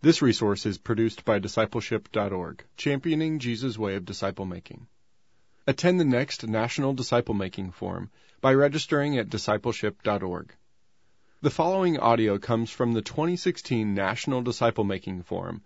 [0.00, 4.86] This resource is produced by discipleship.org, championing Jesus' way of disciple making.
[5.66, 10.54] Attend the next National Disciple Making Forum by registering at discipleship.org.
[11.42, 15.64] The following audio comes from the 2016 National Disciple Making Forum.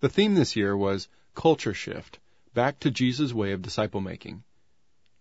[0.00, 2.18] The theme this year was Culture Shift
[2.54, 4.42] Back to Jesus' Way of Disciple Making.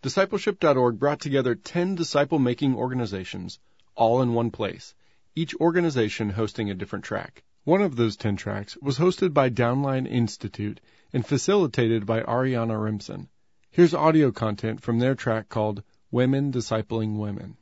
[0.01, 3.59] Discipleship.org brought together 10 disciple making organizations,
[3.93, 4.95] all in one place,
[5.35, 7.43] each organization hosting a different track.
[7.67, 10.79] One of those 10 tracks was hosted by Downline Institute
[11.11, 13.27] and facilitated by Ariyana Rimson.
[13.71, 17.57] Here's audio content from their track called Women Discipling Women.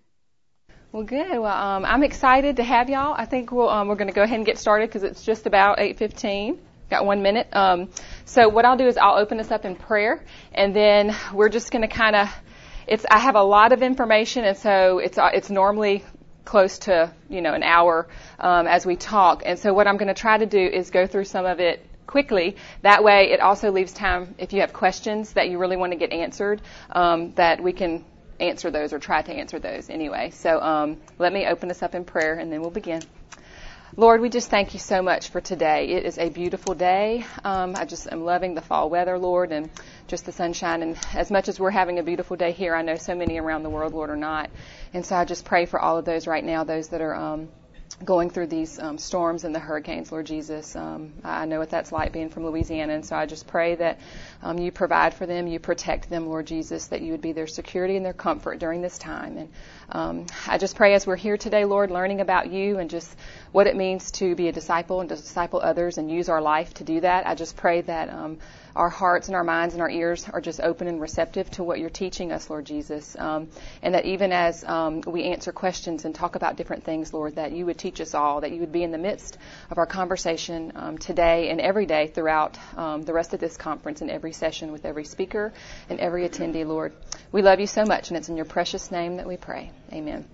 [0.91, 1.39] Well, good.
[1.39, 3.15] Well, um, I'm excited to have y'all.
[3.17, 5.47] I think we'll, um, we're going to go ahead and get started because it's just
[5.47, 6.59] about 8:15.
[6.91, 7.47] Got one minute.
[7.51, 7.89] Um,
[8.25, 11.71] so what I'll do is I'll open this up in prayer, and then we're just
[11.71, 12.29] going to kind of.
[12.85, 16.03] It's I have a lot of information, and so it's uh, it's normally
[16.45, 18.07] close to you know an hour
[18.39, 19.43] um, as we talk.
[19.45, 21.85] And so what I'm going to try to do is go through some of it
[22.07, 22.55] quickly.
[22.81, 25.97] That way, it also leaves time if you have questions that you really want to
[25.97, 26.61] get answered,
[26.91, 28.05] um, that we can
[28.39, 30.29] answer those or try to answer those anyway.
[30.29, 33.01] So um, let me open this up in prayer, and then we'll begin.
[33.97, 35.87] Lord, we just thank you so much for today.
[35.87, 37.23] It is a beautiful day.
[37.45, 39.69] Um, I just am loving the fall weather, Lord, and
[40.07, 40.83] just the sunshine.
[40.83, 43.63] And as much as we're having a beautiful day here, I know so many around
[43.63, 44.49] the world, Lord, are not.
[44.93, 47.47] And so I just pray for all of those right now, those that are um,
[48.05, 50.75] going through these um, storms and the hurricanes, Lord Jesus.
[50.75, 53.99] Um, I know what that's like being from Louisiana, and so I just pray that
[54.41, 57.47] um, you provide for them, you protect them, Lord Jesus, that you would be their
[57.47, 59.37] security and their comfort during this time.
[59.37, 59.49] And
[59.89, 63.15] um, I just pray as we're here today, Lord, learning about you and just
[63.51, 66.73] what it means to be a disciple and to disciple others and use our life
[66.75, 67.27] to do that.
[67.27, 68.37] I just pray that um,
[68.75, 71.79] our hearts and our minds and our ears are just open and receptive to what
[71.79, 73.15] you're teaching us, Lord Jesus.
[73.17, 73.49] Um,
[73.81, 77.53] and that even as um, we answer questions and talk about different things, Lord, that
[77.53, 79.37] you would teach us all, that you would be in the midst
[79.71, 84.01] of our conversation um, today and every day throughout um, the rest of this conference
[84.01, 85.53] and every session with every speaker
[85.89, 86.93] and every attendee, Lord.
[87.31, 89.71] We love you so much, and it's in your precious name that we pray.
[89.93, 90.27] Amen.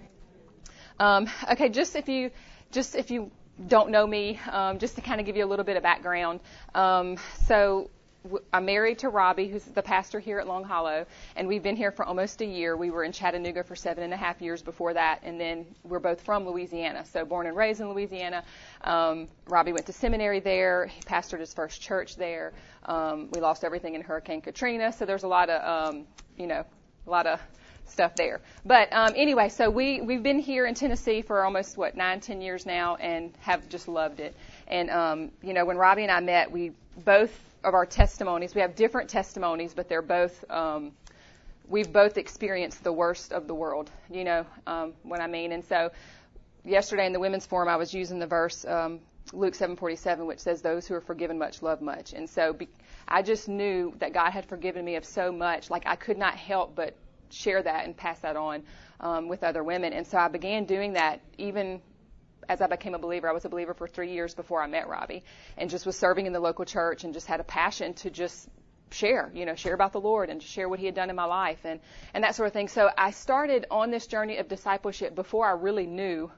[0.99, 2.31] Um, okay, just if you
[2.71, 3.31] just if you
[3.67, 6.39] don't know me, um, just to kind of give you a little bit of background.
[6.73, 7.89] Um, so
[8.53, 11.91] I'm married to Robby, who's the pastor here at Long Hollow, and we've been here
[11.91, 12.77] for almost a year.
[12.77, 15.99] We were in Chattanooga for seven and a half years before that, and then we're
[15.99, 18.43] both from Louisiana, so born and raised in Louisiana.
[18.83, 20.85] Um, Robby went to seminary there.
[20.85, 22.53] He pastored his first church there.
[22.85, 26.05] Um, we lost everything in Hurricane Katrina, so there's a lot of, um,
[26.37, 26.63] you know,
[27.07, 27.39] a lot of
[27.85, 28.39] stuff there.
[28.63, 32.39] But um, anyway, so we we've been here in Tennessee for almost what nine, ten
[32.39, 34.35] years now, and have just loved it.
[34.67, 36.71] And um, you know, when Robby and I met, we
[37.03, 37.31] both
[37.63, 38.55] of our testimonies.
[38.55, 40.43] We have different testimonies, but they're both.
[40.49, 40.91] Um,
[41.67, 43.89] we've both experienced the worst of the world.
[44.09, 45.51] You know um, what I mean?
[45.51, 45.91] And so,
[46.65, 48.99] yesterday in the women's forum, I was using the verse um,
[49.33, 52.67] Luke 7:47, which says, "Those who are forgiven much love much." And so, be,
[53.07, 56.35] I just knew that God had forgiven me of so much, like I could not
[56.35, 56.95] help but
[57.29, 58.63] share that and pass that on
[58.99, 59.93] um, with other women.
[59.93, 61.81] And so I began doing that even
[62.49, 63.29] as I became a believer.
[63.29, 65.23] I was a believer for three years before I met Robby,
[65.57, 68.49] and just was serving in the local church and just had a passion to just
[68.91, 71.25] share, you know, share about the Lord and share what He had done in my
[71.25, 71.79] life and
[72.13, 72.67] and that sort of thing.
[72.67, 76.31] So I started on this journey of discipleship before I really knew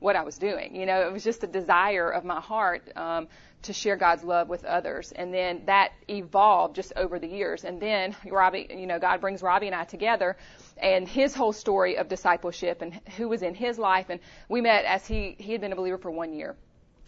[0.00, 0.74] what I was doing.
[0.74, 3.28] You know, it was just a desire of my heart um,
[3.62, 5.12] to share God's love with others.
[5.12, 7.64] And then that evolved just over the years.
[7.64, 10.36] And then Robby, you know, God brings Robby and I together
[10.82, 14.06] and his whole story of discipleship and who was in his life.
[14.08, 16.56] And we met as he, he had been a believer for one year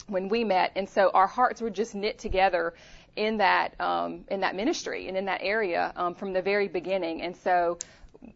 [0.08, 0.72] when we met.
[0.76, 2.74] And so our hearts were just knit together
[3.16, 7.22] in that, um, in that ministry and in that area, um, from the very beginning.
[7.22, 7.78] And so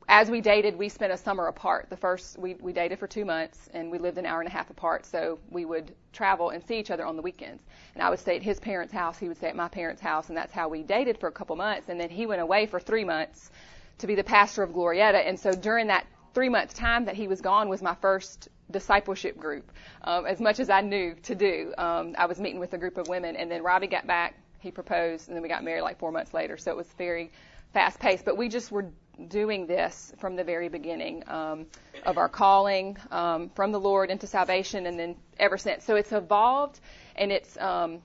[0.09, 1.87] as we dated, we spent a summer apart.
[1.91, 4.53] The first, we, we dated for two months and we lived an hour and a
[4.53, 5.07] half apart.
[5.07, 7.63] So we would travel and see each other on the weekends.
[7.95, 9.19] And I would stay at his parents' house.
[9.19, 10.29] He would stay at my parents' house.
[10.29, 11.89] And that's how we dated for a couple months.
[11.89, 13.51] And then he went away for three months
[13.99, 15.27] to be the pastor of Glorieta.
[15.27, 19.39] And so during that three months time that he was gone was my first discipleship
[19.39, 19.71] group.
[20.03, 22.99] Um, as much as I knew to do, um, I was meeting with a group
[22.99, 23.37] of women.
[23.37, 24.35] And then Robby got back.
[24.61, 26.57] He proposed and then we got married like four months later.
[26.57, 27.31] So it was very
[27.73, 28.25] fast paced.
[28.25, 28.87] But we just were
[29.29, 31.67] doing this from the very beginning um,
[32.05, 35.85] of our calling um, from the Lord into salvation, and then ever since.
[35.85, 36.81] So it's evolved,
[37.17, 38.03] and it's um,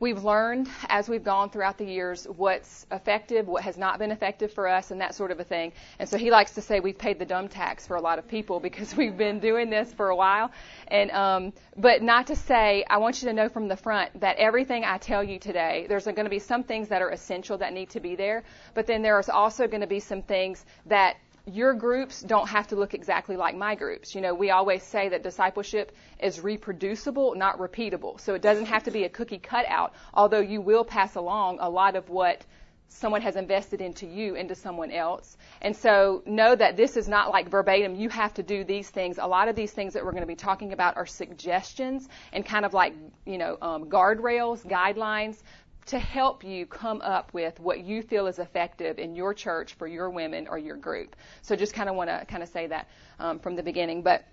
[0.00, 4.52] we've learned as we've gone throughout the years what's effective, what has not been effective
[4.52, 5.72] for us, and that sort of a thing.
[5.98, 8.28] And so he likes to say we've paid the dumb tax for a lot of
[8.28, 10.50] people because we've been doing this for a while.
[10.88, 14.36] And um, but not to say I want you to know from the front that
[14.36, 17.72] everything I tell you today, there's going to be some things that are essential that
[17.72, 21.16] need to be there, but then there's also going to be some things that
[21.48, 24.14] your groups don't have to look exactly like my groups.
[24.14, 28.20] You know, we always say that discipleship is reproducible, not repeatable.
[28.20, 31.68] So it doesn't have to be a cookie cutout, although you will pass along a
[31.68, 32.44] lot of what
[32.88, 35.36] someone has invested into you into someone else.
[35.60, 39.18] And so know that this is not like verbatim, you have to do these things.
[39.18, 42.44] A lot of these things that we're going to be talking about are suggestions and
[42.44, 42.94] kind of like,
[43.26, 45.36] you know, um, guardrails, guidelines
[45.88, 49.86] to help you come up with what you feel is effective in your church for
[49.86, 51.16] your women or your group.
[51.42, 52.88] So just kind of want to kind of say that
[53.18, 54.02] um, from the beginning.
[54.02, 54.24] But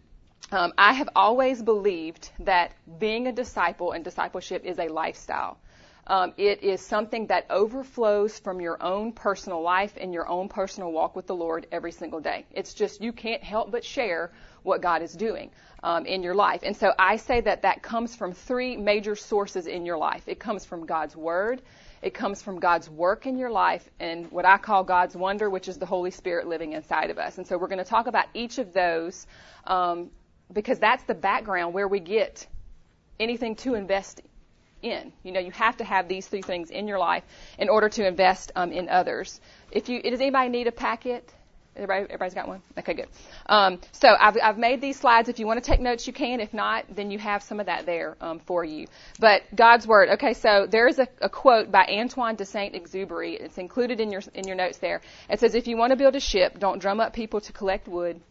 [0.52, 5.58] um, I have always believed that being a disciple and discipleship is a lifestyle.
[6.08, 10.92] Um, it is something that overflows from your own personal life and your own personal
[10.92, 12.46] walk with the Lord every single day.
[12.52, 14.32] It's just you can't help but share
[14.66, 15.52] what God is doing
[15.84, 16.62] um, in your life.
[16.64, 20.24] And so I say that that comes from three major sources in your life.
[20.28, 21.62] It comes from God's Word.
[22.02, 25.68] It comes from God's work in your life and what I call God's wonder, which
[25.68, 27.38] is the Holy Spirit living inside of us.
[27.38, 29.26] And so we're going to talk about each of those
[29.66, 30.10] um,
[30.52, 32.46] because that's the background where we get
[33.20, 34.22] anything to invest
[34.82, 35.12] in.
[35.24, 37.24] You know, you have to have these three things in your life
[37.58, 39.40] in order to invest um, in others.
[39.72, 41.34] If you, does anybody need a packet?
[41.76, 42.62] Everybody, everybody's got one?
[42.78, 43.08] Okay, good.
[43.48, 45.28] Um, so I've, I've made these slides.
[45.28, 46.40] If you want to take notes, you can.
[46.40, 48.88] If not, then you have some of that there um, for you.
[49.20, 50.10] But God's Word.
[50.10, 53.42] Okay, so there is a, a quote by Antoine de Saint-Exupéry.
[53.42, 55.02] It's included in your, in your notes there.
[55.30, 57.90] It says, if you want to build a ship, don't drum up people to collect
[57.90, 58.22] wood.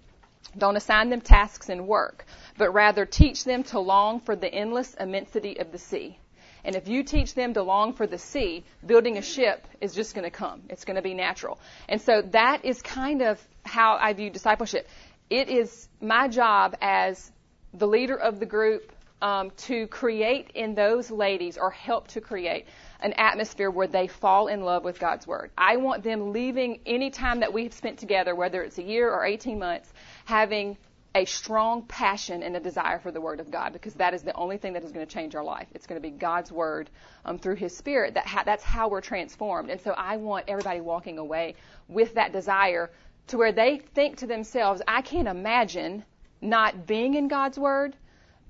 [0.56, 2.24] Don't assign them tasks and work,
[2.56, 6.18] but rather teach them to long for the endless immensity of the sea.
[6.64, 10.14] And if you teach them to long for the sea, building a ship is just
[10.14, 10.62] going to come.
[10.70, 11.58] It's going to be natural.
[11.88, 14.88] And so that is kind of how I view discipleship.
[15.28, 17.30] It is my job as
[17.72, 22.66] the leader of the group um, to create in those ladies or help to create
[23.00, 25.50] an atmosphere where they fall in love with God's Word.
[25.56, 29.24] I want them leaving any time that we've spent together, whether it's a year or
[29.24, 29.90] 18 months,
[30.24, 30.76] having
[31.14, 34.34] a strong passion and a desire for the Word of God because that is the
[34.34, 35.68] only thing that is going to change our life.
[35.72, 36.90] It's going to be God's Word
[37.24, 38.14] um, through His Spirit.
[38.14, 39.70] That ha- that's how we're transformed.
[39.70, 41.54] And so I want everybody walking away
[41.88, 42.90] with that desire
[43.28, 46.04] to where they think to themselves, I can't imagine
[46.40, 47.96] not being in God's Word.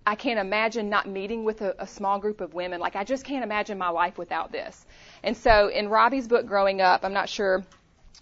[0.06, 2.80] I can't imagine not meeting with a, a small group of women.
[2.80, 4.84] Like, I just can't imagine my life without this.
[5.22, 7.62] And so in Robby's book, Growing Up, I'm not sure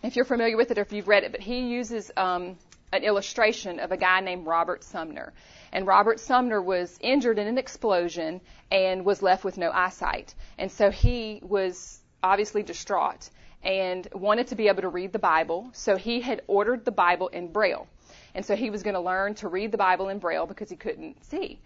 [0.03, 2.57] if you're familiar with it or if you've read it, but he uses um,
[2.93, 5.33] an illustration of a guy named Robert Sumner.
[5.73, 8.41] And Robert Sumner was injured in an explosion
[8.71, 10.35] and was left with no eyesight.
[10.59, 13.31] And so he was obviously distraught
[13.63, 15.71] and wanted to be able to read the Bible.
[15.73, 17.87] So he had ordered the Bible in Braille.
[18.35, 20.77] And so he was going to learn to read the Bible in Braille because he
[20.77, 21.61] couldn't see.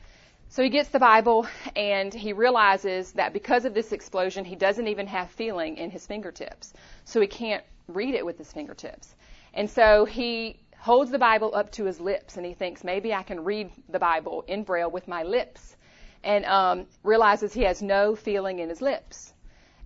[0.48, 4.86] So he gets the Bible and he realizes that because of this explosion, he doesn't
[4.86, 6.72] even have feeling in his fingertips.
[7.04, 9.14] So he can't read it with his fingertips.
[9.54, 13.24] And so he holds the Bible up to his lips and he thinks maybe I
[13.24, 15.74] can read the Bible in Braille with my lips,
[16.22, 19.34] and um, realizes he has no feeling in his lips.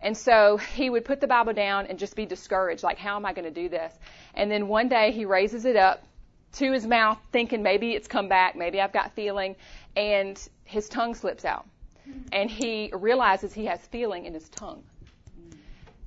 [0.03, 3.25] And so he would put the Bible down and just be discouraged, like, how am
[3.25, 3.95] I going to do this?
[4.35, 6.03] And then one day he raises it up
[6.59, 9.57] to his mouth, thinking maybe it's come back, maybe I've got feeling,
[9.97, 11.67] and his tongue slips out.
[12.31, 14.83] And he realizes he has feeling in his tongue.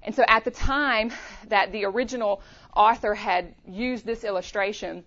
[0.03, 1.11] And so at the time
[1.47, 2.41] that the original
[2.75, 5.03] author had used this illustration,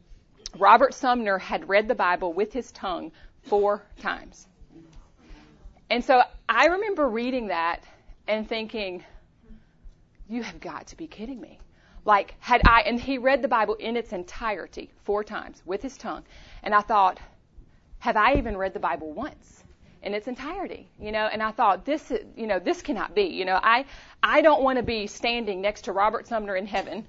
[0.59, 4.47] Robert Sumner had read the Bible with his tongue four times.
[5.91, 7.83] And so I remember reading that
[8.27, 9.05] and thinking,
[10.29, 11.61] you have got to be kidding me.
[12.05, 15.97] Like, had I, and he read the Bible in its entirety four times with his
[15.97, 16.25] tongue.
[16.63, 17.19] And I thought,
[17.99, 19.63] have I even read the Bible once?
[20.03, 23.45] in its entirety, you know, and I thought this, you know, this cannot be, you
[23.45, 23.87] know, I,
[24.23, 27.05] I don't want to be standing next to Robert Sumner in heaven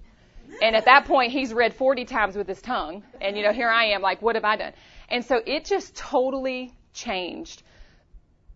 [0.62, 3.04] and at that point, he's read 40 times with his tongue.
[3.22, 4.74] And, you know, here I am, like, what have I done?
[5.10, 7.64] And so it just totally changed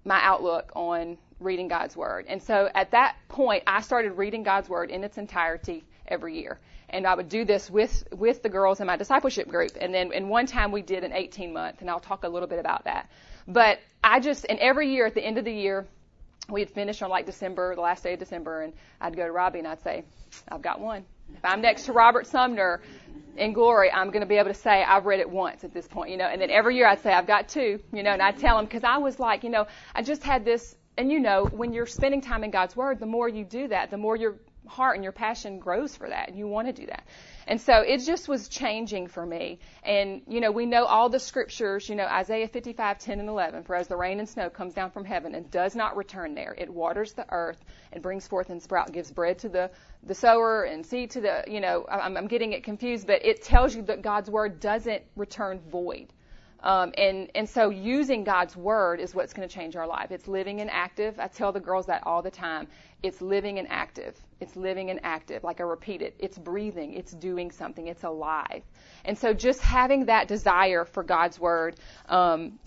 [0.04, 2.26] my outlook on reading God's Word.
[2.28, 6.60] And so at that point, I started reading God's Word in its entirety every year.
[6.90, 9.72] And I would do this with, with the girls in my discipleship group.
[9.80, 12.50] And then, and one time we did an 18 month, and I'll talk a little
[12.50, 13.10] bit about that.
[13.48, 15.86] But I just, and every year at the end of the year,
[16.50, 19.60] we'd finish on like December, the last day of December, and I'd go to Robby
[19.60, 20.04] and I'd say,
[20.50, 21.06] I've got one.
[21.36, 22.82] If I'm next to Robert Sumner
[23.38, 25.88] in glory, I'm going to be able to say I've read it once at this
[25.88, 26.26] point, you know.
[26.26, 28.66] And then every year I'd say I've got two, you know, and I'd tell him
[28.66, 31.88] because I was like, you know, I just had this, and you know, when you're
[31.88, 34.36] spending time in God's Word, the more you do that, the more you're
[34.68, 37.04] heart and your passion grows for that and you want to do that.
[37.48, 39.60] And so it just was changing for me.
[39.84, 43.64] And, you know, we know all the scriptures, you know, Isaiah 55, 10 and 11,
[43.64, 46.56] for as the rain and snow comes down from heaven and does not return there,
[46.58, 49.72] it waters the earth and brings forth and sprout, gives bread to the,
[50.04, 53.44] the sower and seed to the, you know, I'm, I'm getting it confused, but it
[53.44, 56.14] tells you that God's word doesn't return void.
[56.64, 60.12] Um, and, and so using God's word is what's going to change our life.
[60.12, 61.20] It's living and active.
[61.20, 62.68] I tell the girls that all the time.
[63.02, 64.16] It's living and active.
[64.40, 65.44] It's living and active.
[65.44, 66.16] Like I repeat it.
[66.20, 66.94] It's breathing.
[66.94, 67.88] It's doing something.
[67.88, 68.64] It's alive.
[69.06, 71.76] And so just having that desire for God's word,
[72.08, 72.60] um,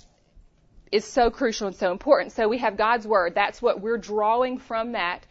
[0.91, 2.33] is so crucial and so important.
[2.33, 3.35] So we have God's word.
[3.35, 5.25] That's what we're drawing from that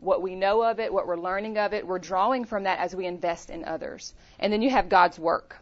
[0.00, 2.94] what we know of it, what we're learning of it, we're drawing from that as
[2.94, 4.14] we invest in others.
[4.38, 5.59] And then you have God's work.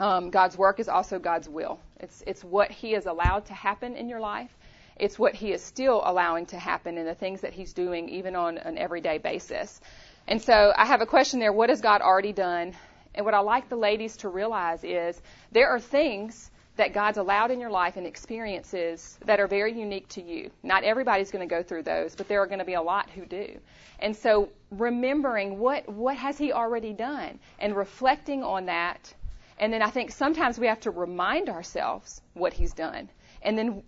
[0.00, 1.78] Um, God's work is also God's will.
[2.00, 4.50] It's it's what He has allowed to happen in your life.
[4.96, 8.34] It's what He is still allowing to happen in the things that He's doing, even
[8.34, 9.78] on an everyday basis.
[10.26, 11.52] And so I have a question there.
[11.52, 12.74] What has God already done?
[13.14, 15.20] And what I like the ladies to realize is
[15.52, 20.08] there are things that God's allowed in your life and experiences that are very unique
[20.10, 20.50] to you.
[20.62, 23.10] Not everybody's going to go through those, but there are going to be a lot
[23.10, 23.58] who do.
[23.98, 29.12] And so remembering what what has he already done and reflecting on that
[29.60, 33.10] and then I think sometimes we have to remind ourselves what he's done.
[33.42, 33.82] And then,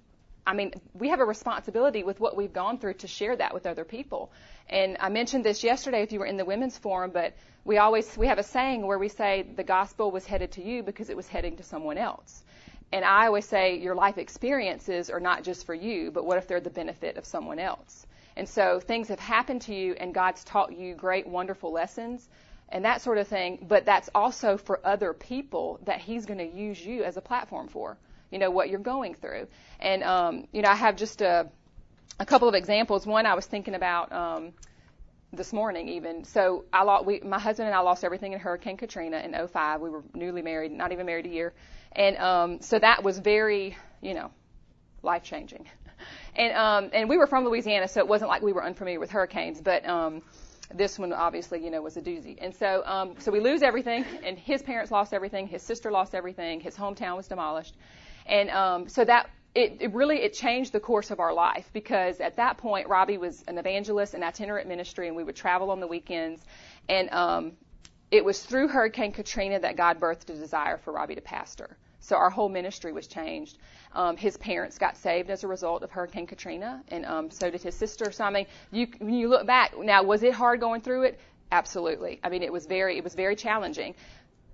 [0.47, 3.67] I mean, we have a responsibility with what we've gone through to share that with
[3.67, 4.31] other people.
[4.69, 8.19] And I mentioned this yesterday if you were in the women's forum, but we always,
[8.19, 11.17] we have a saying where we say the gospel was headed to you because it
[11.17, 12.43] was heading to someone else.
[12.93, 16.49] And I always say your life experiences are not just for you, but what if
[16.49, 18.07] they're the benefit of someone else?
[18.37, 22.29] And so things have happened to you and God's taught you great, wonderful lessons
[22.73, 23.65] and that sort of thing.
[23.69, 27.69] But that's also for other people that he's going to use you as a platform
[27.69, 27.99] for,
[28.31, 29.47] you know, what you're going through.
[29.79, 31.49] And, um, you know, I have just a,
[32.19, 33.07] a couple of examples.
[33.07, 34.53] One I was thinking about, um,
[35.33, 36.25] this morning even.
[36.25, 39.81] So I lost, we, my husband and I lost everything in Hurricane Katrina in 05.
[39.81, 41.55] We were newly married, not even married a year.
[41.93, 44.31] And, um, so that was very, you know,
[45.03, 45.69] life changing.
[46.35, 49.11] And, um, and we were from Louisiana, so it wasn't like we were unfamiliar with
[49.11, 50.23] hurricanes, but, um,
[50.75, 52.37] this one obviously, you know, was a doozy.
[52.41, 56.15] And so, um, so we lose everything, and his parents lost everything, his sister lost
[56.15, 57.77] everything, his hometown was demolished,
[58.27, 62.21] and um, so that it, it really it changed the course of our life because
[62.21, 65.81] at that point Robby was an evangelist and itinerant ministry, and we would travel on
[65.81, 66.43] the weekends,
[66.89, 67.53] and um,
[68.11, 71.77] it was through Hurricane Katrina that God birthed a desire for Robby to pastor.
[72.01, 73.59] So our whole ministry was changed.
[73.95, 77.63] Um, his parents got saved as a result of Hurricane Katrina, and um, so did
[77.63, 78.11] his sister.
[78.11, 81.21] So I mean, you when you look back now, was it hard going through it?
[81.51, 82.19] Absolutely.
[82.25, 83.95] I mean, it was very it was very challenging.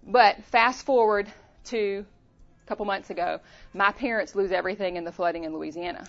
[0.06, 1.30] But fast forward
[1.66, 2.04] to
[2.64, 3.40] a couple months ago,
[3.74, 6.04] my parents lose everything in the flooding in Louisiana.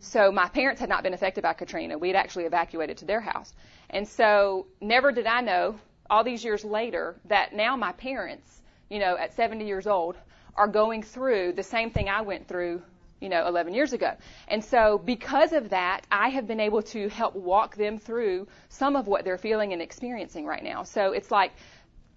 [0.00, 1.96] So my parents had not been affected by Katrina.
[1.96, 3.54] We had actually evacuated to their house.
[3.88, 5.78] And so never did I know
[6.10, 8.60] all these years later that now my parents,
[8.90, 10.16] you know, at 70 years old,
[10.56, 12.82] are going through the same thing I went through,
[13.20, 14.12] you know, 11 years ago.
[14.48, 18.96] And so because of that, I have been able to help walk them through some
[18.96, 20.84] of what they're feeling and experiencing right now.
[20.84, 21.52] So it's like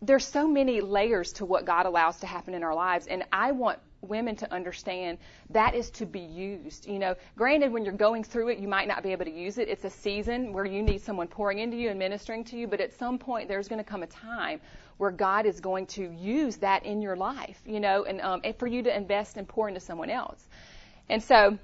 [0.02, 3.52] there's so many layers to what God allows to happen in our lives and I
[3.52, 5.18] want women to understand
[5.50, 6.88] that is to be used.
[6.88, 9.58] You know, granted, when you're going through it, you might not be able to use
[9.58, 9.70] it.
[9.70, 12.82] It's a season where you need someone pouring into you and ministering to you, but
[12.82, 14.60] at some point, there's going to come a time
[14.98, 18.56] where God is going to use that in your life, you know, and, um, and
[18.58, 20.48] for you to invest and pour into someone else.
[21.10, 21.58] And so,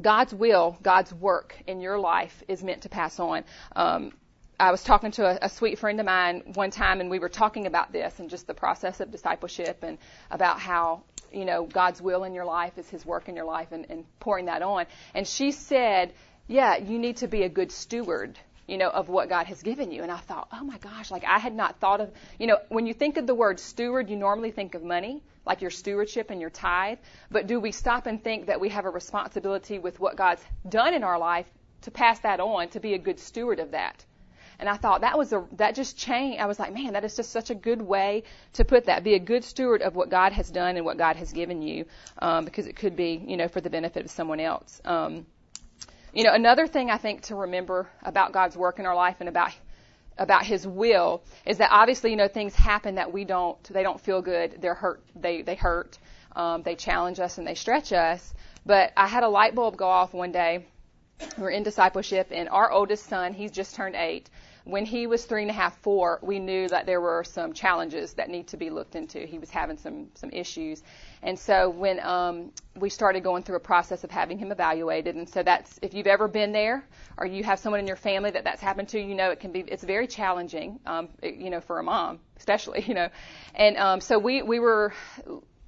[0.00, 3.44] God's will, God's work in your life is meant to pass on.
[3.76, 4.12] Um,
[4.58, 7.28] I was talking to a, a sweet friend of mine one time, and we were
[7.28, 9.98] talking about this and just the process of discipleship and
[10.30, 11.02] about how
[11.34, 14.04] you know God's will in your life is His work in your life and, and
[14.20, 14.86] pouring that on.
[15.14, 16.12] And she said,
[16.46, 19.92] "Yeah, you need to be a good steward you know, of what God has given
[19.92, 20.02] you.
[20.02, 22.86] And I thought, oh my gosh, like I had not thought of, you know, when
[22.86, 26.40] you think of the word steward, you normally think of money, like your stewardship and
[26.40, 26.98] your tithe.
[27.30, 30.94] But do we stop and think that we have a responsibility with what God's done
[30.94, 31.46] in our life
[31.82, 34.04] to pass that on, to be a good steward of that?
[34.64, 36.40] And I thought that was a, that just changed.
[36.40, 38.22] I was like, man, that is just such a good way
[38.54, 39.04] to put that.
[39.04, 41.84] Be a good steward of what God has done and what God has given you,
[42.18, 44.80] um, because it could be, you know, for the benefit of someone else.
[44.86, 45.26] Um,
[46.14, 49.28] you know, another thing I think to remember about God's work in our life and
[49.28, 49.52] about
[50.16, 54.00] about his will is that obviously you know things happen that we don't they don't
[54.00, 55.98] feel good they're hurt they they hurt
[56.36, 58.32] um, they challenge us and they stretch us
[58.64, 60.64] but i had a light bulb go off one day
[61.38, 64.28] we're in discipleship, and our oldest son, he's just turned eight.
[64.64, 68.14] When he was three and a half, four, we knew that there were some challenges
[68.14, 69.20] that need to be looked into.
[69.20, 70.82] He was having some some issues,
[71.22, 75.28] and so when um, we started going through a process of having him evaluated, and
[75.28, 76.84] so that's if you've ever been there
[77.18, 79.52] or you have someone in your family that that's happened to, you know it can
[79.52, 83.08] be it's very challenging, um, you know, for a mom especially, you know,
[83.54, 84.94] and um, so we we were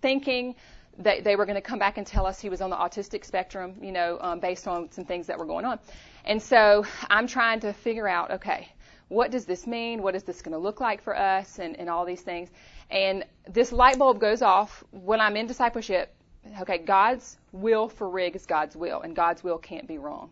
[0.01, 0.55] thinking
[0.99, 3.25] they, they were going to come back and tell us he was on the autistic
[3.25, 5.79] spectrum, you know, um, based on some things that were going on.
[6.25, 8.69] And so I'm trying to figure out, okay,
[9.09, 10.03] what does this mean?
[10.03, 11.59] What is this going to look like for us?
[11.59, 12.49] And, and all these things.
[12.91, 16.15] And this light bulb goes off when I'm in discipleship.
[16.61, 20.31] Okay, God's will for Rig is God's will, and God's will can't be wrong.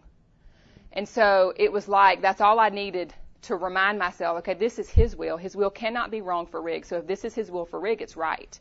[0.93, 3.13] And so it was like that's all I needed
[3.43, 4.39] to remind myself.
[4.39, 5.37] Okay, this is His will.
[5.37, 6.85] His will cannot be wrong for Rig.
[6.85, 8.59] So if this is His will for Rig, it's right.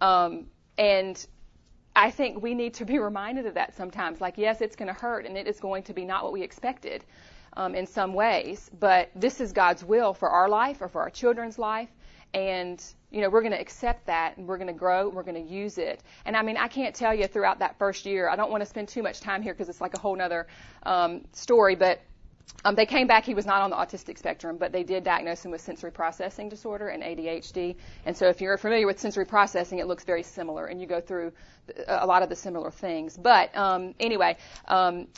[0.00, 0.46] Um,
[0.78, 1.24] and
[1.94, 4.20] I think we need to be reminded of that sometimes.
[4.20, 6.42] Like, yes, it's going to hurt and it is going to be not what we
[6.42, 7.04] expected
[7.56, 11.10] um, in some ways, but this is God's will for our life or for our
[11.10, 11.88] children's life.
[12.34, 15.22] And, you know, we're going to accept that and we're going to grow and we're
[15.22, 16.02] going to use it.
[16.26, 18.68] And I mean, I can't tell you throughout that first year, I don't want to
[18.68, 20.46] spend too much time here because it's like a whole other
[20.82, 22.00] um, story, but
[22.64, 25.44] um, they came back, he was not on the autistic spectrum, but they did diagnose
[25.44, 27.76] him with sensory processing disorder and ADHD.
[28.04, 31.00] And so if you're familiar with sensory processing, it looks very similar, and you go
[31.00, 31.32] through
[31.86, 33.16] a lot of the similar things.
[33.16, 34.36] But um, anyway,
[34.66, 35.08] um,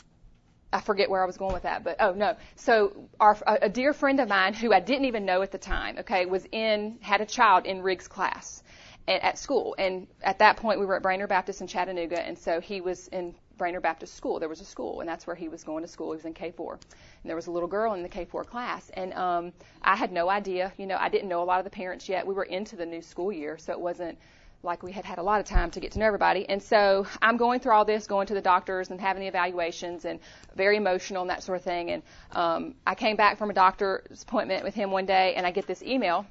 [0.71, 2.35] I forget where I was going with that, but oh no.
[2.55, 5.97] So our, a dear friend of mine who I didn't even know at the time,
[5.99, 8.61] okay, was in, had a child in Riggs class
[9.07, 9.75] at, at school.
[9.79, 13.07] And at that point we were at Brainerd Baptist in Chattanooga, and so he was
[13.07, 14.39] in Brainerd Baptist School.
[14.39, 16.11] There was a school, and that's where he was going to school.
[16.11, 16.73] He was in K4.
[16.73, 16.81] And
[17.25, 20.71] there was a little girl in the K4 class, and um, I had no idea.
[20.77, 22.25] You know, I didn't know a lot of the parents yet.
[22.25, 24.17] We were into the new school year, so it wasn't
[24.61, 26.47] like we had had a lot of time to get to know everybody.
[26.49, 30.05] And so I'm going through all this, going to the doctors and having the evaluations,
[30.05, 30.19] and
[30.55, 31.91] very emotional and that sort of thing.
[31.91, 35.51] And um, I came back from a doctor's appointment with him one day, and I
[35.51, 36.25] get this email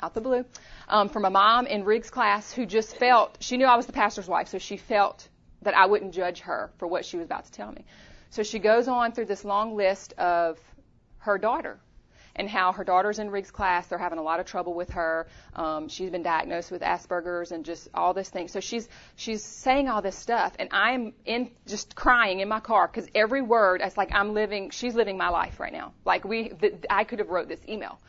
[0.00, 0.44] out the blue
[0.88, 3.92] um, from a mom in Riggs class who just felt she knew I was the
[3.92, 5.28] pastor's wife, so she felt
[5.62, 7.84] that I wouldn't judge her for what she was about to tell me.
[8.30, 10.58] So she goes on through this long list of
[11.18, 11.78] her daughter
[12.36, 13.86] and how her daughter's in Riggs class.
[13.86, 15.26] They're having a lot of trouble with her.
[15.54, 18.48] Um, she's been diagnosed with Asperger's and just all this thing.
[18.48, 22.88] So she's she's saying all this stuff, and I'm in just crying in my car
[22.88, 24.70] because every word, it's like I'm living.
[24.70, 25.92] She's living my life right now.
[26.04, 28.00] Like we, th- I could have wrote this email,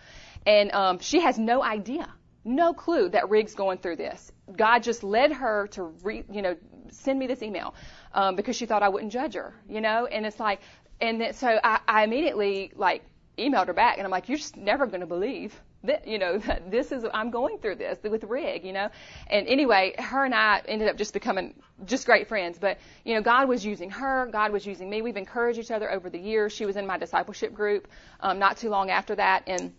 [0.45, 2.09] and um, she has no idea
[2.45, 4.31] no clue that Riggs going through this.
[4.55, 6.55] God just led her to re, you know,
[6.91, 7.73] send me this email
[8.13, 10.05] um, because she thought I wouldn't judge her, you know.
[10.05, 10.59] And it's like,
[10.99, 13.03] and then, so I, I immediately like
[13.37, 15.53] emailed her back, and I'm like, you're just never going to believe
[15.83, 18.89] that, you know, that this is I'm going through this with Rig, you know.
[19.27, 21.55] And anyway, her and I ended up just becoming
[21.85, 22.57] just great friends.
[22.59, 25.01] But you know, God was using her, God was using me.
[25.01, 26.53] We've encouraged each other over the years.
[26.53, 27.87] She was in my discipleship group
[28.19, 29.73] um, not too long after that, and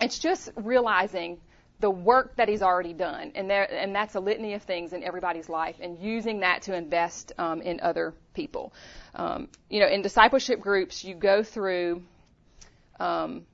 [0.00, 1.38] it's just realizing
[1.80, 5.02] the work that he's already done, and there, and that's a litany of things in
[5.02, 8.72] everybody's life, and using that to invest um, in other people.
[9.14, 12.02] Um, you know, in discipleship groups, you go through.
[13.00, 13.46] Um,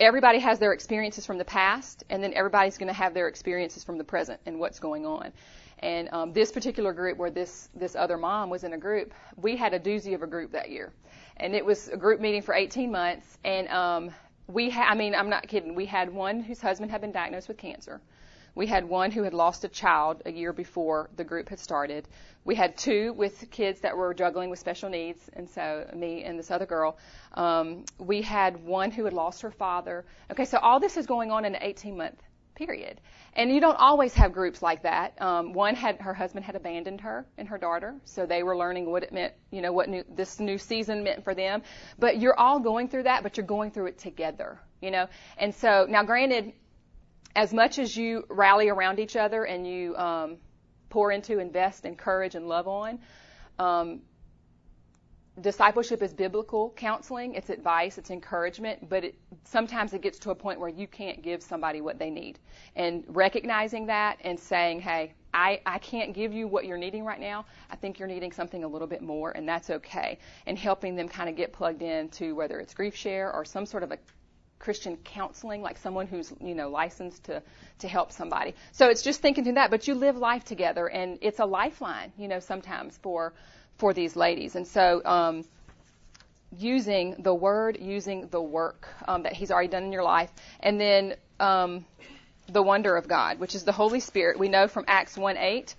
[0.00, 3.84] everybody has their experiences from the past, and then everybody's going to have their experiences
[3.84, 5.32] from the present and what's going on.
[5.78, 9.56] And um, this particular group, where this this other mom was in a group, we
[9.56, 10.92] had a doozy of a group that year,
[11.36, 14.10] and it was a group meeting for 18 months, and um,
[14.46, 15.74] we ha- I mean, I'm not kidding.
[15.74, 18.00] We had one whose husband had been diagnosed with cancer.
[18.54, 22.06] We had one who had lost a child a year before the group had started.
[22.44, 26.38] We had two with kids that were juggling with special needs, and so me and
[26.38, 26.96] this other girl.
[27.32, 30.04] Um, we had one who had lost her father.
[30.30, 32.22] Okay, so all this is going on in an 18 month
[32.54, 33.00] period.
[33.34, 35.20] And you don't always have groups like that.
[35.20, 38.90] Um, one had her husband had abandoned her and her daughter, so they were learning
[38.90, 41.62] what it meant, you know, what new, this new season meant for them.
[41.98, 45.08] But you're all going through that, but you're going through it together, you know.
[45.36, 46.52] And so now, granted,
[47.36, 50.36] as much as you rally around each other and you um,
[50.88, 52.98] pour into, invest, encourage, and love on,
[53.58, 54.00] um,
[55.40, 60.34] discipleship is biblical counseling, it's advice, it's encouragement, but it, sometimes it gets to a
[60.34, 62.38] point where you can't give somebody what they need.
[62.76, 67.18] And recognizing that and saying, hey, I, I can't give you what you're needing right
[67.18, 67.46] now.
[67.68, 70.18] I think you're needing something a little bit more, and that's okay.
[70.46, 73.90] And helping them kind of get plugged into whether it's GriefShare or some sort of
[73.90, 73.98] a
[74.64, 77.42] Christian counseling, like someone who's you know licensed to
[77.80, 78.54] to help somebody.
[78.72, 79.70] So it's just thinking through that.
[79.70, 83.34] But you live life together, and it's a lifeline, you know, sometimes for
[83.76, 84.56] for these ladies.
[84.56, 85.44] And so, um,
[86.58, 90.80] using the word, using the work um, that He's already done in your life, and
[90.80, 91.84] then um,
[92.50, 94.38] the wonder of God, which is the Holy Spirit.
[94.38, 95.74] We know from Acts 1 8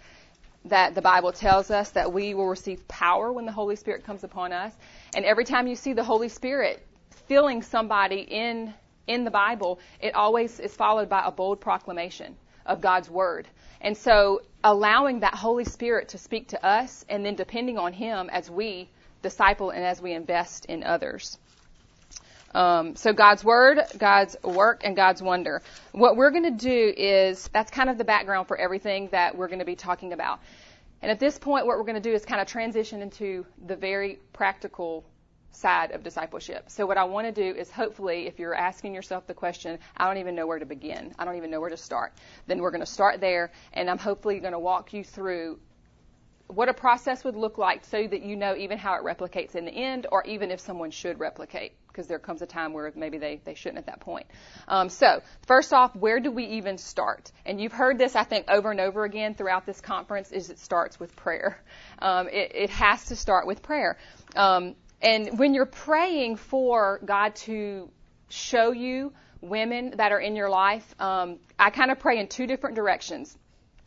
[0.65, 4.23] that the Bible tells us that we will receive power when the Holy Spirit comes
[4.23, 4.73] upon us.
[5.15, 6.84] And every time you see the Holy Spirit
[7.27, 8.73] filling somebody in
[9.07, 12.35] in the Bible, it always is followed by a bold proclamation
[12.65, 13.47] of God's word.
[13.81, 18.29] And so allowing that Holy Spirit to speak to us and then depending on him
[18.31, 18.89] as we
[19.21, 21.37] disciple and as we invest in others.
[22.55, 25.61] Um, so God's word, God's work, and God's wonder.
[25.91, 29.49] What we're going to do is that's kind of the background for everything that we're
[29.49, 30.39] going to be talking about.
[31.01, 33.75] And at this point, what we're going to do is kind of transition into the
[33.75, 35.03] very practical
[35.55, 36.65] side of discipleship.
[36.69, 40.07] So what I want to do is hopefully, if you're asking yourself the question, I
[40.07, 42.13] don't even know where to begin, I don't even know where to start,
[42.47, 45.59] then we're going to start there, and I'm hopefully going to walk you through
[46.47, 49.65] what a process would look like so that you know even how it replicates in
[49.65, 53.17] the end or even if someone should replicate because there comes a time where maybe
[53.17, 54.25] they, they shouldn't at that point.
[54.67, 57.31] Um, so first off, where do we even start?
[57.45, 60.59] And you've heard this, I think, over and over again throughout this conference is it
[60.59, 61.57] starts with prayer.
[61.99, 63.97] Um, it, it, has to start with prayer.
[64.35, 67.89] Um, and when you're praying for God to
[68.29, 72.47] show you women that are in your life, um, I kind of pray in two
[72.47, 73.37] different directions.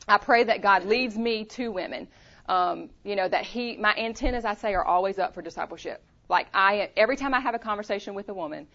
[0.07, 2.09] I pray that God leads me to women
[2.49, 6.03] um, you know, that he, my antennas, I say, are always up for discipleship.
[6.29, 8.67] Like I, every time I have a conversation with a woman,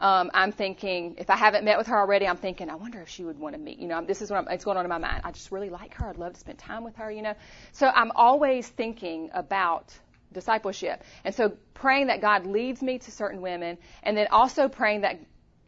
[0.00, 3.08] um, I'm thinking, if I haven't met with her already, I'm thinking, I wonder if
[3.08, 3.78] she would want to meet.
[3.78, 5.22] You know, this is what I'm, it's going on in my mind.
[5.24, 6.08] I just really like her.
[6.08, 7.10] I'd love to spend time with her.
[7.10, 7.34] You know,
[7.72, 9.94] so I'm always thinking about
[10.32, 15.02] discipleship, and so praying that God leads me to certain women, and then also praying
[15.02, 15.18] that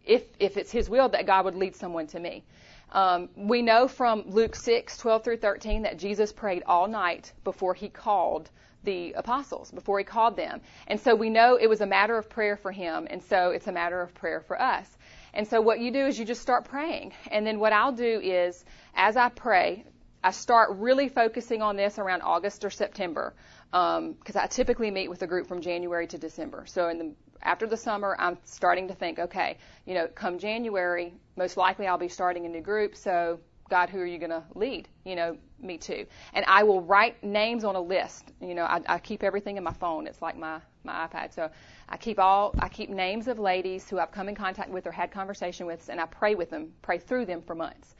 [0.05, 2.45] if if it's His will, that God would lead someone to me.
[2.93, 7.75] Um, we know from Luke 6, 12 through 13 that Jesus prayed all night before
[7.75, 8.51] he called
[8.85, 10.61] the apostles, before he called them.
[10.87, 13.67] And so we know it was a matter of prayer for him, and so it's
[13.67, 14.87] a matter of prayer for us.
[15.33, 17.13] And so what you do is you just start praying.
[17.31, 19.85] And then what I'll do is, as I pray,
[20.25, 23.35] I start really focusing on this around August or September
[23.71, 26.65] because um, I typically meet with a group from January to December.
[26.67, 31.13] So in the after the summer, I'm starting to think, okay, you know, come January,
[31.37, 32.97] most likely I'll be starting a new group.
[32.97, 34.89] So, God, who are you going to lead?
[35.05, 36.07] You know, me too.
[36.33, 38.25] And I will write names on a list.
[38.41, 40.07] You know, I, I keep everything in my phone.
[40.07, 41.35] It's like my my iPad.
[41.35, 41.51] So
[41.89, 44.93] I keep all I keep names of ladies who I've come in contact with or
[44.93, 47.95] had conversation with, and I pray with them, pray through them for months.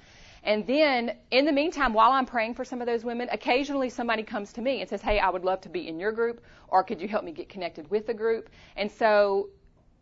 [0.45, 4.23] And then, in the meantime, while I'm praying for some of those women, occasionally somebody
[4.23, 6.85] comes to me and says, Hey, I would love to be in your group, or
[6.85, 8.51] could you help me get connected with the group?
[8.77, 9.49] And so,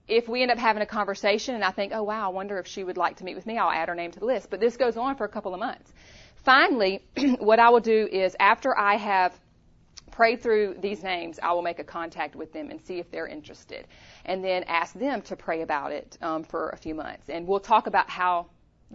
[0.09, 2.67] if we end up having a conversation and I think, oh wow, I wonder if
[2.67, 4.51] she would like to meet with me, I'll add her name to the list.
[4.51, 5.93] But this goes on for a couple of months.
[6.45, 7.05] Finally,
[7.39, 9.33] what I will do is after I have
[10.11, 13.29] prayed through these names, I will make a contact with them and see if they're
[13.29, 13.87] interested,
[14.25, 17.31] and then ask them to pray about it um, for a few months.
[17.31, 18.47] And we'll talk about how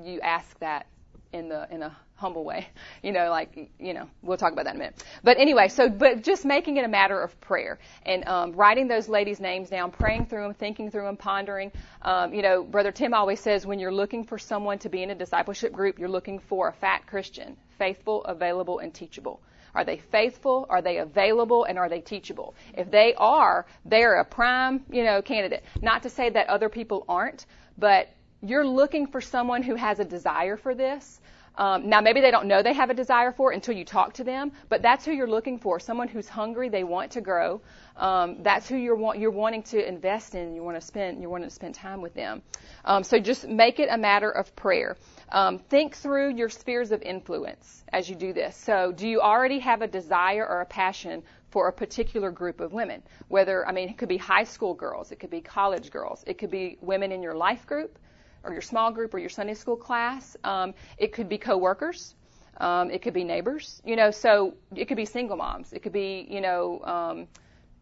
[0.03, 0.88] you ask that
[1.33, 2.67] in the in a humble way.
[3.03, 5.03] You know, like you know, we'll talk about that in a minute.
[5.23, 9.07] But anyway, so but just making it a matter of prayer and um, writing those
[9.07, 11.71] ladies' names down, praying through them, thinking through them, pondering.
[12.01, 15.11] Um, you know, Brother Tim always says when you're looking for someone to be in
[15.11, 19.41] a discipleship group, you're looking for a fat Christian, faithful, available, and teachable.
[19.75, 20.65] Are they faithful?
[20.69, 21.65] Are they available?
[21.65, 22.55] And are they teachable?
[22.73, 25.63] If they are, they're a prime, you know, candidate.
[25.81, 27.45] Not to say that other people aren't,
[27.77, 28.09] but
[28.41, 31.19] you're looking for someone who has a desire for this.
[31.58, 34.13] Um, now, maybe they don't know they have a desire for it until you talk
[34.13, 35.80] to them, but that's who you're looking for.
[35.80, 37.62] Someone who's hungry, they want to grow.
[37.95, 40.54] Um, that's who you're, you're wanting to invest in.
[40.54, 42.43] You want to spend, you want to spend time with them.
[42.86, 44.97] Um, so just make it a matter of prayer.
[45.30, 48.56] Um, think through your spheres of influence as you do this.
[48.56, 52.71] So, do you already have a desire or a passion for a particular group of
[52.71, 53.02] women?
[53.30, 56.38] Whether, I mean, it could be high school girls, it could be college girls, it
[56.38, 57.97] could be women in your life group
[58.43, 60.38] or your small group or your Sunday school class.
[60.43, 62.15] Um, it could be coworkers.
[62.60, 63.82] Um, it could be neighbors.
[63.86, 65.73] You know, so it could be single moms.
[65.73, 67.28] It could be, you know, um,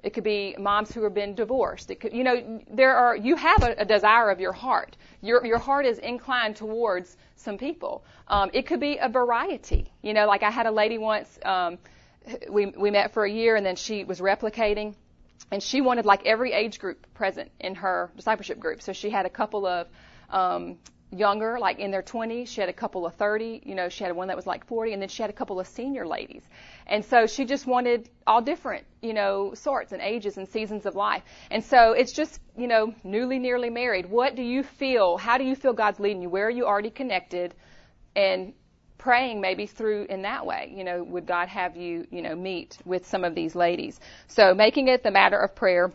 [0.03, 1.89] it could be moms who have been divorced.
[1.89, 3.15] It could, you know, there are.
[3.15, 4.97] You have a, a desire of your heart.
[5.21, 8.03] Your your heart is inclined towards some people.
[8.27, 9.91] Um, it could be a variety.
[10.03, 11.39] You know, like I had a lady once.
[11.43, 11.77] Um,
[12.49, 14.95] we we met for a year, and then she was replicating
[15.51, 18.81] and she wanted like every age group present in her discipleship group.
[18.81, 19.87] So she had a couple of
[20.29, 20.77] um,
[21.11, 22.47] younger, like in their 20s.
[22.47, 23.61] She had a couple of 30.
[23.65, 25.59] You know, she had one that was like 40, and then she had a couple
[25.59, 26.43] of senior ladies.
[26.87, 30.95] And so she just wanted all different, you know, sorts and ages and seasons of
[30.95, 31.23] life.
[31.51, 34.05] And so it's just, you know, newly, nearly married.
[34.09, 35.17] What do you feel?
[35.17, 36.29] How do you feel God's leading you?
[36.29, 37.53] Where are you already connected?
[38.15, 38.53] And
[38.97, 40.73] praying maybe through in that way.
[40.75, 43.99] You know, would God have you, you know, meet with some of these ladies?
[44.27, 45.91] So making it the matter of prayer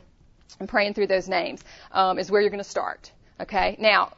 [0.61, 3.11] and praying through those names um, is where you're going to start.
[3.41, 3.77] Okay.
[3.81, 4.13] Now,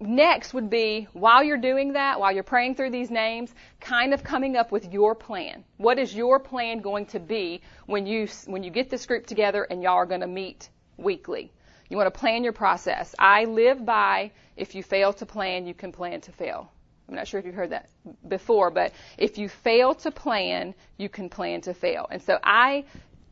[0.00, 4.24] next would be while you're doing that, while you're praying through these names, kind of
[4.24, 5.64] coming up with your plan.
[5.76, 9.64] What is your plan going to be when you when you get this group together
[9.64, 11.52] and y'all are going to meet weekly?
[11.88, 13.14] You want to plan your process.
[13.18, 16.72] I live by if you fail to plan, you can plan to fail.
[17.08, 17.88] I'm not sure if you've heard that
[18.26, 22.08] before, but if you fail to plan, you can plan to fail.
[22.10, 22.84] And so I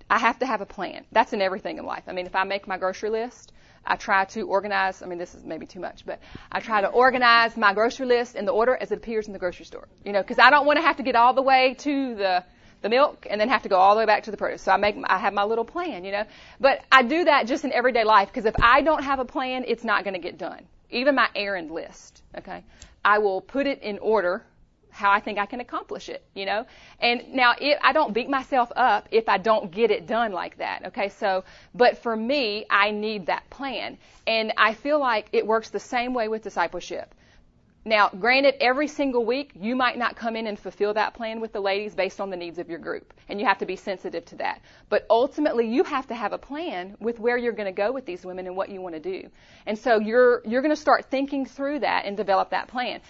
[0.08, 1.06] I have to have a plan.
[1.10, 2.04] That's in everything in life.
[2.06, 3.52] I mean, if I make my grocery list,
[3.86, 6.20] I try to organize, I mean, this is maybe too much, but
[6.50, 9.38] I try to organize my grocery list in the order as it appears in the
[9.38, 9.88] grocery store.
[10.04, 12.44] You know, because I don't want to have to get all the way to the
[12.82, 14.60] the milk and then have to go all the way back to the produce.
[14.62, 16.24] So I make I have my little plan, you know.
[16.60, 19.64] But I do that just in everyday life because if I don't have a plan,
[19.66, 20.62] it's not going to get done.
[20.90, 22.62] Even my errand list, okay?
[23.04, 24.44] I will put it in order
[24.94, 26.66] how I think I can accomplish it, you know?
[27.00, 30.58] And now it, I don't beat myself up if I don't get it done like
[30.58, 31.08] that, okay?
[31.08, 31.42] So,
[31.74, 33.98] but for me, I need that plan.
[34.24, 37.12] And I feel like it works the same way with discipleship.
[37.84, 41.52] Now, granted, every single week, you might not come in and fulfill that plan with
[41.52, 43.12] the ladies based on the needs of your group.
[43.28, 44.62] And you have to be sensitive to that.
[44.88, 48.06] But ultimately, you have to have a plan with where you're going to go with
[48.06, 49.28] these women and what you want to do.
[49.66, 53.00] And so you're, you're going to start thinking through that and develop that plan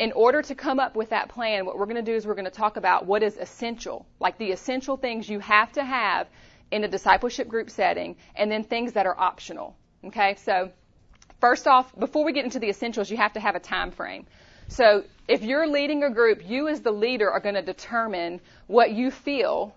[0.00, 2.34] in order to come up with that plan, what we're going to do is we're
[2.34, 6.26] going to talk about what is essential, like the essential things you have to have
[6.70, 9.76] in a discipleship group setting, and then things that are optional.
[10.06, 10.70] Okay, so
[11.38, 14.24] first off, before we get into the essentials, you have to have a time frame.
[14.68, 18.92] So if you're leading a group, you as the leader are going to determine what
[18.92, 19.74] you feel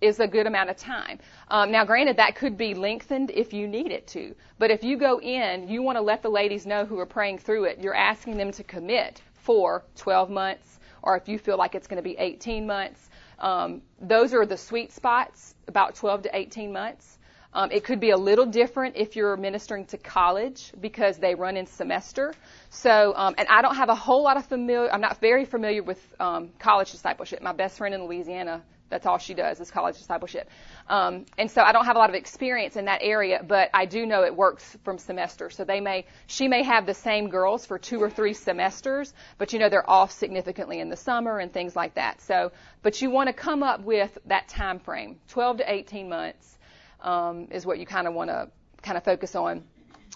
[0.00, 1.18] is a good amount of time.
[1.48, 4.34] Um, now, granted, that could be lengthened if you need it to.
[4.58, 7.38] But if you go in, you want to let the ladies know who are praying
[7.38, 7.80] through it.
[7.80, 12.02] You're asking them to commit for 12 months, or if you feel like it's going
[12.02, 13.08] to be 18 months.
[13.38, 17.18] Um, those are the sweet spots, about 12 to 18 months.
[17.54, 21.56] Um, it could be a little different if you're ministering to college because they run
[21.56, 22.34] in semester.
[22.68, 24.92] So, um, and I don't have a whole lot of familiar.
[24.92, 27.40] I'm not very familiar with um, college discipleship.
[27.40, 30.48] My best friend in Louisiana that's all she does is college discipleship.
[30.88, 33.86] Um, and so I don't have a lot of experience in that area, but I
[33.86, 35.50] do know it works from semester.
[35.50, 39.52] So they may, she may have the same girls for two or three semesters, but
[39.52, 42.20] you know they're off significantly in the summer and things like that.
[42.22, 46.58] So, but you want to come up with that time frame, 12 to 18 months
[47.00, 48.48] um, is what you kind of want to
[48.82, 49.64] kind of focus on.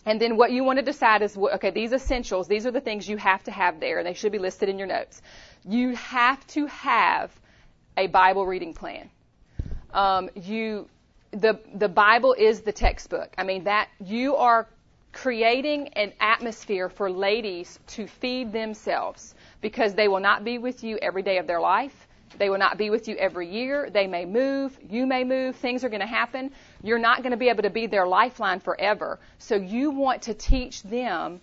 [0.05, 3.09] And then what you want to decide is, okay, these essentials, these are the things
[3.09, 3.99] you have to have there.
[3.99, 5.23] And they should be listed in your notes.
[5.65, 7.31] You have to have
[7.97, 9.11] a Bible reading plan.
[9.93, 10.89] Um, you,
[11.33, 13.33] the the Bible is the textbook.
[13.37, 14.67] I mean that you are
[15.13, 20.99] creating an atmosphere for ladies to feed themselves because they will not be with you
[21.03, 22.09] every day of their life.
[22.39, 23.91] They will not be with you every year.
[23.91, 24.79] They may move.
[24.89, 25.57] You may move.
[25.57, 26.51] Things are going to happen.
[26.83, 29.21] You're not going to be able to be their lifeline forever.
[29.39, 31.41] So you want to teach them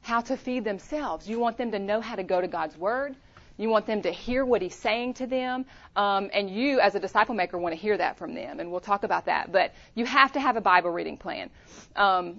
[0.00, 1.28] how to feed themselves.
[1.28, 3.14] You want them to know how to go to God's Word.
[3.60, 5.66] You want them to hear what he's saying to them.
[5.94, 8.58] Um, and you, as a disciple maker, want to hear that from them.
[8.58, 9.52] And we'll talk about that.
[9.52, 11.50] But you have to have a Bible reading plan.
[11.94, 12.38] Um,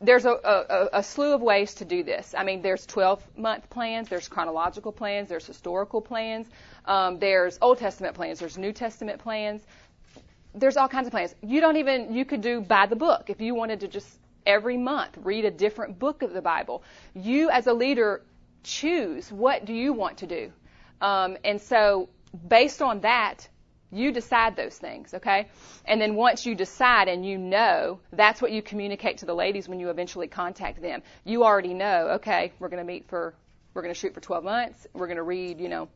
[0.00, 2.32] there's a, a, a, slew of ways to do this.
[2.38, 6.46] I mean, there's 12 month plans, there's chronological plans, there's historical plans,
[6.84, 9.62] um, there's Old Testament plans, there's New Testament plans.
[10.54, 11.34] There's all kinds of plans.
[11.42, 14.06] You don't even, you could do by the book if you wanted to just
[14.46, 16.84] every month read a different book of the Bible.
[17.14, 18.22] You, as a leader,
[18.62, 20.52] choose what do you want to do.
[21.00, 22.08] Um, and so
[22.48, 23.48] based on that,
[23.90, 25.48] you decide those things, okay?
[25.84, 29.68] And then once you decide and you know, that's what you communicate to the ladies
[29.68, 31.02] when you eventually contact them.
[31.24, 33.34] You already know, okay, we're going to meet for,
[33.74, 34.86] we're going to shoot for 12 months.
[34.94, 35.88] We're going to read, you know,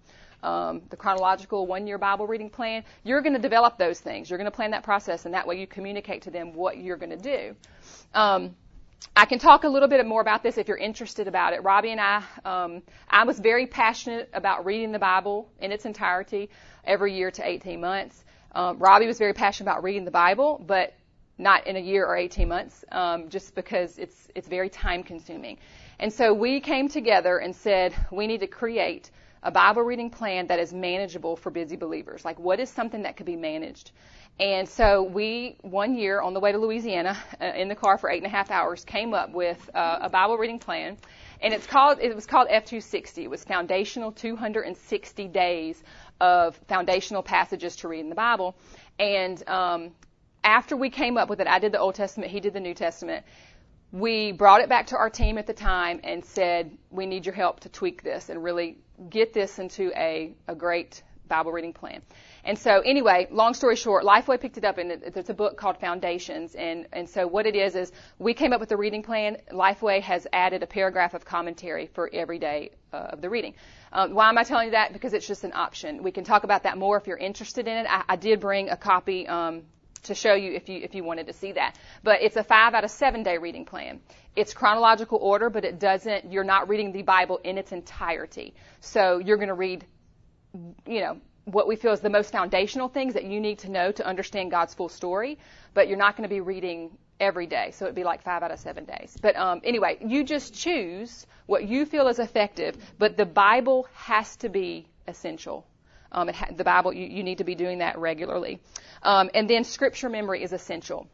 [0.42, 2.84] um, the chronological one-year Bible reading plan.
[3.02, 4.28] You're going to develop those things.
[4.28, 6.98] You're going to plan that process, and that way you communicate to them what you're
[6.98, 7.56] going to do.
[8.14, 8.54] Um,
[9.14, 11.62] I can talk a little bit more about this if you're interested about it.
[11.62, 16.50] Robby and I, um, I was very passionate about reading the Bible in its entirety
[16.84, 18.24] every year to 18 months.
[18.52, 20.94] Um, Robby was very passionate about reading the Bible, but
[21.38, 25.58] not in a year or 18 months, um, just because it's it's very time consuming.
[25.98, 29.10] And so we came together and said we need to create
[29.42, 32.24] a Bible reading plan that is manageable for busy believers.
[32.24, 33.92] Like what is something that could be managed?
[34.38, 38.10] And so we, one year on the way to Louisiana, uh, in the car for
[38.10, 40.98] eight and a half hours, came up with uh, a Bible reading plan.
[41.40, 43.24] And it's called, it was called F260.
[43.24, 45.82] It was foundational 260 days
[46.20, 48.56] of foundational passages to read in the Bible.
[48.98, 49.90] And um,
[50.44, 52.74] after we came up with it, I did the Old Testament, he did the New
[52.74, 53.24] Testament.
[53.90, 57.34] We brought it back to our team at the time and said, we need your
[57.34, 58.76] help to tweak this and really
[59.08, 62.02] get this into a, a great Bible reading plan.
[62.46, 65.78] And so anyway, long story short, Lifeway picked it up and it's a book called
[65.78, 66.54] Foundations.
[66.54, 69.38] And, and so what it is is we came up with a reading plan.
[69.52, 73.54] Lifeway has added a paragraph of commentary for every day uh, of the reading.
[73.92, 74.92] Um, why am I telling you that?
[74.92, 76.04] Because it's just an option.
[76.04, 77.86] We can talk about that more if you're interested in it.
[77.90, 79.62] I, I did bring a copy um,
[80.04, 81.76] to show you if you if you wanted to see that.
[82.04, 84.00] But it's a five out of seven day reading plan.
[84.36, 86.30] It's chronological order, but it doesn't.
[86.30, 88.54] You're not reading the Bible in its entirety.
[88.80, 89.84] So you're going to read,
[90.86, 93.90] you know, what we feel is the most foundational things that you need to know
[93.92, 95.38] to understand God's full story.
[95.74, 97.70] But you're not going to be reading every day.
[97.72, 99.16] So it'd be like five out of seven days.
[99.20, 102.76] But um, anyway, you just choose what you feel is effective.
[102.98, 105.66] But the Bible has to be essential.
[106.12, 108.60] Um, ha- the Bible, you, you, need to be doing that regularly.
[109.02, 111.08] Um, and then scripture memory is essential.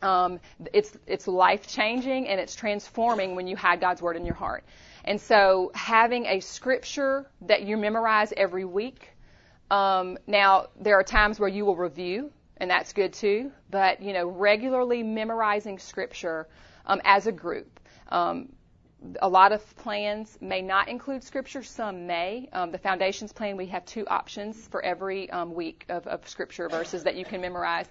[0.00, 0.38] Um,
[0.72, 4.64] it's it's life changing and it's transforming when you have God's word in your heart.
[5.04, 9.10] And so having a scripture that you memorize every week.
[9.70, 13.52] Um, now there are times where you will review and that's good too.
[13.70, 16.48] But you know, regularly memorizing scripture
[16.86, 17.80] um, as a group.
[18.08, 18.50] Um,
[19.22, 22.48] a lot of plans may not include scripture, some may.
[22.52, 26.68] Um, the foundations plan, we have two options for every um, week of, of scripture
[26.68, 27.86] verses that you can memorize.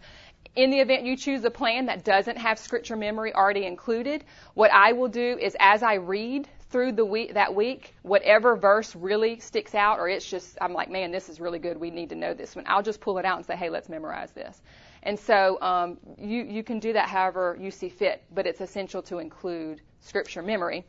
[0.55, 4.71] In the event you choose a plan that doesn't have scripture memory already included, what
[4.73, 9.39] I will do is as I read through the week that week, whatever verse really
[9.39, 11.77] sticks out, or it's just I'm like, man, this is really good.
[11.77, 12.65] We need to know this one.
[12.67, 14.61] I'll just pull it out and say, hey, let's memorize this.
[15.03, 19.01] And so um, you you can do that however you see fit, but it's essential
[19.03, 20.85] to include scripture memory.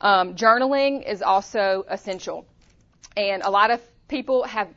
[0.00, 2.46] Um, journaling is also essential,
[3.16, 4.68] and a lot of people have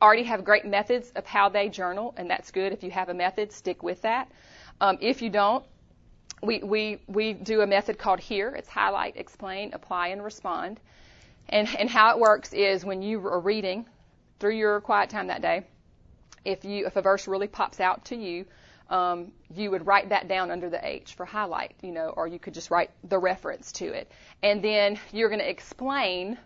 [0.00, 2.72] already have great methods of how they journal, and that's good.
[2.72, 4.28] If you have a method, stick with that.
[4.80, 5.64] Um, if you don't,
[6.42, 8.54] we, we, we do a method called HEAR.
[8.54, 10.80] It's highlight, explain, apply, and respond.
[11.48, 13.86] And, and how it works is when you are reading
[14.40, 15.64] through your quiet time that day,
[16.44, 18.44] if you if a verse really pops out to you,
[18.90, 22.38] um, you would write that down under the H for highlight, you know, or you
[22.38, 24.10] could just write the reference to it,
[24.42, 26.36] and then you're going to explain,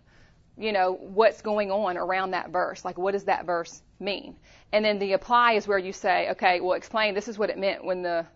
[0.59, 4.37] you know, what's going on around that verse, like what does that verse mean,
[4.72, 7.59] and then the apply is where you say, okay, well, explain this is what it
[7.59, 8.26] meant when the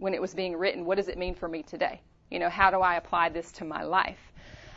[0.00, 0.84] when it was being written.
[0.84, 2.00] What does it mean for me today?
[2.30, 4.18] You know, how do I apply this to my life?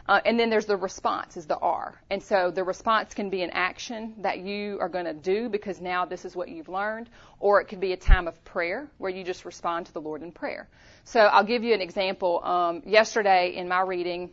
[0.06, 1.96] Uh, and then there's the response is the R.
[2.10, 5.80] And so the response can be an action that you are going to do because
[5.80, 7.10] now this is what you've learned,
[7.40, 10.22] or it could be a time of prayer where you just respond to the Lord
[10.22, 10.68] in prayer.
[11.06, 12.44] So I'll give you an example.
[12.44, 14.32] Um, yesterday in my reading,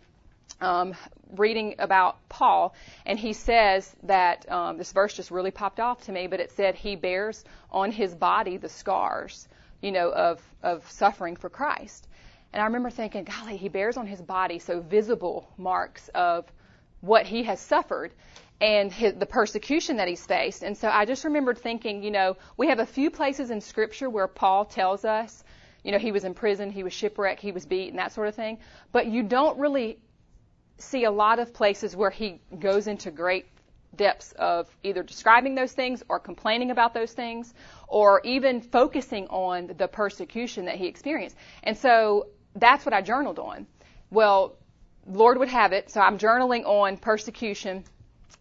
[0.61, 0.95] um,
[1.37, 2.75] reading about Paul,
[3.07, 6.51] and he says that um, this verse just really popped off to me, but it
[6.51, 9.47] said he bears on his body the scars
[9.83, 12.07] you know, of, of suffering for Christ.
[12.53, 16.51] And I remember thinking, golly, he bears on his body so visible marks of
[17.01, 18.13] what he has suffered
[18.61, 20.63] and his, the persecution that he's faced.
[20.63, 24.11] And so I just remembered thinking, you know, we have a few places in Scripture
[24.11, 25.45] where Paul tells us,
[25.83, 28.35] you know, he was in prison, he was shipwrecked, he was beaten, that sort of
[28.35, 28.59] thing.
[28.93, 29.99] But you don't really
[30.77, 33.47] see a lot of places where he goes into great
[33.95, 37.53] depths of either describing those things or complaining about those things
[37.89, 41.37] or even focusing on the persecution that he experienced.
[41.63, 43.67] And so that's what I journaled on.
[44.11, 44.57] Well,
[45.07, 47.85] Lord would have it, so I'm journaling on persecution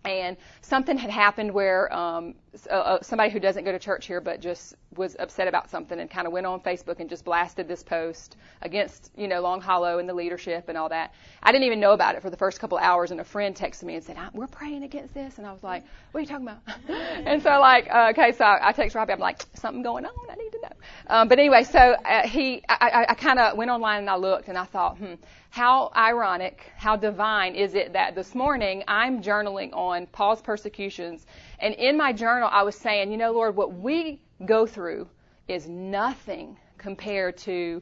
[0.05, 2.35] and something had happened where um,
[2.69, 5.99] uh, uh, somebody who doesn't go to church here but just was upset about something
[5.99, 9.61] and kind of went on Facebook and just blasted this post against you know Long
[9.61, 11.13] Hollow and the leadership and all that.
[11.43, 13.83] I didn't even know about it for the first couple hours, and a friend texted
[13.83, 16.47] me and said, "We're praying against this," and I was like, "What are you talking
[16.47, 16.61] about?"
[17.25, 19.13] and so like, uh, okay, so I, I text Robby.
[19.13, 20.11] I'm like, "Something going on?
[20.29, 20.75] I need to know."
[21.07, 24.15] Um, but anyway, so uh, he, I, I, I kind of went online and I
[24.15, 25.15] looked and I thought, hmm,
[25.49, 31.25] how ironic, how divine is it that this morning I'm journaling on Paul's persecutions,
[31.59, 35.07] and in my journal I was saying, you know, Lord, what we go through
[35.47, 37.81] is nothing compared to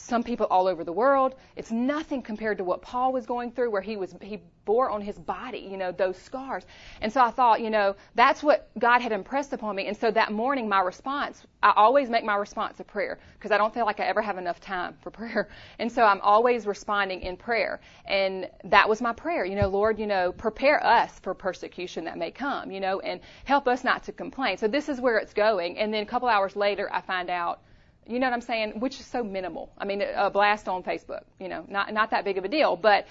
[0.00, 1.34] some people all over the world.
[1.56, 5.00] It's nothing compared to what Paul was going through, where he was he bore on
[5.00, 6.64] his body, you know, those scars.
[7.00, 9.86] And so I thought, you know, that's what God had impressed upon me.
[9.86, 13.58] And so that morning, my response, I always make my response a prayer because I
[13.58, 15.48] don't feel like I ever have enough time for prayer.
[15.78, 17.80] And so I'm always responding in prayer.
[18.06, 22.16] And that was my prayer, you know, Lord, you know, prepare us for persecution that
[22.16, 24.56] may come, you know, and help us not to complain.
[24.56, 25.78] So this is where it's going.
[25.78, 27.60] And then a couple hours later, I find out
[28.10, 28.80] you know what I'm saying?
[28.80, 29.70] Which is so minimal.
[29.78, 32.76] I mean, a blast on Facebook, you know, not not that big of a deal.
[32.76, 33.06] But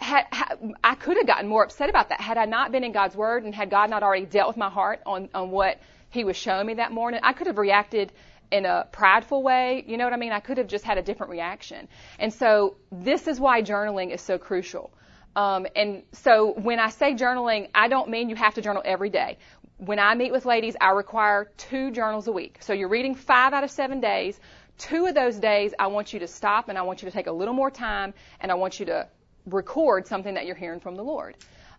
[0.00, 3.44] I could have gotten more upset about that had I not been in God's Word
[3.44, 6.66] and had God not already dealt with my heart on on what He was showing
[6.66, 7.20] me that morning.
[7.22, 8.12] I could have reacted
[8.50, 9.84] in a prideful way.
[9.86, 10.32] You know what I mean?
[10.32, 11.88] I could have just had a different reaction.
[12.18, 14.90] And so this is why journaling is so crucial.
[15.36, 19.10] Um, and so when I say journaling, I don't mean you have to journal every
[19.10, 19.38] day
[19.78, 22.58] when I meet with ladies, I require two journals a week.
[22.60, 24.40] So you're reading five out of seven days.
[24.76, 27.26] Two of those days, I want you to stop and I want you to take
[27.26, 29.08] a little more time and I want you to
[29.46, 31.36] record something that you're hearing from the Lord.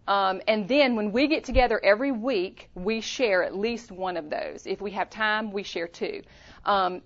[0.08, 4.30] Um, and then when we get together every week, we share at least one of
[4.30, 4.66] those.
[4.66, 6.24] If we have time, we share two.
[6.66, 7.02] Um,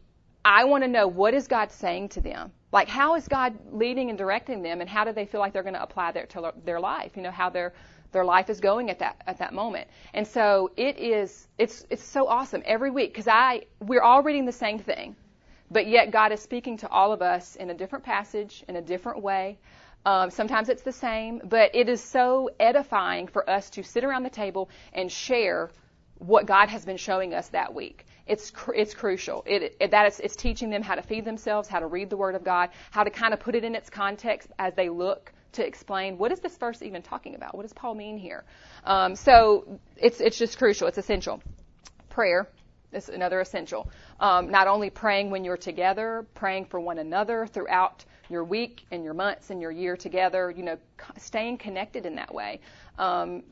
[0.45, 2.51] I want to know what is God saying to them.
[2.71, 5.63] Like, how is God leading and directing them, and how do they feel like they're
[5.63, 7.11] going to apply that to their life?
[7.15, 7.73] You know, how their
[8.13, 9.87] their life is going at that at that moment.
[10.13, 11.47] And so it is.
[11.57, 15.15] It's it's so awesome every week because I we're all reading the same thing,
[15.69, 18.81] but yet God is speaking to all of us in a different passage in a
[18.81, 19.57] different way.
[20.05, 24.23] Um, sometimes it's the same, but it is so edifying for us to sit around
[24.23, 25.69] the table and share
[26.19, 28.05] what God has been showing us that week.
[28.27, 29.43] It's cr- it's crucial.
[29.45, 32.17] It, it that is, it's teaching them how to feed themselves, how to read the
[32.17, 35.32] Word of God, how to kind of put it in its context as they look
[35.53, 37.55] to explain what is this verse even talking about?
[37.55, 38.43] What does Paul mean here?
[38.83, 40.87] Um, so it's it's just crucial.
[40.87, 41.41] It's essential.
[42.09, 42.47] Prayer
[42.91, 43.89] is another essential.
[44.19, 49.03] Um, not only praying when you're together, praying for one another throughout your week and
[49.03, 50.51] your months and your year together.
[50.51, 50.77] You know,
[51.17, 52.59] staying connected in that way.
[52.97, 53.43] Um,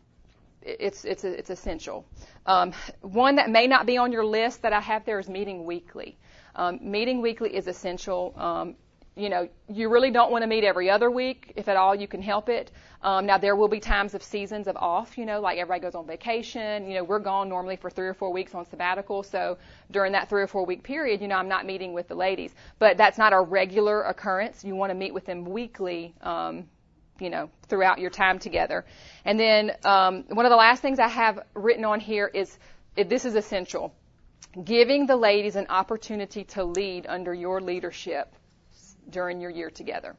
[0.61, 2.05] it's it's it's essential.
[2.45, 5.65] Um, one that may not be on your list that I have there is meeting
[5.65, 6.17] weekly.
[6.55, 8.33] Um, meeting weekly is essential.
[8.37, 8.75] Um,
[9.15, 12.07] you know, you really don't want to meet every other week, if at all you
[12.07, 12.71] can help it.
[13.01, 15.95] Um, now there will be times of seasons of off, you know, like everybody goes
[15.95, 16.87] on vacation.
[16.87, 19.57] You know, we're gone normally for three or four weeks on sabbatical, so
[19.91, 22.55] during that three or four week period, you know, I'm not meeting with the ladies.
[22.79, 24.63] But that's not a regular occurrence.
[24.63, 26.69] You want to meet with them weekly, um,
[27.19, 28.85] you know, throughout your time together.
[29.25, 32.57] And then um, one of the last things I have written on here is
[32.95, 33.93] this is essential.
[34.63, 38.33] Giving the ladies an opportunity to lead under your leadership
[39.09, 40.15] during your year together.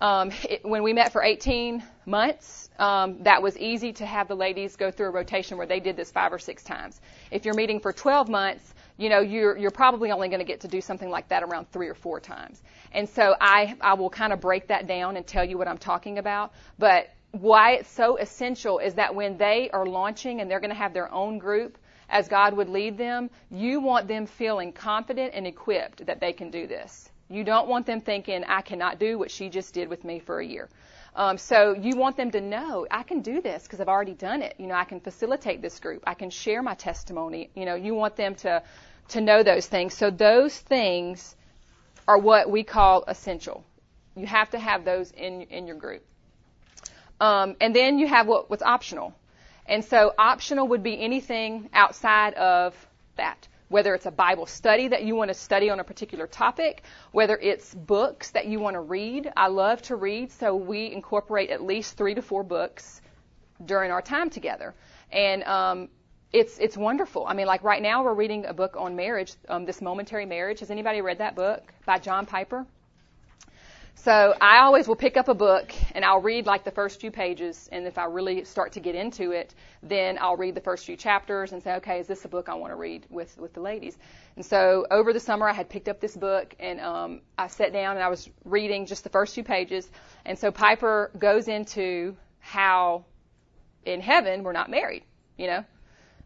[0.00, 4.34] Um, it, when we met for 18 months, um, that was easy to have the
[4.34, 7.00] ladies go through a rotation where they did this five or six times.
[7.30, 10.60] If you're meeting for 12 months, you know you're you're probably only going to get
[10.60, 12.62] to do something like that around three or four times.
[12.92, 15.78] And so I I will kind of break that down and tell you what I'm
[15.78, 16.52] talking about.
[16.78, 20.76] But why it's so essential is that when they are launching and they're going to
[20.76, 21.78] have their own group,
[22.08, 26.50] as God would lead them, you want them feeling confident and equipped that they can
[26.50, 27.10] do this.
[27.28, 30.40] You don't want them thinking, I cannot do what she just did with me for
[30.40, 30.68] a year.
[31.16, 34.42] Um, so you want them to know, I can do this because I've already done
[34.42, 34.56] it.
[34.58, 36.02] You know, I can facilitate this group.
[36.06, 37.50] I can share my testimony.
[37.54, 38.62] You know, you want them to,
[39.08, 39.94] to know those things.
[39.94, 41.36] So those things
[42.08, 43.64] are what we call essential.
[44.16, 46.04] You have to have those in, in your group.
[47.20, 49.14] Um, and then you have what, what's optional.
[49.66, 52.74] And so optional would be anything outside of
[53.16, 56.82] that whether it's a Bible study that you want to study on a particular topic,
[57.12, 59.32] whether it's books that you want to read.
[59.36, 63.00] I love to read, so we incorporate at least three to four books
[63.64, 64.74] during our time together.
[65.10, 65.88] And um,
[66.32, 67.26] it's it's wonderful.
[67.26, 70.60] I mean, like right now we're reading a book on marriage, um, this momentary marriage.
[70.60, 72.66] Has anybody read that book by John Piper?
[73.96, 77.10] So I always will pick up a book and I'll read like the first few
[77.10, 80.84] pages, and if I really start to get into it, then I'll read the first
[80.84, 83.54] few chapters and say, okay, is this a book I want to read with with
[83.54, 83.96] the ladies?
[84.36, 87.72] And so over the summer, I had picked up this book and um, I sat
[87.72, 89.90] down and I was reading just the first few pages,
[90.26, 93.06] and so Piper goes into how
[93.86, 95.04] in heaven we're not married,
[95.38, 95.64] you know,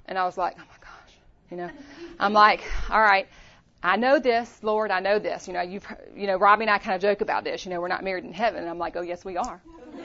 [0.07, 1.15] and I was like, oh my gosh,
[1.51, 1.71] you know,
[2.19, 3.29] I'm like, all right.
[3.83, 5.47] I know this, Lord, I know this.
[5.47, 7.65] You know, you've, you know, Robby and I kind of joke about this.
[7.65, 8.61] You know, we're not married in heaven.
[8.61, 9.61] And I'm like, oh, yes, we are.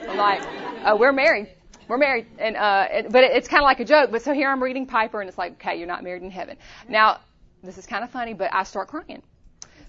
[0.08, 0.42] I'm like,
[0.86, 1.48] oh, we're married.
[1.88, 2.26] We're married.
[2.38, 4.10] And, uh, it, but it, it's kind of like a joke.
[4.12, 6.56] But so here I'm reading Piper and it's like, okay, you're not married in heaven.
[6.88, 7.20] Now,
[7.62, 9.22] this is kind of funny, but I start crying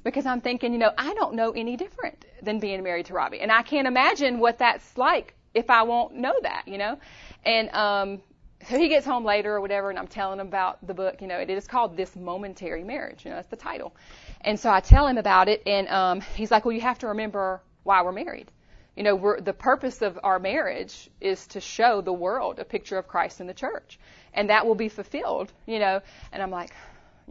[0.04, 3.40] because I'm thinking, you know, I don't know any different than being married to Robby.
[3.42, 6.98] And I can't imagine what that's like if I won't know that, you know?
[7.44, 8.22] And, um,
[8.70, 11.22] so he gets home later or whatever, and I'm telling him about the book.
[11.22, 13.24] You know, it is called This Momentary Marriage.
[13.24, 13.96] You know, that's the title.
[14.42, 17.08] And so I tell him about it, and um, he's like, "Well, you have to
[17.08, 18.52] remember why we're married.
[18.96, 22.98] You know, we're, the purpose of our marriage is to show the world a picture
[22.98, 24.00] of Christ in the church,
[24.34, 25.52] and that will be fulfilled.
[25.66, 26.02] You know."
[26.32, 26.72] And I'm like,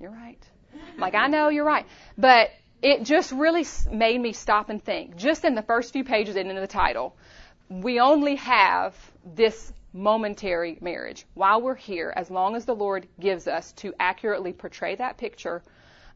[0.00, 2.50] "You're right." I'm like, "I know you're right," but
[2.82, 5.16] it just really made me stop and think.
[5.16, 7.16] Just in the first few pages and in the title,
[7.70, 13.46] we only have this momentary marriage while we're here, as long as the Lord gives
[13.46, 15.62] us to accurately portray that picture,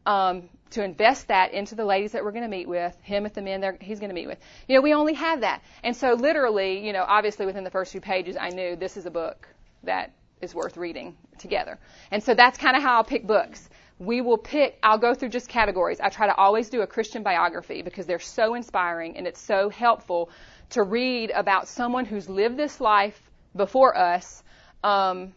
[0.05, 3.33] um, to invest that into the ladies that we're going to meet with, him at
[3.33, 4.37] the men he's going to meet with.
[4.67, 5.63] You know, we only have that.
[5.83, 9.05] And so literally, you know, obviously within the first few pages, I knew this is
[9.05, 9.47] a book
[9.83, 10.11] that
[10.41, 11.79] is worth reading together.
[12.11, 13.69] And so that's kind of how I'll pick books.
[13.97, 15.99] We will pick, I'll go through just categories.
[15.99, 19.69] I try to always do a Christian biography because they're so inspiring and it's so
[19.69, 20.29] helpful
[20.71, 24.43] to read about someone who's lived this life before us,
[24.83, 25.33] um,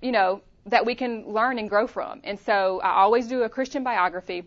[0.00, 2.20] you know, that we can learn and grow from.
[2.24, 4.44] And so I always do a Christian biography.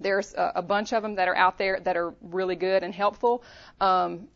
[0.00, 2.94] There's a, a bunch of them that are out there that are really good and
[2.94, 3.44] helpful.
[3.80, 4.28] Um,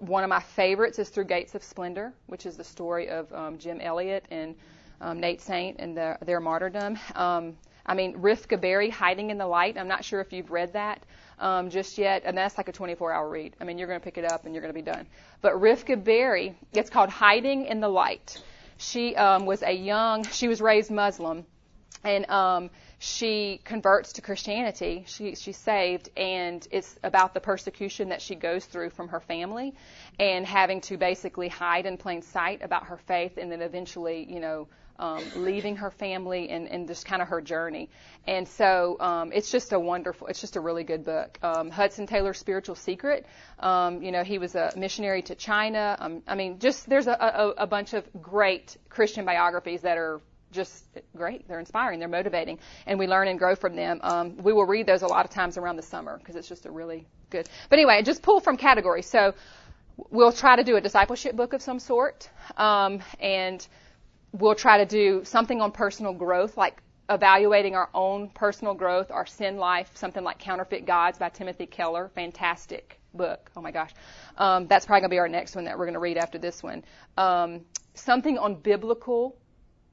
[0.00, 3.58] one of my favorites is Through Gates of Splendor, which is the story of um,
[3.58, 4.54] Jim Elliot and
[5.00, 6.98] um, Nate Saint and the, their martyrdom.
[7.14, 7.56] Um,
[7.86, 9.78] I mean, Rifqa Bary, Hiding in the Light.
[9.78, 11.02] I'm not sure if you've read that
[11.42, 13.54] um, just yet, and that's like a 24-hour read.
[13.60, 15.06] I mean, you're going to pick it up and you're going to be done.
[15.40, 18.40] But Rifqa Bary, it's called Hiding in the Light.
[18.78, 21.44] She um, was a young, she was raised Muslim,
[22.04, 25.04] and um, she converts to Christianity.
[25.06, 29.74] She, she's saved, and it's about the persecution that she goes through from her family,
[30.18, 34.40] and having to basically hide in plain sight about her faith, and then eventually, you
[34.40, 34.68] know,
[34.98, 37.90] um, leaving her family and, and just kind of her journey.
[38.26, 41.38] And so um, it's just a wonderful, it's just a really good book.
[41.42, 43.26] Um, Hudson Taylor's Spiritual Secret,
[43.58, 45.96] um, you know, he was a missionary to China.
[45.98, 50.20] Um, I mean, just there's a, a, a bunch of great Christian biographies that are
[50.52, 50.84] just
[51.16, 51.48] great.
[51.48, 51.98] They're inspiring.
[51.98, 54.00] They're motivating, and we learn and grow from them.
[54.02, 56.66] Um, we will read those a lot of times around the summer because it's just
[56.66, 57.48] a really good.
[57.68, 59.06] But anyway, just pull from categories.
[59.06, 59.34] So
[60.10, 63.66] we'll try to do a discipleship book of some sort, um, and
[64.32, 69.26] we'll try to do something on personal growth, like evaluating our own personal growth, our
[69.26, 72.10] sin life, something like Counterfeit Gods by Timothy Keller.
[72.14, 73.50] Fantastic book.
[73.56, 73.90] Oh my gosh.
[74.38, 76.38] Um, that's probably going to be our next one that we're going to read after
[76.38, 76.84] this one.
[77.16, 77.60] Um,
[77.94, 79.36] something on biblical,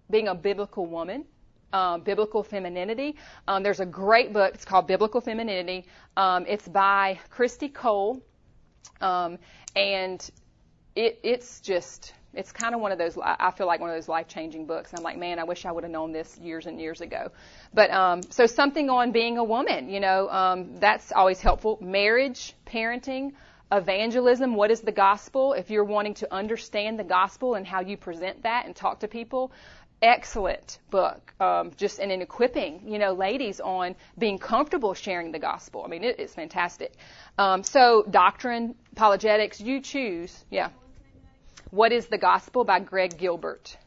[0.10, 1.26] being a biblical woman.
[1.72, 3.16] Um, biblical femininity.
[3.48, 4.56] Um, there's a great book.
[4.56, 5.86] It's called Biblical Femininity.
[6.18, 8.24] Um, it's by Christy Cole,
[9.02, 9.38] um,
[9.76, 10.28] and
[10.96, 14.08] it, it's just it's kind of one of those, I feel like one of those
[14.08, 14.92] life changing books.
[14.96, 17.32] I'm like, man, I wish I would have known this years and years ago.
[17.74, 21.80] But, um, so something on being a woman, you know, um, that's always helpful.
[21.82, 23.34] Marriage, parenting,
[23.72, 25.54] evangelism, what is the gospel?
[25.54, 29.08] If you're wanting to understand the gospel and how you present that and talk to
[29.08, 29.52] people,
[30.02, 31.34] excellent book.
[31.40, 35.84] Um, just and in equipping, you know, ladies on being comfortable sharing the gospel.
[35.86, 36.94] I mean, it, it's fantastic.
[37.38, 40.46] Um, so doctrine, apologetics, you choose.
[40.50, 40.70] Yeah.
[41.72, 43.78] What is the Gospel by Greg Gilbert.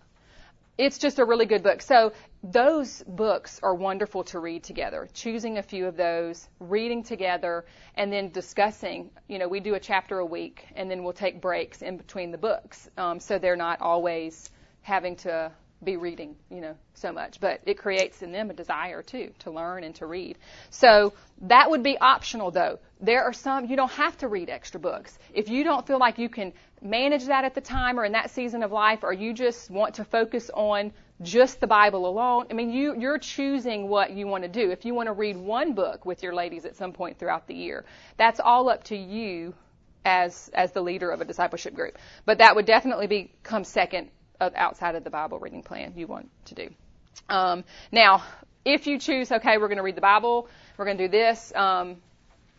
[0.79, 1.83] It's just a really good book.
[1.83, 2.13] So
[2.45, 5.09] those books are wonderful to read together.
[5.13, 7.65] Choosing a few of those, reading together,
[7.97, 9.11] and then discussing.
[9.27, 12.31] You know, we do a chapter a week, and then we'll take breaks in between
[12.31, 14.51] the books, um, so they're not always
[14.83, 15.51] having to
[15.83, 17.41] be reading, you know, so much.
[17.41, 20.39] But it creates in them a desire too to learn and to read.
[20.71, 21.13] So
[21.43, 22.79] that would be optional though.
[23.03, 25.19] There are some you don't have to read extra books.
[25.35, 28.31] If you don't feel like you can manage that at the time or in that
[28.31, 32.55] season of life, or you just want to focus on just the Bible alone, I
[32.55, 34.71] mean, you, you're choosing what you want to do.
[34.71, 37.55] If you want to read one book with your ladies at some point throughout the
[37.55, 37.85] year,
[38.17, 39.55] that's all up to you
[40.05, 41.99] as, as the leader of a discipleship group.
[42.25, 46.29] But that would definitely be come second outside of the Bible reading plan you want
[46.47, 46.69] to do.
[47.29, 48.25] Um, now,
[48.65, 51.53] if you choose, okay, we're going to read the Bible, we're going to do this,
[51.55, 51.97] um,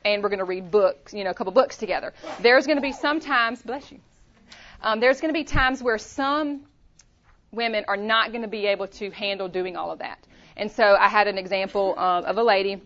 [0.05, 2.13] and we're going to read books, you know, a couple books together.
[2.41, 3.99] There's going to be some times, bless you,
[4.81, 6.65] um, there's going to be times where some
[7.51, 10.19] women are not going to be able to handle doing all of that.
[10.57, 12.81] And so I had an example of a lady.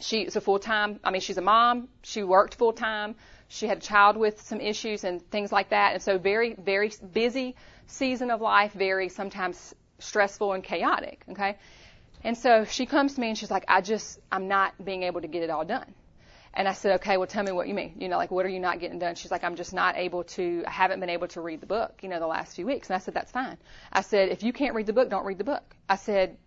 [0.00, 1.88] She's a full time, I mean, she's a mom.
[2.02, 3.14] She worked full time.
[3.48, 5.94] She had a child with some issues and things like that.
[5.94, 7.54] And so very, very busy
[7.86, 11.22] season of life, very sometimes stressful and chaotic.
[11.30, 11.56] Okay.
[12.24, 15.20] And so she comes to me and she's like, I just, I'm not being able
[15.20, 15.94] to get it all done.
[16.56, 17.96] And I said, okay, well, tell me what you mean.
[17.98, 19.14] You know, like, what are you not getting done?
[19.14, 21.98] She's like, I'm just not able to, I haven't been able to read the book,
[22.02, 22.88] you know, the last few weeks.
[22.88, 23.58] And I said, that's fine.
[23.92, 25.76] I said, if you can't read the book, don't read the book.
[25.86, 26.38] I said,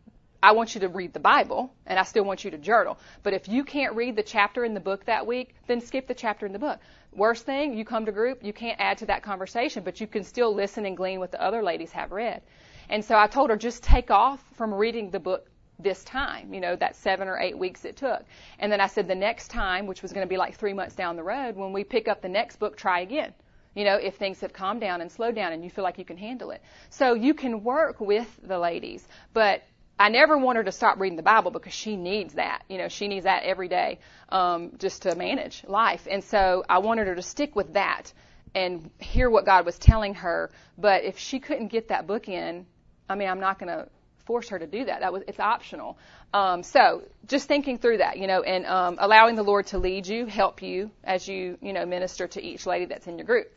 [0.42, 2.98] I want you to read the Bible, and I still want you to journal.
[3.24, 6.16] But if you can't read the chapter in the book that week, then skip the
[6.16, 6.80] chapter in the book.
[7.14, 10.24] Worst thing, you come to group, you can't add to that conversation, but you can
[10.24, 12.42] still listen and glean what the other ladies have read.
[12.90, 15.49] And so I told her, just take off from reading the book
[15.80, 18.24] this time, you know, that seven or eight weeks it took.
[18.60, 20.96] And then I said the next time, which was going to be like three months
[20.96, 23.34] down the road, when we pick up the next book, try again.
[23.76, 26.06] You know, if things have calmed down and slowed down and you feel like you
[26.06, 26.62] can handle it.
[26.90, 29.64] So you can work with the ladies, but
[29.98, 32.64] I never want her to stop reading the Bible because she needs that.
[32.70, 34.00] You know, she needs that every day
[34.30, 36.08] um, just to manage life.
[36.10, 38.12] And so I wanted her to stick with that
[38.56, 40.52] and hear what God was telling her.
[40.78, 42.66] But if she couldn't get that book in,
[43.10, 43.90] I mean, I'm not going to
[44.30, 45.00] force her to do that.
[45.00, 45.98] That was it's optional.
[46.36, 50.06] Um, so just thinking through that, you know, and um, allowing the Lord to lead
[50.06, 53.48] you, help you as you you know minister to each lady that's in your group.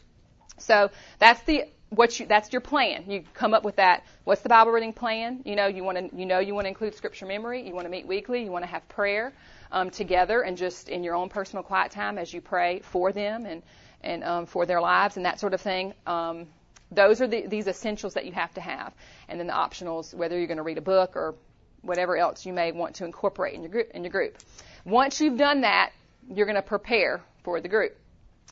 [0.57, 3.05] So that's the what you that's your plan.
[3.07, 4.07] You come up with that.
[4.25, 5.43] What's the Bible reading plan?
[5.45, 7.67] You know, you want to you know you want to include scripture memory.
[7.69, 8.43] You want to meet weekly.
[8.43, 9.35] You want to have prayer
[9.73, 13.45] um, together and just in your own personal quiet time as you pray for them
[13.45, 13.63] and
[14.01, 15.93] and um, for their lives and that sort of thing.
[16.07, 16.47] Um,
[16.95, 18.93] those are the, these essentials that you have to have.
[19.29, 21.35] And then the optionals, whether you're going to read a book or
[21.83, 23.91] whatever else you may want to incorporate in your group.
[23.93, 24.39] In your group.
[24.85, 25.93] Once you've done that,
[26.29, 27.97] you're going to prepare for the group.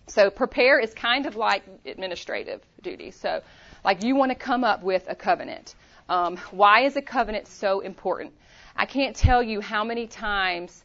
[0.07, 3.13] So prepare is kind of like administrative duty.
[3.13, 3.43] So,
[3.85, 5.75] like you want to come up with a covenant.
[6.09, 8.33] Um, why is a covenant so important?
[8.77, 10.85] I can't tell you how many times,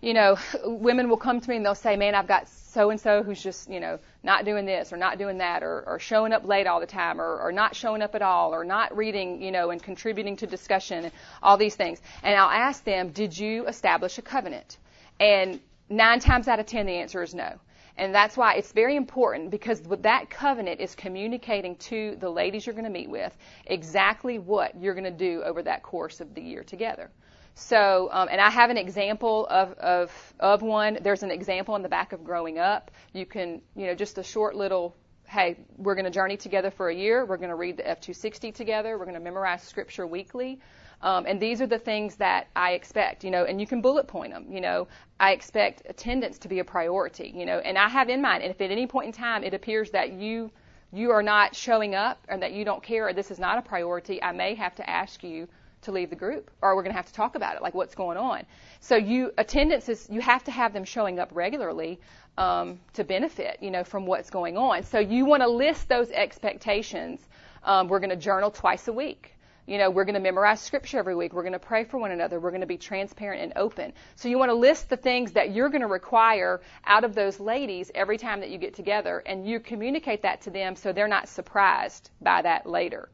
[0.00, 3.00] you know, women will come to me and they'll say, "Man, I've got so and
[3.00, 6.32] so who's just, you know, not doing this or not doing that or, or showing
[6.32, 9.40] up late all the time or, or not showing up at all or not reading,
[9.40, 11.12] you know, and contributing to discussion and
[11.42, 12.02] all these things.
[12.24, 14.78] And I'll ask them, did you establish a covenant?
[15.20, 17.60] And nine times out of ten, the answer is no.
[17.96, 22.74] And that's why it's very important because that covenant is communicating to the ladies you're
[22.74, 26.42] going to meet with exactly what you're going to do over that course of the
[26.42, 27.10] year together.
[27.58, 30.98] So, um, and I have an example of, of, of one.
[31.00, 32.90] There's an example in the back of growing up.
[33.14, 34.94] You can, you know, just a short little,
[35.26, 37.24] hey, we're going to journey together for a year.
[37.24, 38.98] We're going to read the F260 together.
[38.98, 40.60] We're going to memorize scripture weekly.
[41.00, 44.06] Um, and these are the things that I expect, you know, and you can bullet
[44.06, 44.86] point them, you know.
[45.18, 48.50] I expect attendance to be a priority, you know, and I have in mind, and
[48.50, 50.50] if at any point in time it appears that you
[50.92, 53.62] you are not showing up or that you don't care or this is not a
[53.62, 55.48] priority, I may have to ask you
[55.82, 57.94] to leave the group or we're going to have to talk about it like what's
[57.94, 58.44] going on
[58.80, 62.00] so you attendance is you have to have them showing up regularly
[62.38, 66.10] um, to benefit you know from what's going on so you want to list those
[66.10, 67.20] expectations
[67.64, 70.98] um, we're going to journal twice a week you know, we're going to memorize scripture
[70.98, 71.32] every week.
[71.32, 72.38] We're going to pray for one another.
[72.38, 73.92] We're going to be transparent and open.
[74.14, 77.40] So you want to list the things that you're going to require out of those
[77.40, 81.08] ladies every time that you get together, and you communicate that to them so they're
[81.08, 83.08] not surprised by that later.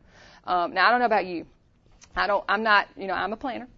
[0.45, 1.47] Um, now I don't know about you.
[2.17, 3.69] I don't, I'm not, you know, I'm a planner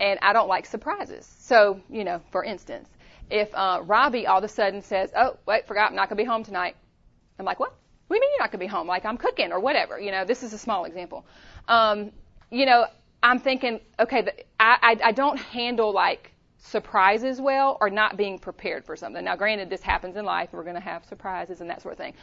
[0.00, 1.32] and I don't like surprises.
[1.38, 2.88] So, you know, for instance,
[3.30, 6.24] if uh, Robby all of a sudden says, "Oh, wait, forgot, I'm not gonna be
[6.24, 6.76] home tonight,"
[7.38, 7.74] I'm like, "What?
[8.06, 8.86] What do you mean you're not gonna be home?
[8.86, 11.24] Like I'm cooking or whatever." You know, this is a small example.
[11.68, 12.12] Um,
[12.50, 12.86] you know,
[13.22, 18.38] I'm thinking, okay, the, I, I I don't handle like surprises well or not being
[18.38, 19.24] prepared for something.
[19.24, 20.48] Now, granted, this happens in life.
[20.52, 22.14] We're going to have surprises and that sort of thing.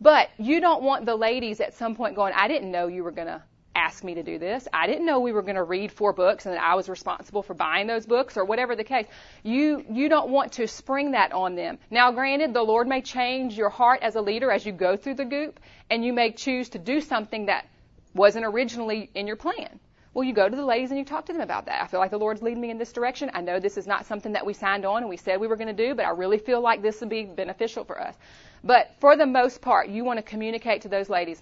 [0.00, 3.10] But you don't want the ladies at some point going, I didn't know you were
[3.10, 3.42] going to
[3.78, 4.66] asked me to do this.
[4.72, 7.42] I didn't know we were going to read four books and that I was responsible
[7.42, 9.06] for buying those books or whatever the case.
[9.44, 11.78] You you don't want to spring that on them.
[11.90, 15.14] Now, granted, the Lord may change your heart as a leader as you go through
[15.14, 15.60] the goop,
[15.90, 17.68] and you may choose to do something that
[18.14, 19.78] wasn't originally in your plan.
[20.14, 21.80] Well, you go to the ladies and you talk to them about that.
[21.80, 23.30] I feel like the Lord's leading me in this direction.
[23.34, 25.54] I know this is not something that we signed on and we said we were
[25.54, 28.16] going to do, but I really feel like this would be beneficial for us.
[28.64, 31.40] But for the most part, you want to communicate to those ladies.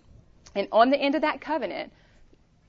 [0.55, 1.93] And on the end of that covenant,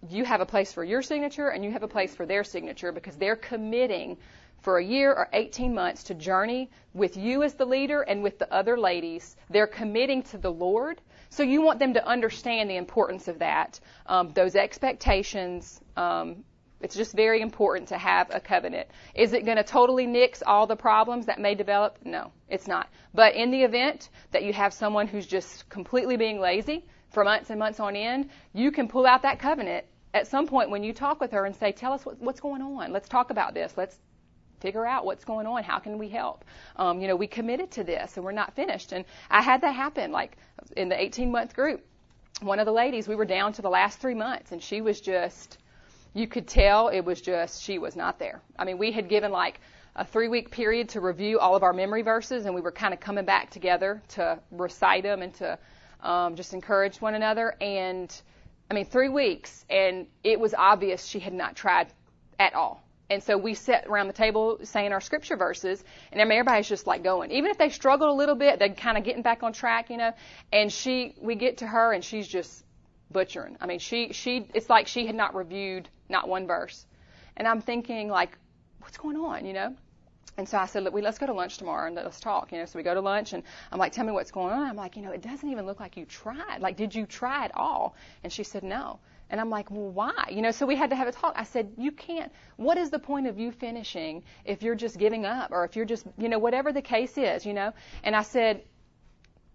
[0.10, 2.92] you have a place for your signature and you have a place for their signature
[2.92, 4.18] because they're committing
[4.62, 8.40] for a year or 18 months to journey with you as the leader and with
[8.40, 9.36] the other ladies.
[9.50, 11.02] They're committing to the Lord.
[11.30, 15.80] So you want them to understand the importance of that, um, those expectations.
[15.96, 16.44] Um,
[16.80, 18.88] it's just very important to have a covenant.
[19.16, 21.98] Is it going to totally nix all the problems that may develop?
[22.04, 22.88] No, it's not.
[23.14, 27.50] But in the event that you have someone who's just completely being lazy, for months
[27.50, 30.94] and months on end, you can pull out that covenant at some point when you
[30.94, 32.92] talk with her and say, Tell us what, what's going on.
[32.92, 33.74] Let's talk about this.
[33.78, 33.98] Let's
[34.60, 35.64] figure out what's going on.
[35.64, 36.44] How can we help?
[36.76, 38.92] Um, you know, we committed to this and we're not finished.
[38.92, 40.38] And I had that happen like
[40.76, 41.86] in the 18 month group.
[42.42, 45.02] One of the ladies, we were down to the last three months and she was
[45.02, 45.58] just,
[46.14, 48.42] you could tell it was just, she was not there.
[48.58, 49.60] I mean, we had given like
[49.96, 52.94] a three week period to review all of our memory verses and we were kind
[52.94, 55.58] of coming back together to recite them and to
[56.02, 57.56] um, just encouraged one another.
[57.62, 58.14] And
[58.70, 61.88] I mean, three weeks, and it was obvious she had not tried
[62.40, 62.84] at all.
[63.10, 65.82] And so we sat around the table saying our scripture verses,
[66.12, 67.32] and everybody's just like going.
[67.32, 69.98] Even if they struggled a little bit, they're kind of getting back on track, you
[69.98, 70.12] know.
[70.52, 72.66] And she, we get to her, and she's just
[73.10, 73.58] butchering.
[73.62, 76.86] I mean, she, she, it's like she had not reviewed not one verse.
[77.38, 78.38] And I'm thinking, like,
[78.82, 79.76] what's going on, you know?
[80.38, 82.52] And so I said, look, let's go to lunch tomorrow and let's talk.
[82.52, 84.68] You know, so we go to lunch and I'm like, tell me what's going on.
[84.70, 86.60] I'm like, you know, it doesn't even look like you tried.
[86.62, 87.96] Like, did you try at all?
[88.24, 89.00] And she said, no.
[89.30, 90.30] And I'm like, well, why?
[90.32, 91.34] You know, so we had to have a talk.
[91.36, 95.26] I said, you can't, what is the point of you finishing if you're just giving
[95.26, 97.74] up or if you're just, you know, whatever the case is, you know?
[98.04, 98.64] And I said,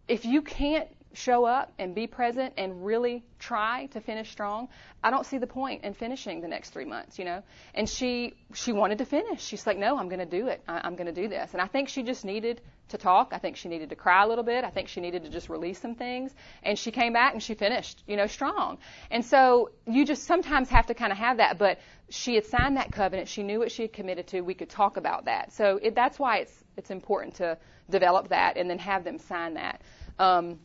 [0.09, 4.69] if you can't show up and be present and really try to finish strong,
[5.03, 7.43] I don't see the point in finishing the next three months, you know.
[7.75, 9.43] And she she wanted to finish.
[9.43, 10.63] She's like, no, I'm going to do it.
[10.69, 11.53] I, I'm going to do this.
[11.53, 13.33] And I think she just needed to talk.
[13.33, 14.65] I think she needed to cry a little bit.
[14.65, 16.33] I think she needed to just release some things.
[16.63, 18.79] And she came back and she finished, you know, strong.
[19.11, 21.59] And so you just sometimes have to kind of have that.
[21.59, 21.79] But
[22.11, 23.29] she had signed that covenant.
[23.29, 24.43] She knew what she had committed to.
[24.43, 25.53] We could talk about that.
[25.53, 27.59] So it, that's why it's it's important to
[27.91, 29.83] develop that and then have them sign that.
[30.19, 30.59] Um,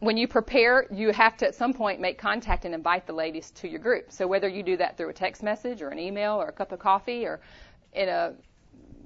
[0.00, 3.50] when you prepare, you have to at some point make contact and invite the ladies
[3.52, 4.12] to your group.
[4.12, 6.72] So whether you do that through a text message or an email or a cup
[6.72, 7.40] of coffee or
[7.92, 8.34] in a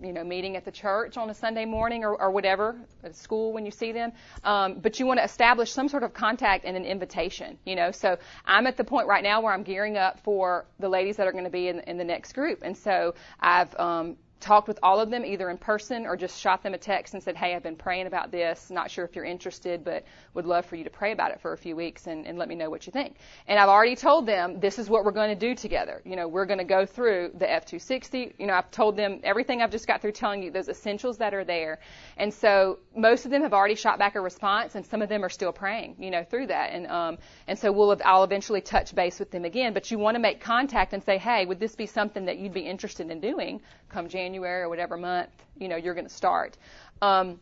[0.03, 3.53] you know meeting at the church on a Sunday morning or, or whatever at school
[3.53, 4.12] when you see them,
[4.45, 7.57] um, but you want to establish some sort of contact and an invitation.
[7.64, 10.89] You know, so I'm at the point right now where I'm gearing up for the
[10.89, 14.16] ladies that are going to be in, in the next group, and so I've um,
[14.43, 17.22] talked with all of them either in person or just shot them a text and
[17.22, 18.70] said, Hey, I've been praying about this.
[18.70, 21.53] Not sure if you're interested, but would love for you to pray about it for
[21.53, 23.16] a few weeks and, and let me know what you think.
[23.47, 26.03] And I've already told them this is what we're going to do together.
[26.05, 28.34] You know, we're going to go through the F260.
[28.38, 31.34] You know, I've told them everything I've just got through telling you, those essentials that
[31.34, 31.78] are there.
[32.16, 35.24] And so most of them have already shot back a response and some of them
[35.24, 36.72] are still praying, you know, through that.
[36.72, 39.72] And, um, and so we'll, I'll eventually touch base with them again.
[39.72, 42.55] But you want to make contact and say, Hey, would this be something that you'd
[42.55, 44.32] be interested in doing come January?
[44.33, 45.28] January or whatever month,
[45.59, 46.57] you know, you're going to start.
[47.03, 47.39] Um,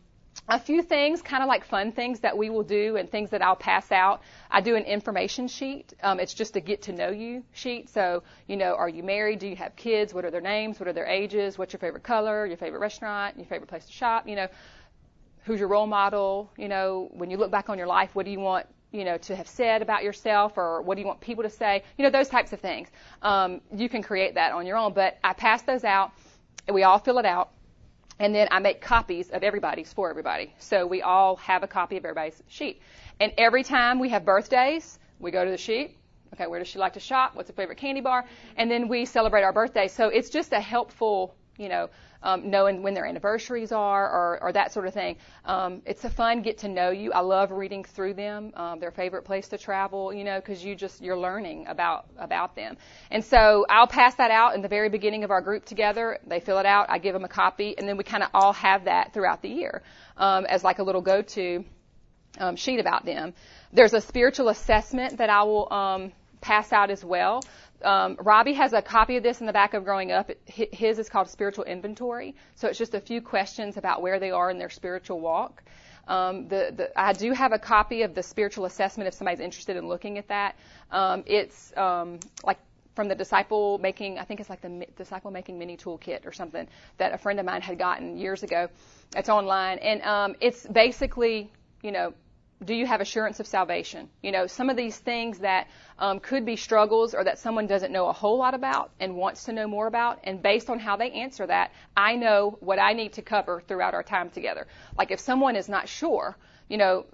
[0.48, 3.42] a few things, kind of like fun things that we will do and things that
[3.42, 4.22] I'll pass out.
[4.50, 5.94] I do an information sheet.
[6.02, 7.90] Um, it's just a get to know you sheet.
[7.90, 9.38] So, you know, are you married?
[9.38, 10.12] Do you have kids?
[10.12, 10.80] What are their names?
[10.80, 11.58] What are their ages?
[11.58, 12.46] What's your favorite color?
[12.46, 13.36] Your favorite restaurant?
[13.36, 14.26] Your favorite place to shop?
[14.26, 14.48] You know,
[15.44, 16.50] who's your role model?
[16.56, 19.16] You know, when you look back on your life, what do you want you know,
[19.18, 21.84] to have said about yourself or what do you want people to say?
[21.96, 22.88] You know, those types of things.
[23.22, 26.12] Um, you can create that on your own, but I pass those out
[26.68, 27.50] we all fill it out.
[28.18, 30.52] And then I make copies of everybody's for everybody.
[30.58, 32.82] So we all have a copy of everybody's sheet.
[33.18, 35.96] And every time we have birthdays, we go to the sheet.
[36.34, 37.34] Okay, where does she like to shop?
[37.34, 38.24] What's her favorite candy bar?
[38.56, 39.88] And then we celebrate our birthday.
[39.88, 41.90] So it's just a helpful, you know,
[42.22, 45.16] um, knowing when their anniversaries are or, or that sort of thing.
[45.44, 47.12] Um, it's a fun get to know you.
[47.12, 50.74] I love reading through them, um, their favorite place to travel, you know, because you
[50.74, 52.76] just you're learning about about them.
[53.10, 56.18] And so I'll pass that out in the very beginning of our group together.
[56.26, 56.86] They fill it out.
[56.88, 59.48] I give them a copy, and then we kind of all have that throughout the
[59.48, 59.82] year
[60.16, 61.64] um, as like a little go-to
[62.38, 63.34] um, sheet about them.
[63.72, 67.42] There's a spiritual assessment that I will um, pass out as well
[67.82, 70.30] um, Robby has a copy of this in the back of Growing Up.
[70.46, 72.34] His is called Spiritual Inventory.
[72.54, 75.62] So it's just a few questions about where they are in their spiritual walk.
[76.08, 79.76] Um, the, the, I do have a copy of the spiritual assessment if somebody's interested
[79.76, 80.56] in looking at that.
[80.90, 82.58] Um, it's um, like
[82.96, 86.66] from the disciple making, I think it's like the disciple making mini toolkit or something
[86.98, 88.68] that a friend of mine had gotten years ago.
[89.16, 91.50] It's online, and um, it's basically,
[91.82, 92.12] you know,
[92.64, 94.08] do you have assurance of salvation?
[94.22, 97.92] You know, some of these things that um, could be struggles or that someone doesn't
[97.92, 100.20] know a whole lot about and wants to know more about.
[100.24, 103.94] And based on how they answer that, I know what I need to cover throughout
[103.94, 104.66] our time together.
[104.98, 106.36] Like if someone is not sure,
[106.68, 107.06] you know,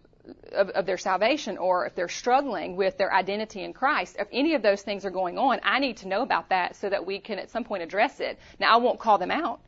[0.52, 4.54] of, of their salvation or if they're struggling with their identity in Christ, if any
[4.54, 7.20] of those things are going on, I need to know about that so that we
[7.20, 8.38] can at some point address it.
[8.58, 9.60] Now, I won't call them out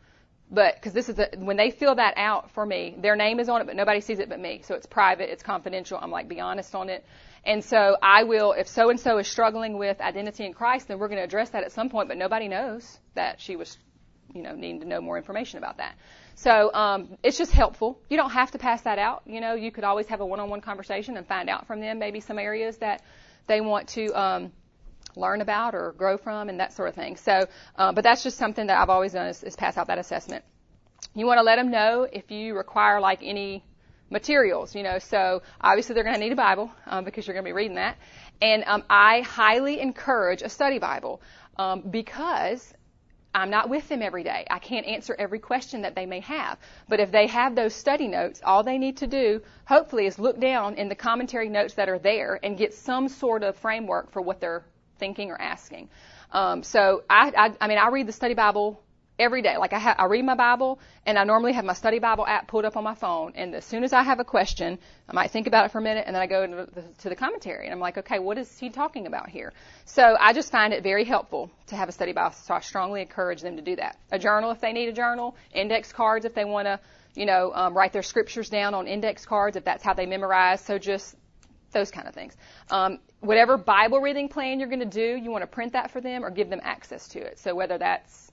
[0.51, 3.49] but because this is a, when they fill that out for me, their name is
[3.49, 4.63] on it, but nobody sees it but me.
[4.65, 5.99] So it's private, it's confidential.
[6.01, 7.05] I'm like, be honest on it.
[7.45, 10.99] And so I will, if so and so is struggling with identity in Christ, then
[10.99, 13.77] we're going to address that at some point, but nobody knows that she was,
[14.35, 15.97] you know, needing to know more information about that.
[16.35, 18.01] So um, it's just helpful.
[18.09, 19.23] You don't have to pass that out.
[19.27, 22.21] You know, you could always have a one-on-one conversation and find out from them maybe
[22.21, 23.03] some areas that
[23.47, 24.53] they want to um,
[25.19, 27.17] learn about or grow from and that sort of thing.
[27.17, 27.47] So,
[27.77, 30.45] uh, but that's just something that I've always done is, is pass out that assessment.
[31.15, 33.65] You want to let them know if you require like any
[34.11, 34.99] materials, you know.
[34.99, 37.77] So obviously they're going to need a Bible um, because you're going to be reading
[37.77, 37.99] that.
[38.41, 41.21] And um, I highly encourage a study Bible
[41.57, 42.73] um, because
[43.35, 44.47] I'm not with them every day.
[44.51, 46.59] I can't answer every question that they may have.
[46.89, 50.41] But if they have those study notes, all they need to do, hopefully, is look
[50.41, 54.23] down in the commentary notes that are there and get some sort of framework for
[54.23, 54.65] what they're
[54.99, 55.89] thinking or asking.
[56.33, 58.83] Um, so I, I, I mean, I read the study Bible
[59.19, 59.57] every day.
[59.57, 62.47] Like I, ha- I read my Bible, and I normally have my study Bible app
[62.47, 63.33] pulled up on my phone.
[63.35, 64.79] And as soon as I have a question,
[65.09, 67.09] I might think about it for a minute, and then I go to the, to
[67.09, 69.53] the commentary, and I'm like, okay, what is he talking about here?
[69.85, 72.35] So I just find it very helpful to have a study Bible.
[72.35, 73.99] So I strongly encourage them to do that.
[74.13, 76.79] A journal if they need a journal, index cards if they want to,
[77.15, 80.61] you know, um, write their scriptures down on index cards if that's how they memorize.
[80.61, 81.17] So just
[81.73, 82.37] those kind of things.
[82.71, 86.01] Um, whatever Bible reading plan you're going to do, you want to print that for
[86.01, 87.39] them or give them access to it.
[87.39, 88.31] So whether that's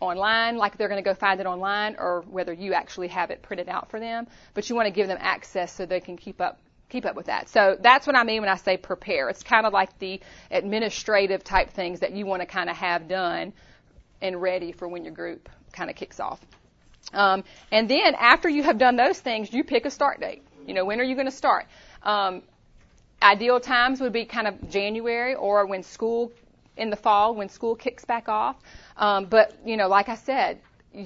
[0.00, 3.42] online, like they're going to go find it online, or whether you actually have it
[3.42, 6.40] printed out for them, but you want to give them access so they can keep
[6.40, 7.50] up keep up with that.
[7.50, 9.28] So that's what I mean when I say prepare.
[9.28, 10.20] It's kind of like the
[10.50, 13.52] administrative type things that you want to kind of have done
[14.22, 16.40] and ready for when your group kind of kicks off.
[17.12, 20.42] Um, and then after you have done those things, you pick a start date.
[20.66, 21.66] You know, when are you going to start?
[22.02, 22.42] Um,
[23.22, 26.32] Ideal times would be kind of January or when school
[26.76, 28.56] in the fall when school kicks back off.
[28.96, 30.60] Um, but you know, like I said,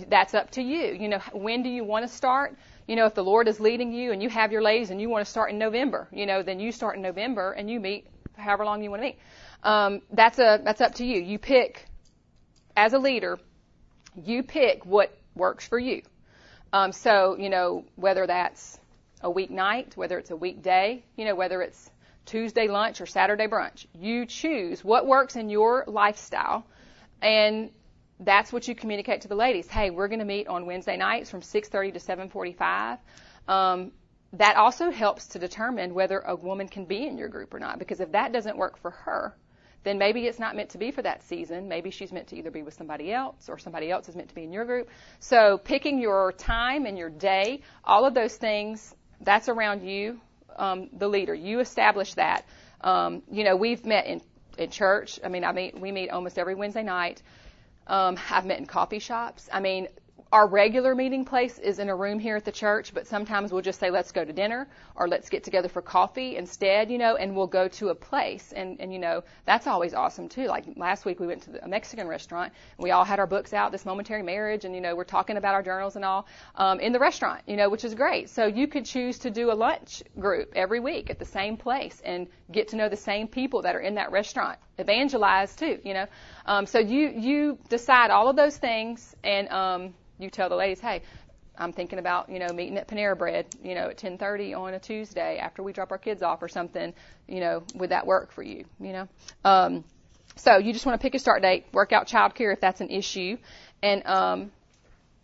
[0.08, 0.92] that's up to you.
[0.92, 2.56] You know, when do you want to start?
[2.86, 5.08] you know, if the Lord is leading you and you have your ladies and you
[5.08, 8.06] want to start in November, you know, then you start in November and you meet
[8.36, 9.18] however long you want to meet.
[9.62, 11.20] Um, that's a that's up to you.
[11.20, 11.86] You pick
[12.76, 13.38] as a leader,
[14.24, 16.02] you pick what works for you.
[16.72, 18.80] Um, so you know whether that's
[19.20, 21.90] a weeknight, whether it's a weekday, you know whether it's
[22.26, 23.86] Tuesday lunch or Saturday brunch.
[23.94, 26.64] You choose what works in your lifestyle,
[27.20, 27.70] and
[28.20, 29.66] that's what you communicate to the ladies.
[29.68, 32.98] Hey, we're going to meet on Wednesday nights from 6:30 to 7:45.
[33.48, 33.92] Um,
[34.34, 37.78] that also helps to determine whether a woman can be in your group or not.
[37.78, 39.34] Because if that doesn't work for her,
[39.84, 41.68] then maybe it's not meant to be for that season.
[41.68, 44.34] Maybe she's meant to either be with somebody else or somebody else is meant to
[44.34, 44.88] be in your group.
[45.20, 50.20] So picking your time and your day, all of those things, that's around you,
[50.56, 51.34] um, the leader.
[51.34, 52.44] You establish that.
[52.80, 54.20] Um, you know, we've met in,
[54.58, 55.20] in church.
[55.24, 57.22] I mean, I mean, we meet almost every Wednesday night.
[57.86, 59.48] Um, I've met in coffee shops.
[59.52, 59.88] I mean,
[60.32, 63.60] our regular meeting place is in a room here at the church, but sometimes we'll
[63.60, 64.66] just say, let's go to dinner
[64.96, 68.50] or let's get together for coffee instead, you know, and we'll go to a place.
[68.56, 70.46] And, and you know, that's always awesome too.
[70.46, 73.52] Like last week we went to a Mexican restaurant and we all had our books
[73.52, 76.26] out, this momentary marriage, and, you know, we're talking about our journals and all,
[76.56, 78.30] um, in the restaurant, you know, which is great.
[78.30, 82.00] So you could choose to do a lunch group every week at the same place
[82.02, 84.58] and get to know the same people that are in that restaurant.
[84.78, 86.06] Evangelize too, you know.
[86.46, 90.80] Um, so you, you decide all of those things and, um, you tell the ladies,
[90.80, 91.02] hey,
[91.56, 94.78] I'm thinking about, you know, meeting at Panera Bread, you know, at 10:30 on a
[94.78, 96.94] Tuesday after we drop our kids off or something,
[97.28, 99.08] you know, would that work for you, you know?
[99.44, 99.84] Um,
[100.36, 102.88] so you just want to pick a start date, work out childcare if that's an
[102.88, 103.36] issue,
[103.82, 104.50] and um,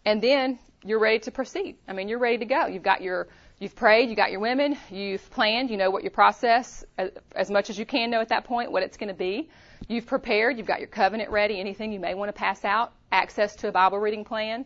[0.04, 1.76] and then you're ready to proceed.
[1.88, 2.66] I mean, you're ready to go.
[2.66, 3.28] You've got your
[3.60, 7.50] You've prayed, you got your women, you've planned, you know what your process, as, as
[7.50, 9.50] much as you can know at that point, what it's going to be.
[9.86, 13.54] You've prepared, you've got your covenant ready, anything you may want to pass out, access
[13.56, 14.64] to a Bible reading plan.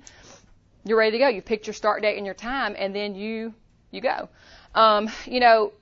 [0.84, 1.28] You're ready to go.
[1.28, 3.54] You've picked your start date and your time, and then you,
[3.90, 4.28] you go.
[4.74, 5.72] Um, you know,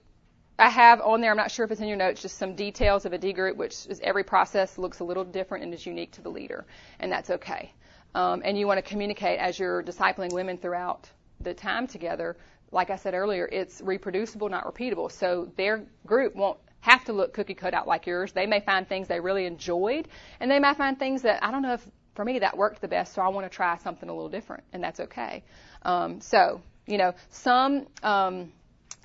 [0.59, 3.07] I have on there, I'm not sure if it's in your notes, just some details
[3.07, 6.13] of a D group, which is every process looks a little different and is unique
[6.13, 6.67] to the leader,
[6.99, 7.73] and that's okay.
[8.15, 11.09] Um, and you want to communicate as you're discipling women throughout
[11.41, 12.37] the time together
[12.73, 15.11] like I said earlier, it's reproducible, not repeatable.
[15.11, 18.33] So their group won't have to look cookie cut out like yours.
[18.33, 20.09] They may find things they really enjoyed,
[20.41, 22.89] and they might find things that I don't know if for me that worked the
[22.89, 25.43] best, so I want to try something a little different, and that's okay.
[25.83, 28.53] Um, so you know, some um,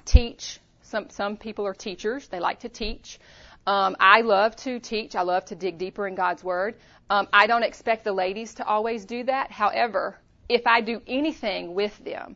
[0.05, 0.59] teach.
[0.82, 2.28] Some some people are teachers.
[2.28, 3.19] They like to teach.
[3.67, 5.15] Um, I love to teach.
[5.15, 6.76] I love to dig deeper in God's Word.
[7.09, 9.51] Um, I don't expect the ladies to always do that.
[9.51, 10.17] However,
[10.47, 12.36] if I do anything with them,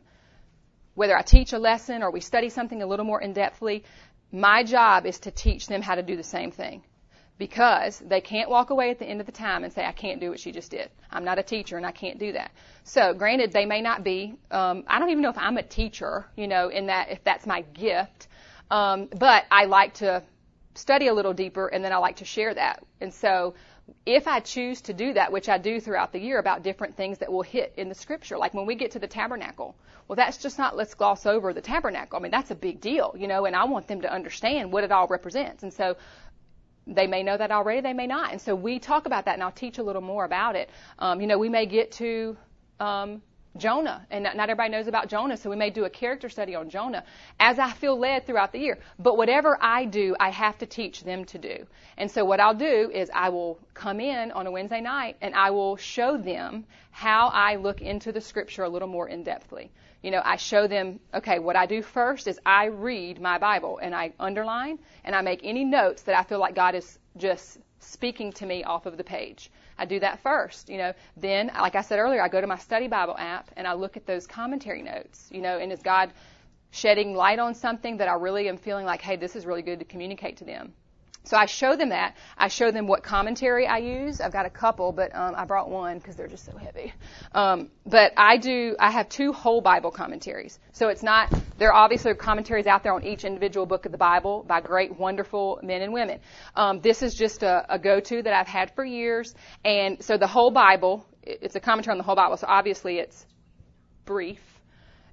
[0.94, 3.82] whether I teach a lesson or we study something a little more in depthly,
[4.32, 6.82] my job is to teach them how to do the same thing.
[7.38, 10.20] Because they can't walk away at the end of the time and say, I can't
[10.20, 10.90] do what she just did.
[11.10, 12.50] I'm not a teacher and I can't do that.
[12.84, 16.26] So granted, they may not be, um, I don't even know if I'm a teacher,
[16.36, 18.28] you know, in that, if that's my gift.
[18.70, 20.22] Um, but I like to
[20.74, 22.84] study a little deeper and then I like to share that.
[23.00, 23.54] And so
[24.06, 27.18] if I choose to do that, which I do throughout the year about different things
[27.18, 29.76] that will hit in the scripture, like when we get to the tabernacle,
[30.08, 32.18] well, that's just not let's gloss over the tabernacle.
[32.18, 34.84] I mean, that's a big deal, you know, and I want them to understand what
[34.84, 35.62] it all represents.
[35.62, 35.96] And so
[36.86, 38.32] they may know that already, they may not.
[38.32, 40.70] And so we talk about that, and I'll teach a little more about it.
[40.98, 42.36] Um, you know, we may get to
[42.80, 43.22] um,
[43.56, 46.70] Jonah, and not, everybody knows about Jonah, so we may do a character study on
[46.70, 47.04] Jonah
[47.38, 48.78] as I feel led throughout the year.
[48.98, 51.66] But whatever I do, I have to teach them to do.
[51.96, 55.34] And so what I'll do is I will come in on a Wednesday night and
[55.34, 59.70] I will show them how I look into the scripture a little more in depthly.
[60.02, 63.78] You know, I show them, okay, what I do first is I read my Bible
[63.82, 67.58] and I underline and I make any notes that I feel like God is just
[67.80, 69.50] speaking to me off of the page.
[69.78, 70.92] I do that first, you know.
[71.16, 73.96] Then, like I said earlier, I go to my study Bible app and I look
[73.96, 76.10] at those commentary notes, you know, and is God
[76.70, 79.78] shedding light on something that I really am feeling like, hey, this is really good
[79.80, 80.72] to communicate to them.
[81.30, 82.16] So I show them that.
[82.36, 84.20] I show them what commentary I use.
[84.20, 86.92] I've got a couple, but um, I brought one because they're just so heavy.
[87.32, 88.74] Um, but I do.
[88.80, 90.58] I have two whole Bible commentaries.
[90.72, 91.32] So it's not.
[91.56, 94.98] There are obviously commentaries out there on each individual book of the Bible by great,
[94.98, 96.18] wonderful men and women.
[96.56, 99.32] Um, this is just a, a go-to that I've had for years.
[99.64, 101.06] And so the whole Bible.
[101.22, 102.38] It's a commentary on the whole Bible.
[102.38, 103.24] So obviously it's
[104.04, 104.40] brief.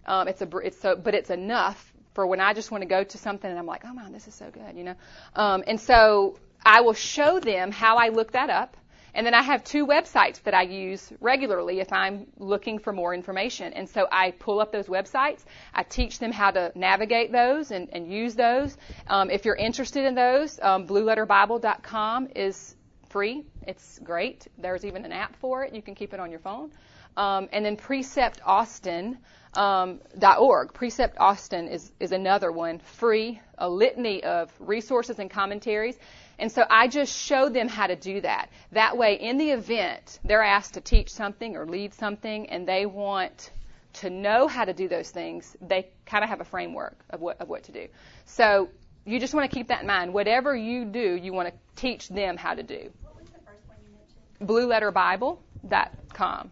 [0.07, 3.03] Um, it's a, it's so, but it's enough for when I just want to go
[3.03, 4.95] to something and I'm like, oh man, this is so good, you know.
[5.35, 8.75] Um, and so I will show them how I look that up.
[9.13, 13.13] And then I have two websites that I use regularly if I'm looking for more
[13.13, 13.71] information.
[13.71, 15.45] And so I pull up those websites.
[15.75, 18.75] I teach them how to navigate those and, and use those.
[19.05, 22.75] Um, if you're interested in those, um, blueletterbible.com is
[23.09, 23.45] free.
[23.67, 24.47] It's great.
[24.57, 25.75] There's even an app for it.
[25.75, 26.71] You can keep it on your phone.
[27.15, 29.19] Um, and then Precept Austin
[29.57, 29.99] um,
[30.39, 30.73] .org.
[30.73, 35.97] Precept Austin is, is another one, free, a litany of resources and commentaries.
[36.39, 38.49] And so I just show them how to do that.
[38.71, 42.85] That way, in the event, they're asked to teach something or lead something, and they
[42.85, 43.51] want
[43.93, 45.57] to know how to do those things.
[45.59, 47.87] They kind of have a framework of what of what to do.
[48.25, 48.69] So
[49.05, 50.13] you just want to keep that in mind.
[50.13, 52.91] Whatever you do, you want to teach them how to do.
[53.01, 54.93] What was the first one you mentioned?
[54.93, 56.51] BlueLetterBible.com.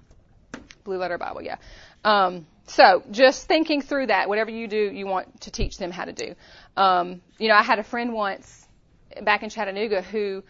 [0.84, 1.58] Blue Letter Bible, yeah.
[2.04, 6.06] Um, so just thinking through that, whatever you do, you want to teach them how
[6.06, 6.36] to do.
[6.76, 8.68] Um, you know, I had a friend once
[9.24, 10.44] back in Chattanooga who,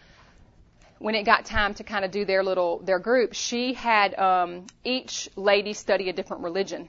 [0.98, 4.66] when it got time to kind of do their little their group, she had um,
[4.82, 6.88] each lady study a different religion,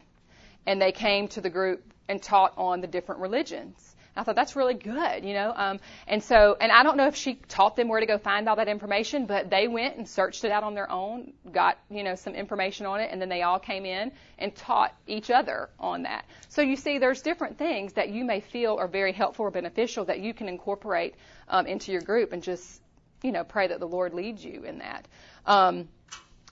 [0.65, 3.95] and they came to the group and taught on the different religions.
[4.17, 5.53] I thought that's really good, you know.
[5.55, 8.49] Um, and so, and I don't know if she taught them where to go find
[8.49, 12.03] all that information, but they went and searched it out on their own, got you
[12.03, 15.69] know some information on it, and then they all came in and taught each other
[15.79, 16.25] on that.
[16.49, 20.05] So you see, there's different things that you may feel are very helpful or beneficial
[20.05, 21.15] that you can incorporate
[21.47, 22.81] um, into your group, and just
[23.21, 25.07] you know pray that the Lord leads you in that.
[25.45, 25.87] Um,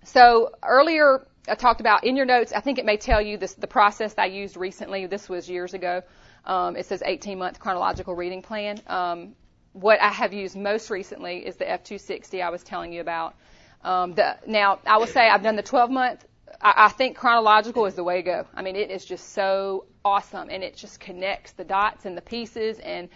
[0.04, 2.54] so earlier I talked about in your notes.
[2.54, 5.06] I think it may tell you this the process I used recently.
[5.06, 6.04] This was years ago.
[6.46, 8.80] Um, it says 18 month chronological reading plan.
[8.88, 9.36] Um,
[9.74, 13.36] what I have used most recently is the F260 I was telling you about.
[13.84, 16.26] Um, the, now, I will say I've done the 12 month.
[16.62, 18.48] I, I think chronological is the way to go.
[18.54, 22.22] I mean, it is just so awesome, and it just connects the dots and the
[22.22, 22.80] pieces.
[22.80, 23.10] And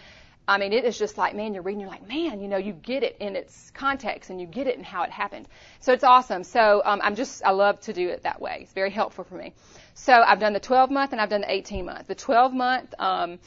[0.46, 2.72] I mean, it is just like, man, you're reading, you're like, man, you know, you
[2.72, 5.46] get it in its context and you get it in how it happened.
[5.78, 6.42] So it's awesome.
[6.42, 8.58] So um, I'm just, I love to do it that way.
[8.62, 9.54] It's very helpful for me.
[10.00, 12.06] So I've done the 12 month and I've done the 18 month.
[12.06, 13.38] The 12 month, um,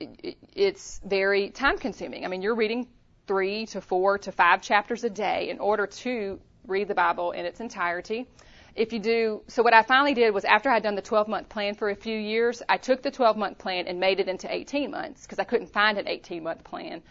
[0.00, 2.24] it, it's very time consuming.
[2.24, 2.88] I mean, you're reading
[3.26, 7.44] three to four to five chapters a day in order to read the Bible in
[7.44, 8.26] its entirety.
[8.74, 11.50] If you do, so what I finally did was after I'd done the 12 month
[11.50, 14.50] plan for a few years, I took the 12 month plan and made it into
[14.50, 17.02] 18 months because I couldn't find an 18 month plan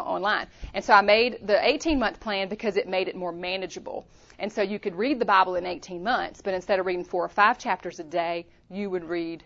[0.00, 0.46] online.
[0.74, 4.06] And so I made the 18 month plan because it made it more manageable.
[4.38, 7.24] And so you could read the Bible in 18 months, but instead of reading four
[7.24, 9.44] or five chapters a day, you would read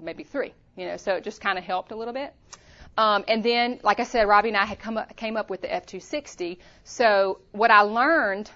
[0.00, 0.52] maybe three.
[0.76, 2.34] You know, so it just kind of helped a little bit.
[2.96, 5.62] Um, and then, like I said, Robby and I had come up, came up with
[5.62, 6.58] the F260.
[6.84, 8.50] So what I learned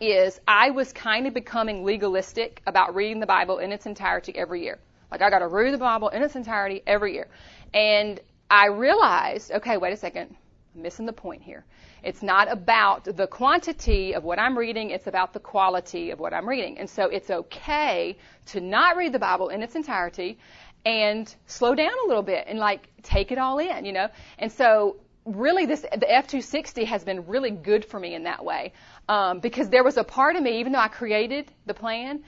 [0.00, 4.62] is I was kind of becoming legalistic about reading the Bible in its entirety every
[4.62, 4.78] year.
[5.10, 7.28] Like I got to read the Bible in its entirety every year.
[7.74, 8.18] And
[8.48, 10.34] I realized, okay, wait a second,
[10.74, 11.64] I'm missing the point here.
[12.02, 16.32] It's not about the quantity of what I'm reading, it's about the quality of what
[16.32, 16.78] I'm reading.
[16.78, 18.16] And so it's okay
[18.46, 20.38] to not read the Bible in its entirety
[20.84, 24.08] and slow down a little bit and like take it all in, you know?
[24.38, 28.72] And so really this the F260 has been really good for me in that way.
[29.08, 32.22] Um, because there was a part of me, even though I created the plan,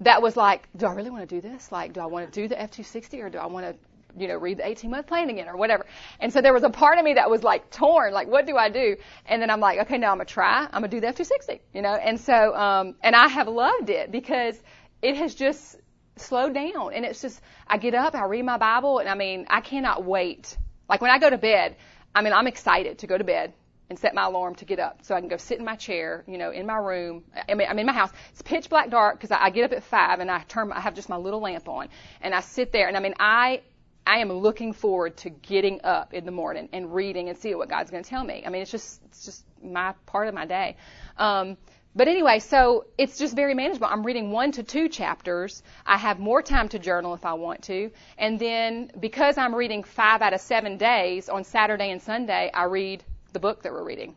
[0.00, 1.70] that was like, do I really want to do this?
[1.70, 3.76] Like, do I want to do the F260 or do I want to
[4.16, 5.86] you know, read the 18 month plan again or whatever.
[6.18, 8.56] And so there was a part of me that was like torn, like, what do
[8.56, 8.96] I do?
[9.26, 10.64] And then I'm like, okay, now I'm gonna try.
[10.64, 11.94] I'm gonna do the F260, you know?
[11.94, 14.60] And so, um, and I have loved it because
[15.02, 15.76] it has just
[16.16, 16.92] slowed down.
[16.94, 20.04] And it's just, I get up, I read my Bible, and I mean, I cannot
[20.04, 20.56] wait.
[20.88, 21.76] Like when I go to bed,
[22.14, 23.52] I mean, I'm excited to go to bed
[23.90, 26.24] and set my alarm to get up so I can go sit in my chair,
[26.28, 27.24] you know, in my room.
[27.48, 28.10] I mean, I'm in my house.
[28.30, 30.80] It's pitch black dark because I, I get up at five and I turn, I
[30.80, 31.88] have just my little lamp on
[32.20, 33.62] and I sit there and I mean, I
[34.10, 37.68] I am looking forward to getting up in the morning and reading and seeing what
[37.68, 38.42] God's going to tell me.
[38.44, 40.76] I mean, it's just it's just my part of my day.
[41.16, 41.56] Um,
[41.94, 43.86] but anyway, so it's just very manageable.
[43.86, 45.62] I'm reading one to two chapters.
[45.86, 47.92] I have more time to journal if I want to.
[48.18, 52.64] And then because I'm reading five out of seven days on Saturday and Sunday, I
[52.64, 54.16] read the book that we're reading.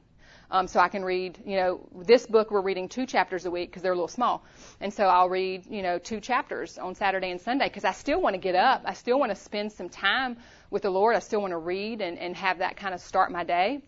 [0.53, 3.71] Um, so I can read, you know, this book we're reading two chapters a week
[3.71, 4.45] because they're a little small.
[4.79, 8.21] And so I'll read, you know, two chapters on Saturday and Sunday because I still
[8.21, 8.83] want to get up.
[8.85, 10.37] I still want to spend some time
[10.69, 11.15] with the Lord.
[11.15, 13.81] I still want to read and, and have that kind of start my day.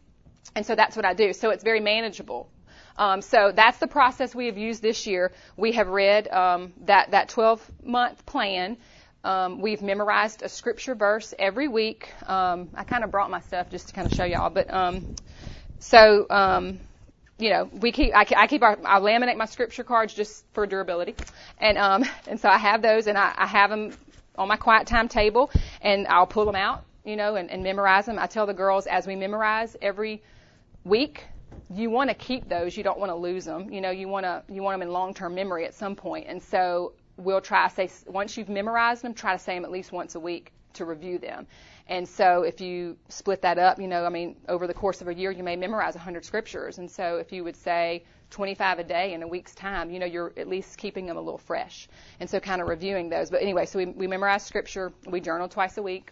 [0.56, 1.34] And so that's what I do.
[1.34, 2.50] So it's very manageable.
[2.98, 5.34] Um, so that's the process we have used this year.
[5.58, 8.78] We have read um, that that 12 month plan.
[9.24, 12.12] Um, we've memorized a scripture verse every week.
[12.28, 15.16] Um, I kind of brought my stuff just to kind of show y'all, but um,
[15.86, 16.80] so, um,
[17.38, 20.66] you know, we keep, I, I keep our, I laminate my scripture cards just for
[20.66, 21.14] durability.
[21.60, 23.96] And, um, and so I have those and I, I have them
[24.36, 28.08] on my quiet time table and I'll pull them out, you know, and, and memorize
[28.08, 28.18] them.
[28.18, 30.24] I tell the girls as we memorize every
[30.84, 31.24] week,
[31.70, 32.76] you want to keep those.
[32.76, 33.72] You don't want to lose them.
[33.72, 35.96] You know, you want to, you want them in long-term memory at some.
[36.04, 39.72] And so we'll try to say, once you've memorized them, try to say them at
[39.72, 41.48] least once a week to review them.
[41.88, 45.08] And so if you split that up, you know, I mean, over the course of
[45.08, 46.80] a year, you may memorize 100 scriptures.
[46.80, 50.06] And so if you would say 25 a day in a week's time, you know,
[50.06, 51.88] you're at least keeping them a little fresh.
[52.20, 53.30] And so kind of reviewing those.
[53.30, 54.92] But anyway, so we, we memorize scripture.
[55.08, 56.12] We journal twice a week.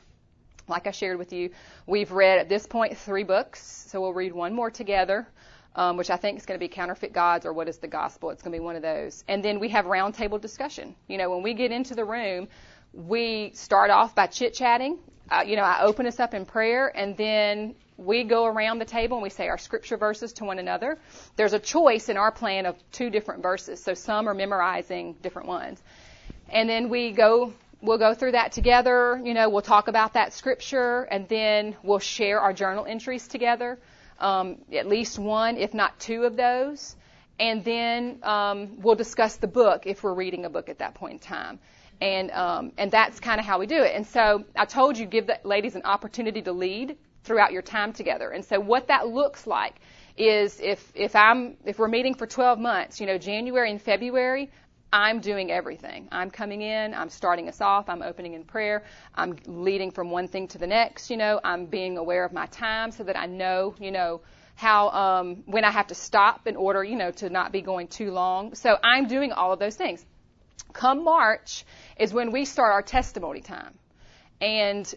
[0.67, 1.49] Like I shared with you,
[1.87, 3.61] we've read at this point three books.
[3.61, 5.27] So we'll read one more together.
[5.75, 8.29] Um, which I think is going to be counterfeit gods or what is the gospel.
[8.29, 9.23] It's going to be one of those.
[9.27, 10.95] And then we have roundtable discussion.
[11.07, 12.47] You know, when we get into the room,
[12.93, 14.99] we start off by chit chatting
[15.33, 18.85] uh, you know, I open us up in prayer and then we go around the
[18.85, 20.97] table and we say our scripture verses to one another.
[21.35, 25.47] There's a choice in our plan of two different verses, so some are memorizing different
[25.47, 25.81] ones.
[26.49, 30.33] And then we go, we'll go through that together, you know, we'll talk about that
[30.33, 33.79] scripture and then we'll share our journal entries together,
[34.19, 36.95] um, at least one, if not two of those.
[37.39, 41.13] And then um, we'll discuss the book if we're reading a book at that point
[41.13, 41.59] in time
[42.03, 43.95] and um, and that's kind of how we do it.
[43.95, 47.93] And so I told you give the ladies an opportunity to lead throughout your time
[47.93, 48.29] together.
[48.31, 49.75] And so what that looks like
[50.17, 54.51] is if if I'm if we're meeting for 12 months, you know, January and February,
[54.91, 56.09] I'm doing everything.
[56.11, 58.83] I'm coming in, I'm starting us off, I'm opening in prayer,
[59.15, 62.47] I'm leading from one thing to the next, you know, I'm being aware of my
[62.47, 64.19] time so that I know, you know,
[64.55, 67.87] how um, when I have to stop in order, you know, to not be going
[67.87, 68.55] too long.
[68.55, 70.05] So I'm doing all of those things.
[70.73, 71.65] Come March
[71.97, 73.77] is when we start our testimony time.
[74.41, 74.93] And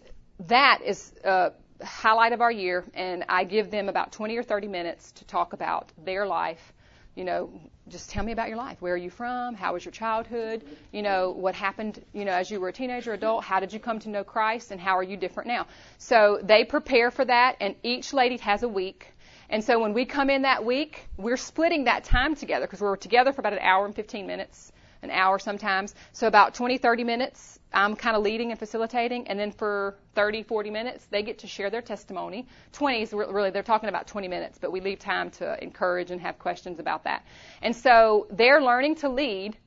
[0.47, 2.83] that is a highlight of our year.
[2.93, 6.73] And I give them about 20 or 30 minutes to talk about their life.
[7.15, 7.49] You know,
[7.87, 8.79] just tell me about your life.
[8.79, 9.55] Where are you from?
[9.55, 10.63] How was your childhood?
[10.91, 13.43] You know, what happened, you know, as you were a teenager, adult?
[13.43, 14.71] How did you come to know Christ?
[14.71, 15.65] And how are you different now?
[15.97, 19.07] So they prepare for that, and each lady has a week.
[19.49, 22.97] And so when we come in that week, we're splitting that time together because we're
[22.97, 24.71] together for about an hour and 15 minutes
[25.01, 25.95] an hour sometimes.
[26.11, 30.43] So about 20, 30 minutes, I'm kind of leading and facilitating, and then for 30,
[30.43, 32.47] 40 minutes, they get to share their testimony.
[32.73, 36.21] 20 is really, they're talking about 20 minutes, but we leave time to encourage and
[36.21, 37.25] have questions about that.
[37.61, 39.57] And so they're learning to lead.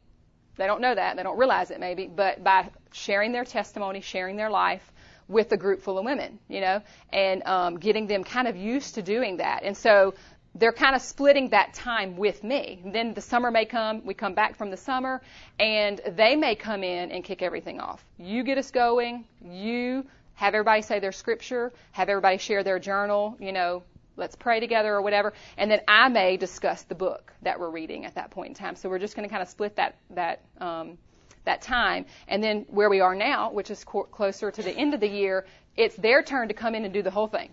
[0.56, 4.36] They don't know that, they don't realize it maybe, but by sharing their testimony, sharing
[4.36, 4.92] their life,
[5.30, 8.96] with a group full of women, you know, and um, getting them kind of used
[8.96, 9.62] to doing that.
[9.62, 10.14] And so
[10.54, 12.82] they're kind of splitting that time with me.
[12.84, 15.22] Then the summer may come, we come back from the summer,
[15.58, 18.04] and they may come in and kick everything off.
[18.18, 23.36] You get us going, you have everybody say their scripture, have everybody share their journal,
[23.38, 23.82] you know,
[24.16, 28.04] let's pray together or whatever, and then I may discuss the book that we're reading
[28.04, 28.76] at that point in time.
[28.76, 30.98] So we're just going to kind of split that that um,
[31.44, 34.92] that time, and then where we are now, which is co- closer to the end
[34.92, 35.46] of the year,
[35.76, 37.50] it's their turn to come in and do the whole thing.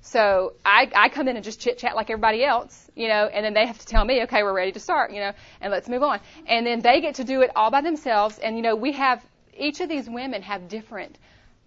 [0.00, 3.44] So I, I come in and just chit chat like everybody else, you know, and
[3.44, 5.88] then they have to tell me, okay, we're ready to start, you know, and let's
[5.88, 6.20] move on.
[6.46, 8.38] And then they get to do it all by themselves.
[8.38, 9.24] And, you know, we have,
[9.56, 11.18] each of these women have different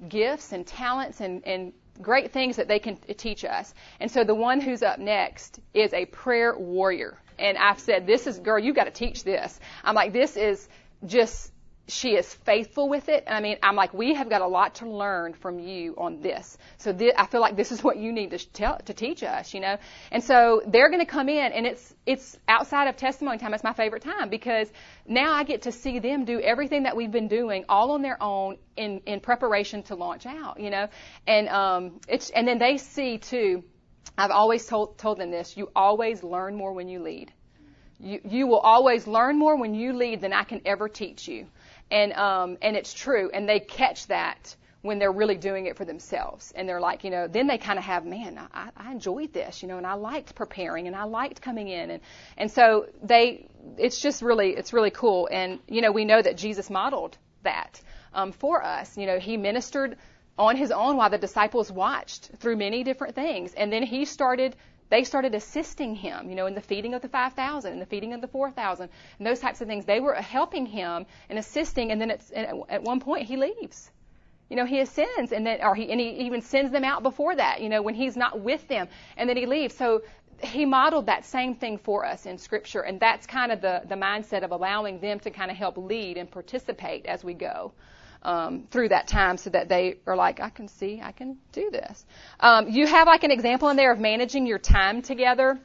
[0.07, 3.73] gifts and talents and, and great things that they can teach us.
[3.99, 7.17] And so the one who's up next is a prayer warrior.
[7.37, 9.59] And I've said, this is, girl, you've got to teach this.
[9.83, 10.67] I'm like, this is
[11.05, 11.50] just
[11.91, 13.25] she is faithful with it.
[13.27, 16.21] And I mean, I'm like, we have got a lot to learn from you on
[16.21, 16.57] this.
[16.77, 19.53] So th- I feel like this is what you need to tell, to teach us,
[19.53, 19.77] you know.
[20.11, 23.53] And so they're going to come in, and it's it's outside of testimony time.
[23.53, 24.71] It's my favorite time because
[25.05, 28.21] now I get to see them do everything that we've been doing all on their
[28.23, 30.87] own in in preparation to launch out, you know.
[31.27, 33.63] And um, it's and then they see too.
[34.17, 37.33] I've always told told them this: you always learn more when you lead.
[37.99, 41.45] You, you will always learn more when you lead than I can ever teach you
[41.91, 45.85] and um, and it's true, and they catch that when they're really doing it for
[45.85, 49.31] themselves, and they're like, you know, then they kind of have, man, I, I enjoyed
[49.31, 52.01] this, you know, and I liked preparing, and I liked coming in, and
[52.37, 56.37] and so they, it's just really, it's really cool, and you know, we know that
[56.37, 57.81] Jesus modeled that
[58.13, 58.97] um, for us.
[58.97, 59.97] You know, he ministered
[60.37, 64.55] on his own while the disciples watched through many different things, and then he started
[64.91, 68.13] they started assisting him, you know, in the feeding of the 5,000 and the feeding
[68.13, 69.85] of the 4,000 and those types of things.
[69.85, 73.89] They were helping him and assisting, and then at one point he leaves.
[74.49, 77.33] You know, he ascends, and then, or he, and he even sends them out before
[77.37, 79.73] that, you know, when he's not with them, and then he leaves.
[79.73, 80.03] So
[80.43, 83.95] he modeled that same thing for us in Scripture, and that's kind of the, the
[83.95, 87.71] mindset of allowing them to kind of help lead and participate as we go
[88.23, 91.69] um, through that time so that they are like, I can see, I can do
[91.71, 92.05] this.
[92.39, 95.59] Um, you have like an example in there of managing your time together.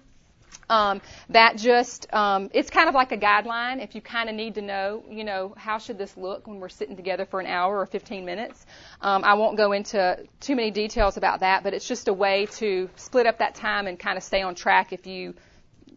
[0.68, 4.56] Um, that just um, it's kind of like a guideline if you kind of need
[4.56, 7.78] to know you know how should this look when we're sitting together for an hour
[7.78, 8.66] or 15 minutes
[9.00, 12.46] um, i won't go into too many details about that but it's just a way
[12.46, 15.34] to split up that time and kind of stay on track if you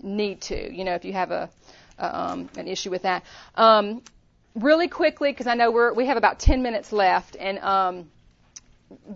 [0.04, 1.50] need to you know if you have a,
[1.98, 3.24] um, an issue with that
[3.56, 4.04] um,
[4.60, 8.12] really quickly, because I know we're, we have about 10 minutes left, and um,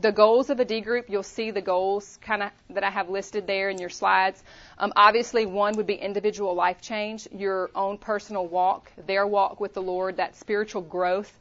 [0.01, 3.09] the goals of a D group, you'll see the goals kind of that I have
[3.09, 4.43] listed there in your slides.
[4.77, 9.73] Um, obviously, one would be individual life change, your own personal walk, their walk with
[9.73, 11.31] the Lord, that spiritual growth.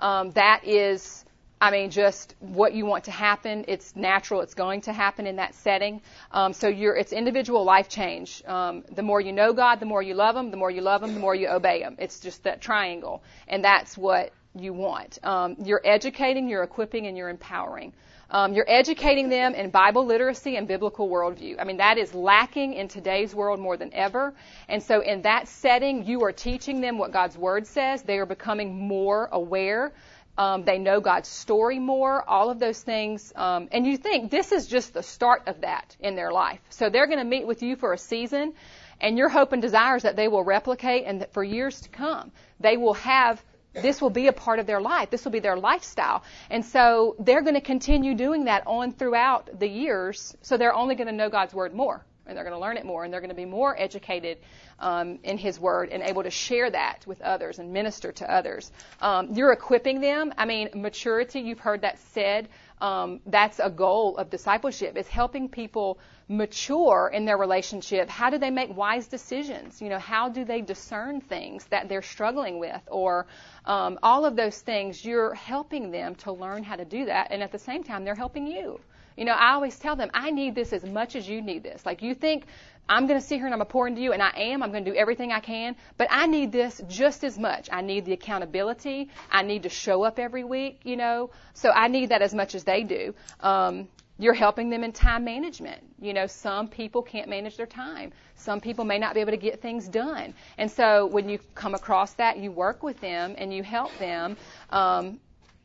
[0.00, 1.21] Um, that is,
[1.62, 3.64] I mean, just what you want to happen.
[3.68, 4.40] It's natural.
[4.40, 6.02] It's going to happen in that setting.
[6.32, 8.42] Um, so your, it's individual life change.
[8.46, 10.50] Um, the more you know God, the more you love Him.
[10.50, 11.94] The more you love Him, the more you obey Him.
[12.00, 15.20] It's just that triangle, and that's what you want.
[15.22, 17.92] Um, you're educating, you're equipping, and you're empowering.
[18.32, 21.56] Um, you're educating them in Bible literacy and biblical worldview.
[21.60, 24.34] I mean, that is lacking in today's world more than ever.
[24.68, 28.02] And so, in that setting, you are teaching them what God's Word says.
[28.02, 29.92] They are becoming more aware.
[30.38, 33.32] Um, they know God's story more, all of those things.
[33.36, 36.60] Um, and you think this is just the start of that in their life.
[36.70, 38.54] So they're going to meet with you for a season,
[39.00, 41.88] and your hope and desire is that they will replicate and that for years to
[41.88, 43.42] come, they will have
[43.74, 45.08] this will be a part of their life.
[45.08, 46.24] This will be their lifestyle.
[46.50, 50.36] And so they're going to continue doing that on throughout the years.
[50.42, 52.84] So they're only going to know God's word more and they're going to learn it
[52.84, 54.38] more and they're going to be more educated
[54.78, 58.70] um, in His Word and able to share that with others and minister to others.
[59.00, 60.32] Um, you're equipping them.
[60.36, 62.48] I mean, maturity, you've heard that said.
[62.80, 68.08] Um, that's a goal of discipleship is helping people mature in their relationship.
[68.08, 69.80] How do they make wise decisions?
[69.80, 73.26] You know, how do they discern things that they're struggling with or
[73.66, 75.04] um, all of those things?
[75.04, 78.16] You're helping them to learn how to do that, and at the same time, they're
[78.16, 78.80] helping you.
[79.16, 81.84] You know, I always tell them, I need this as much as you need this.
[81.84, 82.46] Like you think
[82.88, 84.62] I'm going to sit here and I'm going to pour into you, and I am.
[84.62, 87.68] I'm going to do everything I can, but I need this just as much.
[87.72, 89.08] I need the accountability.
[89.30, 91.30] I need to show up every week, you know.
[91.54, 93.14] So I need that as much as they do.
[93.40, 95.82] Um, you're helping them in time management.
[96.00, 98.12] You know, some people can't manage their time.
[98.36, 100.34] Some people may not be able to get things done.
[100.58, 104.36] And so when you come across that, you work with them and you help them
[104.70, 105.20] um,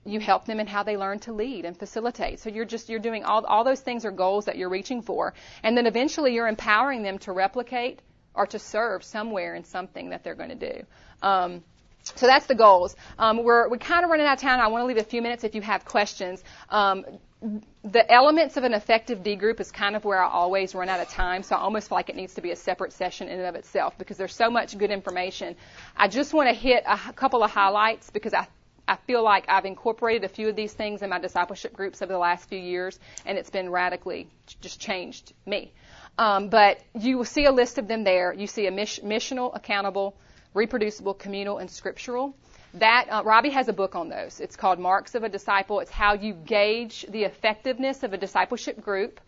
[0.07, 2.39] you help them in how they learn to lead and facilitate.
[2.39, 5.33] So you're just you're doing all all those things are goals that you're reaching for,
[5.63, 7.99] and then eventually you're empowering them to replicate
[8.33, 10.83] or to serve somewhere in something that they're going to do.
[11.21, 11.63] Um,
[12.15, 12.95] so that's the goals.
[13.19, 14.59] Um, we're we're kind of running out of time.
[14.59, 16.43] I want to leave a few minutes if you have questions.
[16.69, 17.05] Um,
[17.83, 20.99] the elements of an effective D group is kind of where I always run out
[20.99, 23.39] of time, so I almost feel like it needs to be a separate session in
[23.39, 25.55] and of itself because there's so much good information.
[25.95, 28.47] I just want to hit a couple of highlights because I
[28.87, 32.11] I feel like I've incorporated a few of these things in my discipleship groups over
[32.13, 34.27] the last few years, and it's been radically
[34.61, 35.73] just changed me.
[36.17, 38.33] Um, but you will see a list of them there.
[38.33, 40.15] You see a miss- missional, accountable,
[40.53, 42.35] reproducible, communal, and scriptural.
[42.75, 44.39] That uh, Robby has a book on those.
[44.39, 45.79] It's called Marks of a Disciple.
[45.79, 49.19] It's how you gauge the effectiveness of a discipleship group.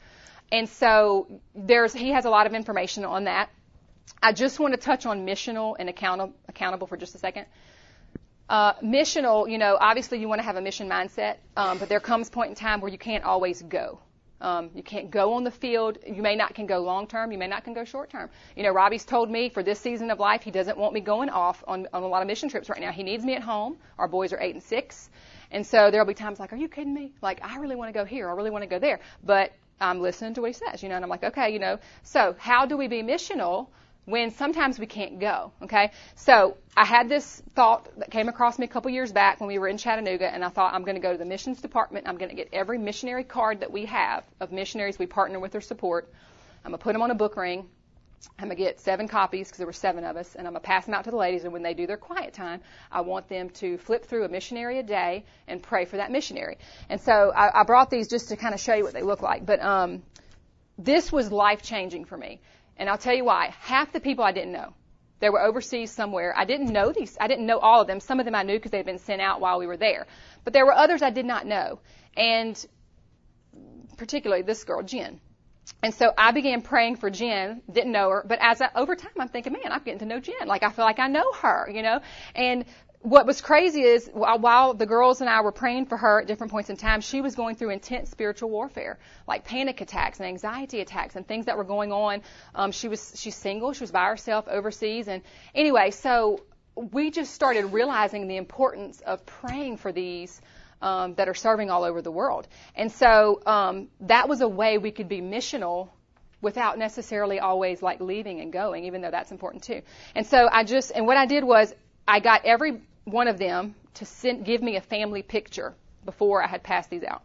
[0.51, 3.49] And so there's he has a lot of information on that.
[4.21, 7.45] I just want to touch on missional and account- accountable for just a second.
[8.49, 11.99] Uh, missional, you know, obviously you want to have a mission mindset, um, but there
[11.99, 13.99] comes point in time where you can't always go.
[14.41, 15.99] Um, you can't go on the field.
[16.07, 17.31] You may not can go long term.
[17.31, 18.29] You may not can go short term.
[18.55, 21.29] You know, Robby's told me for this season of life, he doesn't want me going
[21.29, 22.91] off on, on a lot of mission trips right now.
[22.91, 23.77] He needs me at home.
[23.99, 25.09] Our boys are eight and six.
[25.51, 27.13] And so there'll be times like, are you kidding me?
[27.21, 28.29] Like, I really want to go here.
[28.29, 28.99] I really want to go there.
[29.23, 31.79] But I'm listening to what he says, you know, and I'm like, okay, you know,
[32.03, 33.67] so how do we be missional
[34.09, 35.51] when sometimes we can't go.
[35.61, 39.47] Okay, so I had this thought that came across me a couple years back when
[39.47, 42.07] we were in Chattanooga, and I thought I'm going to go to the missions department.
[42.07, 45.55] I'm going to get every missionary card that we have of missionaries we partner with
[45.55, 46.11] or support.
[46.65, 47.69] I'm going to put them on a book ring.
[48.37, 50.61] I'm going to get seven copies because there were seven of us, and I'm going
[50.61, 51.43] to pass them out to the ladies.
[51.43, 52.61] And when they do their quiet time,
[52.91, 56.57] I want them to flip through a missionary a day and pray for that missionary.
[56.89, 59.21] And so I, I brought these just to kind of show you what they look
[59.21, 59.45] like.
[59.45, 60.03] But um,
[60.77, 62.39] this was life changing for me.
[62.79, 63.53] And I'll tell you why.
[63.59, 64.73] Half the people I didn't know.
[65.19, 66.33] They were overseas somewhere.
[66.35, 67.17] I didn't know these.
[67.19, 67.99] I didn't know all of them.
[67.99, 70.07] Some of them I knew because they had been sent out while we were there.
[70.45, 71.79] But there were others I did not know.
[72.15, 72.65] And
[73.97, 75.19] particularly this girl, Jen.
[75.83, 79.11] And so I began praying for Jen, didn't know her, but as I, over time
[79.19, 80.47] I'm thinking, man, I'm getting to know Jen.
[80.47, 81.99] Like I feel like I know her, you know.
[82.33, 82.65] And
[83.01, 86.51] what was crazy is while the girls and I were praying for her at different
[86.51, 90.81] points in time, she was going through intense spiritual warfare, like panic attacks and anxiety
[90.81, 92.21] attacks and things that were going on.
[92.53, 95.21] Um, she was she's single, she was by herself overseas, and
[95.55, 96.43] anyway, so
[96.75, 100.41] we just started realizing the importance of praying for these
[100.81, 104.77] um, that are serving all over the world, and so um, that was a way
[104.77, 105.87] we could be missional
[106.41, 109.81] without necessarily always like leaving and going, even though that's important too.
[110.15, 111.73] And so I just and what I did was
[112.09, 112.81] I got every
[113.11, 115.73] one of them to send, give me a family picture
[116.05, 117.23] before I had passed these out.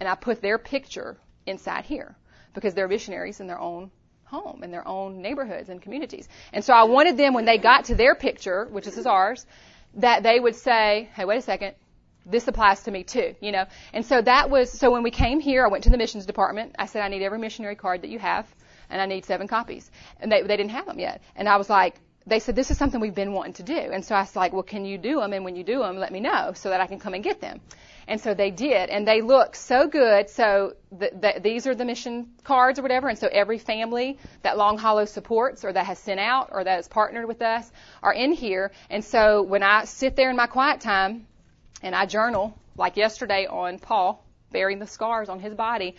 [0.00, 1.16] And I put their picture
[1.46, 2.16] inside here
[2.54, 3.90] because they're missionaries in their own
[4.24, 6.28] home, in their own neighborhoods and communities.
[6.52, 9.46] And so I wanted them, when they got to their picture, which is ours,
[9.94, 11.74] that they would say, hey, wait a second,
[12.26, 13.66] this applies to me too, you know.
[13.92, 16.74] And so that was so when we came here, I went to the missions department.
[16.78, 18.46] I said I need every missionary card that you have,
[18.88, 19.90] and I need seven copies.
[20.20, 21.20] And they they didn't have them yet.
[21.36, 23.76] And I was like, they said this is something we've been wanting to do.
[23.76, 25.32] And so I was like, well, can you do them?
[25.32, 27.40] And when you do them, let me know so that I can come and get
[27.40, 27.60] them.
[28.06, 30.28] And so they did, and they look so good.
[30.28, 33.08] So the, the, these are the mission cards or whatever.
[33.08, 36.76] And so every family that Long Hollow supports or that has sent out or that
[36.76, 37.70] has partnered with us
[38.02, 38.72] are in here.
[38.90, 41.26] And so when I sit there in my quiet time
[41.82, 45.96] and I journal, like yesterday on Paul, bearing the scars on his body,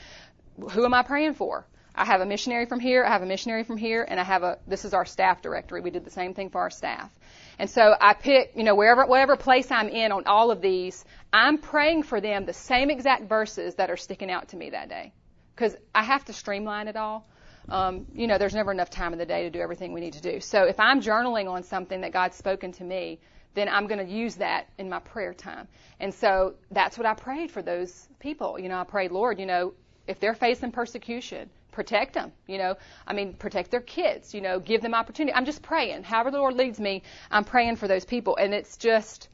[0.72, 1.65] who am I praying for?
[1.97, 4.43] I have a missionary from here, I have a missionary from here, and I have
[4.43, 5.81] a, this is our staff directory.
[5.81, 7.09] We did the same thing for our staff.
[7.57, 11.05] And so I pick, you know, wherever, whatever place I'm in on all of these,
[11.31, 14.89] I'm praying for them the same exact verses that are sticking out to me that
[14.89, 15.13] day.
[15.55, 17.26] Because I have to streamline it all.
[17.69, 20.13] Um, you know, there's never enough time in the day to do everything we need
[20.13, 20.39] to do.
[20.39, 23.19] So if I'm journaling on something that God's spoken to me,
[23.55, 25.67] then I'm going to use that in my prayer time.
[25.99, 28.59] And so that's what I prayed for those people.
[28.59, 29.73] You know, I prayed, Lord, you know,
[30.07, 32.76] if they're facing persecution, protect them, you know.
[33.06, 35.35] I mean, protect their kids, you know, give them opportunity.
[35.35, 36.03] I'm just praying.
[36.03, 38.38] However the Lord leads me, I'm praying for those people.
[38.38, 39.27] And it's just,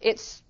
[0.00, 0.42] it's,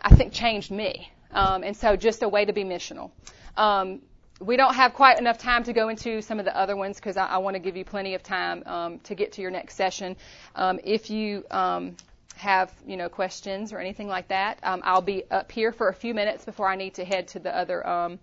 [0.00, 1.10] I think, changed me.
[1.32, 3.10] Um, and so just a way to be missional.
[3.56, 4.00] Um,
[4.40, 7.16] we don't have quite enough time to go into some of the other ones because
[7.16, 9.74] I, I want to give you plenty of time um, to get to your next
[9.74, 10.16] session.
[10.54, 11.96] Um, if you um,
[12.36, 15.94] have you know questions or anything like that, um, I'll be up here for a
[15.94, 18.18] few minutes before I need to head to the other um,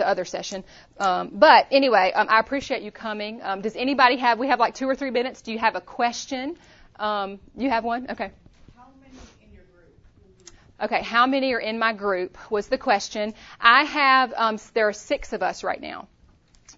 [0.00, 0.64] the other session.
[0.98, 3.40] Um, but anyway, um, I appreciate you coming.
[3.42, 4.38] Um, does anybody have?
[4.38, 5.42] We have like two or three minutes.
[5.42, 6.56] Do you have a question?
[6.98, 8.06] Um, you have one?
[8.10, 8.30] Okay.
[8.76, 9.94] How many in your group?
[10.82, 13.34] Okay, how many are in my group was the question.
[13.60, 16.08] I have, um, there are six of us right now.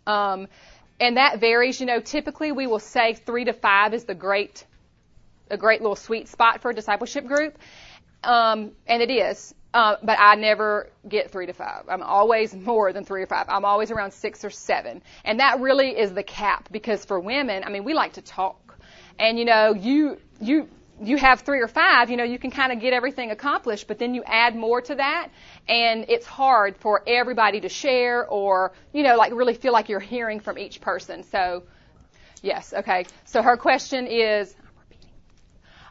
[0.06, 0.48] Um,
[0.98, 4.66] and that varies, you know, typically we will say three to five is the great,
[5.48, 7.56] a great little sweet spot for a discipleship group.
[8.24, 9.54] And it is.
[9.74, 11.84] Uh, but I never get three to five.
[11.88, 13.46] I'm always more than three or five.
[13.48, 15.02] I'm always around six or seven.
[15.24, 18.78] And that really is the cap because for women, I mean, we like to talk.
[19.18, 20.68] And you know, you, you,
[21.00, 23.98] you have three or five, you know, you can kind of get everything accomplished, but
[23.98, 25.30] then you add more to that,
[25.68, 30.00] and it's hard for everybody to share or, you know, like really feel like you're
[30.00, 31.24] hearing from each person.
[31.24, 31.64] So,
[32.42, 33.06] yes, okay.
[33.24, 34.54] So her question is,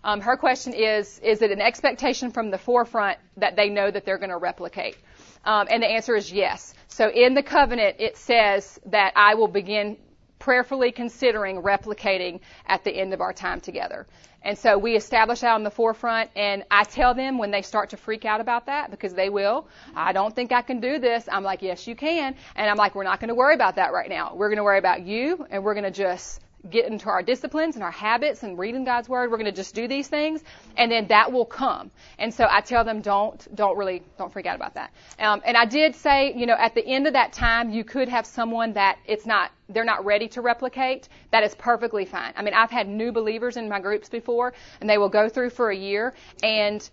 [0.03, 4.05] um, her question is, is it an expectation from the forefront that they know that
[4.05, 4.97] they're going to replicate?
[5.45, 6.73] Um, and the answer is yes.
[6.87, 9.97] So in the covenant, it says that I will begin
[10.39, 14.07] prayerfully considering replicating at the end of our time together.
[14.43, 17.91] And so we establish that on the forefront, and I tell them when they start
[17.91, 21.29] to freak out about that, because they will, I don't think I can do this.
[21.31, 22.35] I'm like, yes, you can.
[22.55, 24.33] And I'm like, we're not going to worry about that right now.
[24.33, 27.75] We're going to worry about you, and we're going to just get into our disciplines
[27.75, 29.31] and our habits and reading God's word.
[29.31, 30.43] We're going to just do these things,
[30.77, 31.91] and then that will come.
[32.19, 34.91] And so I tell them, don't, don't really, don't freak out about that.
[35.19, 38.09] Um, and I did say, you know, at the end of that time, you could
[38.09, 41.09] have someone that it's not, they're not ready to replicate.
[41.31, 42.33] That is perfectly fine.
[42.35, 45.49] I mean, I've had new believers in my groups before, and they will go through
[45.51, 46.13] for a year,
[46.43, 46.87] and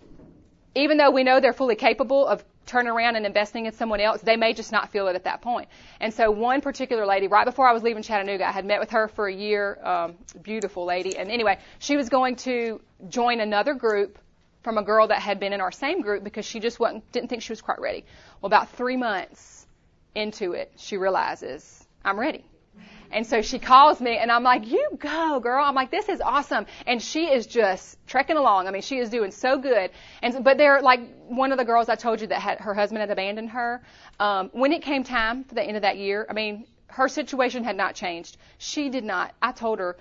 [0.74, 4.20] even though we know they're fully capable of turning around and investing in someone else,
[4.20, 5.68] they may just not feel it at that point.
[6.00, 8.90] And so one particular lady, right before I was leaving Chattanooga, I had met with
[8.90, 11.16] her for a year, um, beautiful lady.
[11.16, 14.18] And anyway, she was going to join another group
[14.62, 17.28] from a girl that had been in our same group because she just wasn't, didn't
[17.28, 18.04] think she was quite ready.
[18.40, 19.66] Well, about three months
[20.14, 22.44] into it, she realizes, I'm ready.
[23.10, 25.64] And so she calls me and I'm like, you go, girl.
[25.64, 26.66] I'm like, this is awesome.
[26.86, 28.68] And she is just trekking along.
[28.68, 29.90] I mean, she is doing so good.
[30.22, 33.00] And, but they're like one of the girls I told you that had, her husband
[33.00, 33.82] had abandoned her.
[34.20, 37.64] Um, when it came time for the end of that year, I mean, her situation
[37.64, 38.36] had not changed.
[38.58, 39.34] She did not.
[39.40, 39.96] I told her,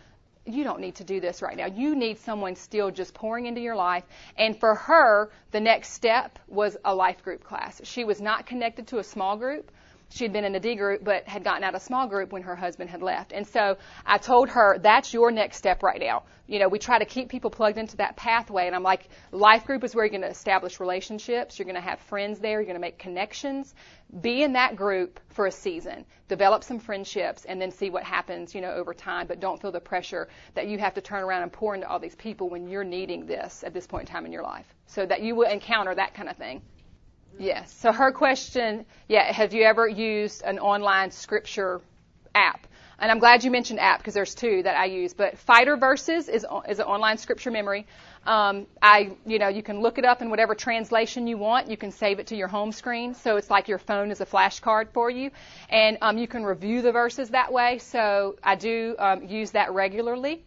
[0.45, 1.65] you don't need to do this right now.
[1.65, 4.03] You need someone still just pouring into your life.
[4.37, 7.81] And for her, the next step was a life group class.
[7.83, 9.71] She was not connected to a small group
[10.09, 12.43] she had been in a D group but had gotten out of small group when
[12.43, 13.33] her husband had left.
[13.33, 16.23] And so I told her, that's your next step right now.
[16.47, 18.67] You know, we try to keep people plugged into that pathway.
[18.67, 21.59] And I'm like, life group is where you're going to establish relationships.
[21.59, 22.59] You're going to have friends there.
[22.59, 23.75] You're going to make connections.
[24.21, 26.05] Be in that group for a season.
[26.29, 29.27] Develop some friendships and then see what happens, you know, over time.
[29.27, 31.99] But don't feel the pressure that you have to turn around and pour into all
[31.99, 34.73] these people when you're needing this at this point in time in your life.
[34.85, 36.61] So that you will encounter that kind of thing.
[37.39, 37.71] Yes.
[37.71, 41.81] So her question, yeah, have you ever used an online scripture
[42.33, 42.67] app?
[42.99, 45.13] And I'm glad you mentioned app because there's two that I use.
[45.13, 47.85] But Fighter Verses is is an online scripture memory.
[48.25, 51.69] Um, I, you know, you can look it up in whatever translation you want.
[51.69, 54.25] You can save it to your home screen, so it's like your phone is a
[54.25, 55.29] flashcard for you,
[55.69, 57.77] and um, you can review the verses that way.
[57.77, 60.43] So I do um, use that regularly.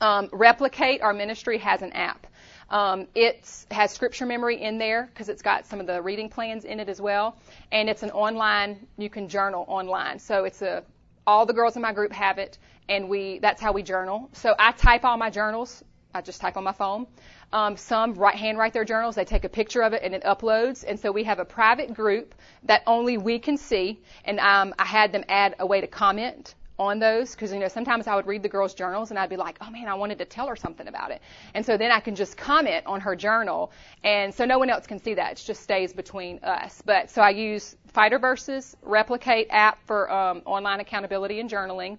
[0.00, 2.26] Um, Replicate, our ministry has an app.
[2.72, 6.64] Um, it has scripture memory in there because it's got some of the reading plans
[6.64, 7.36] in it as well,
[7.70, 8.86] and it's an online.
[8.96, 10.82] You can journal online, so it's a
[11.26, 12.58] all the girls in my group have it,
[12.88, 14.30] and we that's how we journal.
[14.32, 15.84] So I type all my journals.
[16.14, 17.06] I just type on my phone.
[17.52, 19.14] Um, some write, their journals.
[19.14, 20.84] They take a picture of it and it uploads.
[20.86, 22.34] And so we have a private group
[22.64, 24.02] that only we can see.
[24.24, 27.68] And um, I had them add a way to comment on those because you know
[27.68, 30.18] sometimes I would read the girls' journals and I'd be like, oh man, I wanted
[30.18, 31.22] to tell her something about it,
[31.54, 33.70] and so then I can just comment on her journal,
[34.04, 35.32] and so no one else can see that.
[35.32, 36.82] It just stays between us.
[36.84, 41.98] But so I use Fighter Verses, Replicate app for um, online accountability and journaling,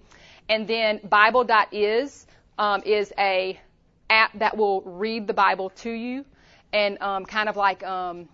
[0.49, 2.27] and then Bible.is
[2.59, 3.59] um, is a
[4.09, 6.25] app that will read the Bible to you,
[6.71, 8.27] and um, kind of like um,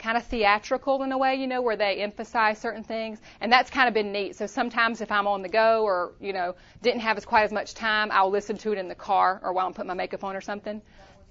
[0.00, 3.20] kind of theatrical in a way, you know, where they emphasize certain things.
[3.40, 4.34] And that's kind of been neat.
[4.34, 7.52] So sometimes if I'm on the go or, you know, didn't have as quite as
[7.52, 10.24] much time, I'll listen to it in the car or while I'm putting my makeup
[10.24, 10.82] on or something.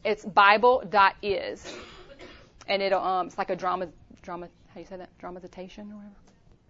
[0.06, 1.76] It's Bible.is.
[2.68, 3.90] And it'll, um, it's like a drama,
[4.22, 5.10] drama, how you say that?
[5.18, 6.29] Dramatization or whatever.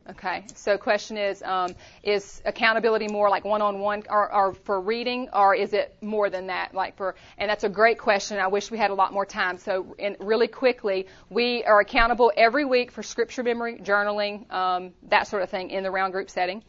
[0.10, 5.54] Okay, so question is, um, is accountability more like one-on-one or, or, for reading, or
[5.54, 6.74] is it more than that?
[6.74, 8.40] Like for, and that's a great question.
[8.40, 9.60] I wish we had a lot more time.
[9.60, 15.44] So, really quickly, we are accountable every week for scripture memory, journaling, um, that sort
[15.44, 16.64] of thing in the round group setting.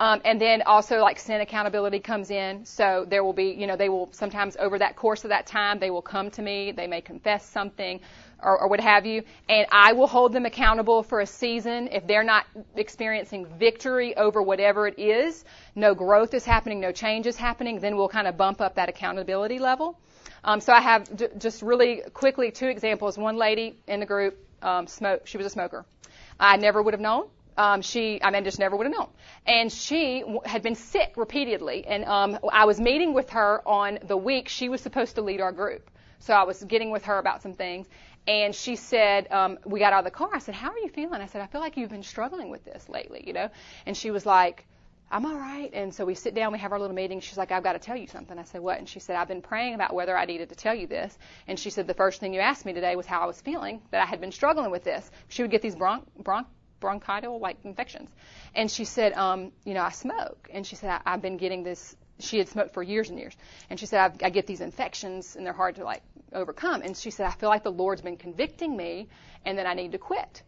[0.00, 2.64] Um, and then also like sin accountability comes in.
[2.64, 5.78] So there will be, you know, they will sometimes over that course of that time,
[5.78, 6.72] they will come to me.
[6.72, 8.00] They may confess something
[8.44, 9.22] or, or what have you.
[9.48, 12.46] And I will hold them accountable for a season if they're not
[12.76, 15.44] experiencing victory over whatever it is.
[15.74, 17.80] No growth is happening, no change is happening.
[17.80, 19.98] Then we'll kind of bump up that accountability level.
[20.44, 23.16] Um, so I have d- just really quickly two examples.
[23.16, 25.28] One lady in the group um, smoked.
[25.28, 25.84] She was a smoker.
[26.38, 29.08] I never would have known um, she, I mean, just never would have known.
[29.46, 31.86] And she w- had been sick repeatedly.
[31.86, 35.40] And um, I was meeting with her on the week she was supposed to lead
[35.40, 35.90] our group.
[36.18, 37.86] So I was getting with her about some things.
[38.26, 40.30] And she said, um, we got out of the car.
[40.32, 41.20] I said, how are you feeling?
[41.20, 43.50] I said, I feel like you've been struggling with this lately, you know?
[43.84, 44.66] And she was like,
[45.10, 45.70] I'm all right.
[45.74, 47.20] And so we sit down, we have our little meeting.
[47.20, 48.38] She's like, I've got to tell you something.
[48.38, 48.78] I said, what?
[48.78, 51.16] And she said, I've been praying about whether I needed to tell you this.
[51.46, 53.82] And she said, the first thing you asked me today was how I was feeling,
[53.90, 55.08] that I had been struggling with this.
[55.28, 56.46] She would get these bronch, bronch,
[56.80, 58.10] bronchital like infections.
[58.54, 60.48] And she said, um, you know, I smoke.
[60.52, 61.94] And she said, I, I've been getting this.
[62.20, 63.34] She had smoked for years and years.
[63.70, 66.82] And she said, I've, I get these infections and they're hard to like overcome.
[66.82, 69.08] And she said, I feel like the Lord's been convicting me
[69.44, 70.42] and that I need to quit.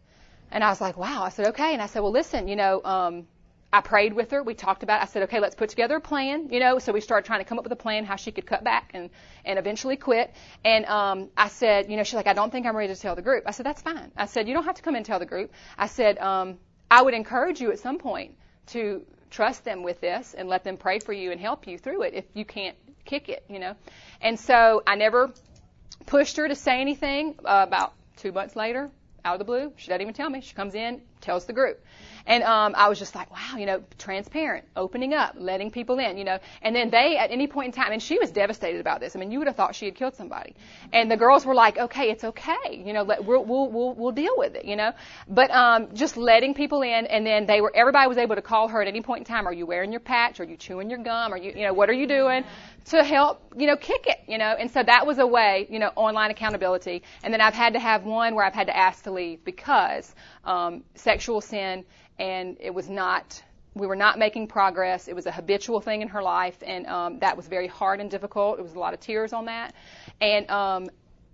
[0.51, 1.23] And I was like, wow.
[1.23, 1.73] I said, okay.
[1.73, 3.27] And I said, well, listen, you know, um,
[3.71, 4.41] I prayed with her.
[4.41, 5.01] We talked about.
[5.01, 5.03] It.
[5.03, 6.49] I said, okay, let's put together a plan.
[6.51, 8.45] You know, so we started trying to come up with a plan how she could
[8.45, 9.09] cut back and
[9.43, 10.33] and eventually quit.
[10.63, 13.15] And um, I said, you know, she's like, I don't think I'm ready to tell
[13.15, 13.43] the group.
[13.45, 14.11] I said, that's fine.
[14.15, 15.51] I said, you don't have to come and tell the group.
[15.77, 18.35] I said, um, I would encourage you at some point
[18.67, 22.03] to trust them with this and let them pray for you and help you through
[22.03, 22.75] it if you can't
[23.05, 23.75] kick it, you know.
[24.21, 25.31] And so I never
[26.05, 27.35] pushed her to say anything.
[27.43, 28.89] Uh, about two months later,
[29.25, 30.41] out of the blue, she doesn't even tell me.
[30.41, 31.83] She comes in, tells the group.
[32.27, 36.17] And um, I was just like, wow, you know, transparent, opening up, letting people in,
[36.17, 36.39] you know.
[36.61, 39.15] And then they, at any point in time, and she was devastated about this.
[39.15, 40.53] I mean, you would have thought she had killed somebody.
[40.91, 44.11] And the girls were like, okay, it's okay, you know, let, we'll, we'll, we'll, we'll
[44.11, 44.91] deal with it, you know.
[45.29, 48.67] But um, just letting people in, and then they were, everybody was able to call
[48.67, 49.47] her at any point in time.
[49.47, 50.41] Are you wearing your patch?
[50.41, 51.31] Are you chewing your gum?
[51.31, 52.43] Are you, you know, what are you doing?
[52.87, 54.55] to help, you know, kick it, you know.
[54.57, 57.03] And so that was a way, you know, online accountability.
[57.21, 60.13] And then I've had to have one where I've had to ask to leave because
[60.45, 61.85] um, sexual sin
[62.19, 63.41] and it was not
[63.73, 65.07] we were not making progress.
[65.07, 68.09] It was a habitual thing in her life, and um, that was very hard and
[68.09, 68.57] difficult.
[68.59, 69.75] It was a lot of tears on that.
[70.19, 70.89] And um,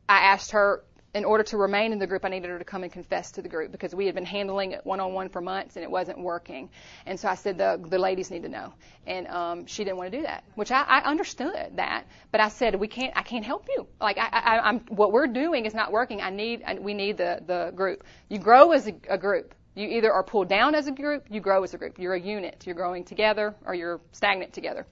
[0.10, 0.84] I asked her,
[1.14, 3.42] in order to remain in the group, I needed her to come and confess to
[3.44, 5.92] the group because we had been handling it one on one for months and it
[5.92, 6.70] wasn't working.
[7.06, 8.74] And so I said, the, the ladies need to know.
[9.06, 12.08] And um, she didn't want to do that, which I, I understood that.
[12.32, 13.86] But I said, we can't, I can't help you.
[14.02, 16.20] Like, I, I, I'm, what we're doing is not working.
[16.20, 18.04] I need, we need the, the group.
[18.28, 19.54] You grow as a, a group.
[19.76, 21.98] You either are pulled down as a group, you grow as a group.
[21.98, 22.64] You're a unit.
[22.66, 24.86] You're growing together or you're stagnant together.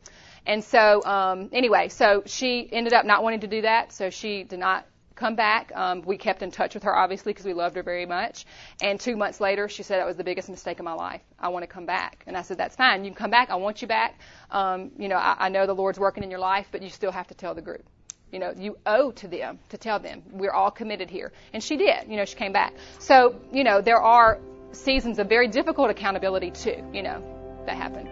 [0.45, 4.43] And so, um, anyway, so she ended up not wanting to do that, so she
[4.43, 4.87] did not
[5.21, 5.71] come back.
[5.75, 8.45] Um, we kept in touch with her, obviously, because we loved her very much.
[8.81, 11.21] And two months later, she said that was the biggest mistake of my life.
[11.39, 12.23] I want to come back.
[12.25, 13.03] And I said, that's fine.
[13.03, 13.51] You can come back.
[13.51, 14.19] I want you back.
[14.49, 17.11] Um, you know, I, I know the Lord's working in your life, but you still
[17.11, 17.85] have to tell the group.
[18.31, 21.33] You know, you owe to them to tell them we're all committed here.
[21.53, 22.07] And she did.
[22.07, 22.73] You know, she came back.
[22.97, 24.39] So, you know, there are
[24.73, 27.23] seasons of very difficult accountability too, you know,
[27.65, 28.09] that happened.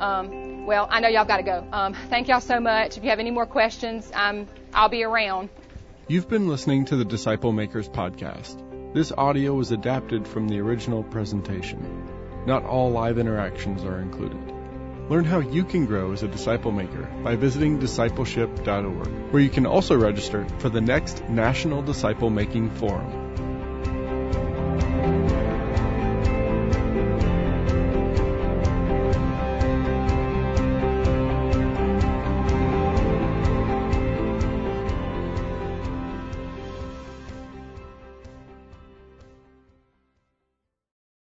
[0.00, 1.66] Um, well, I know y'all got to go.
[1.72, 2.96] Um, thank y'all so much.
[2.96, 5.48] If you have any more questions, um, I'll be around.
[6.08, 8.94] You've been listening to the Disciple Makers podcast.
[8.94, 12.08] This audio was adapted from the original presentation.
[12.46, 14.52] Not all live interactions are included.
[15.08, 19.66] Learn how you can grow as a disciple maker by visiting discipleship.org, where you can
[19.66, 23.21] also register for the next National Disciple Making Forum.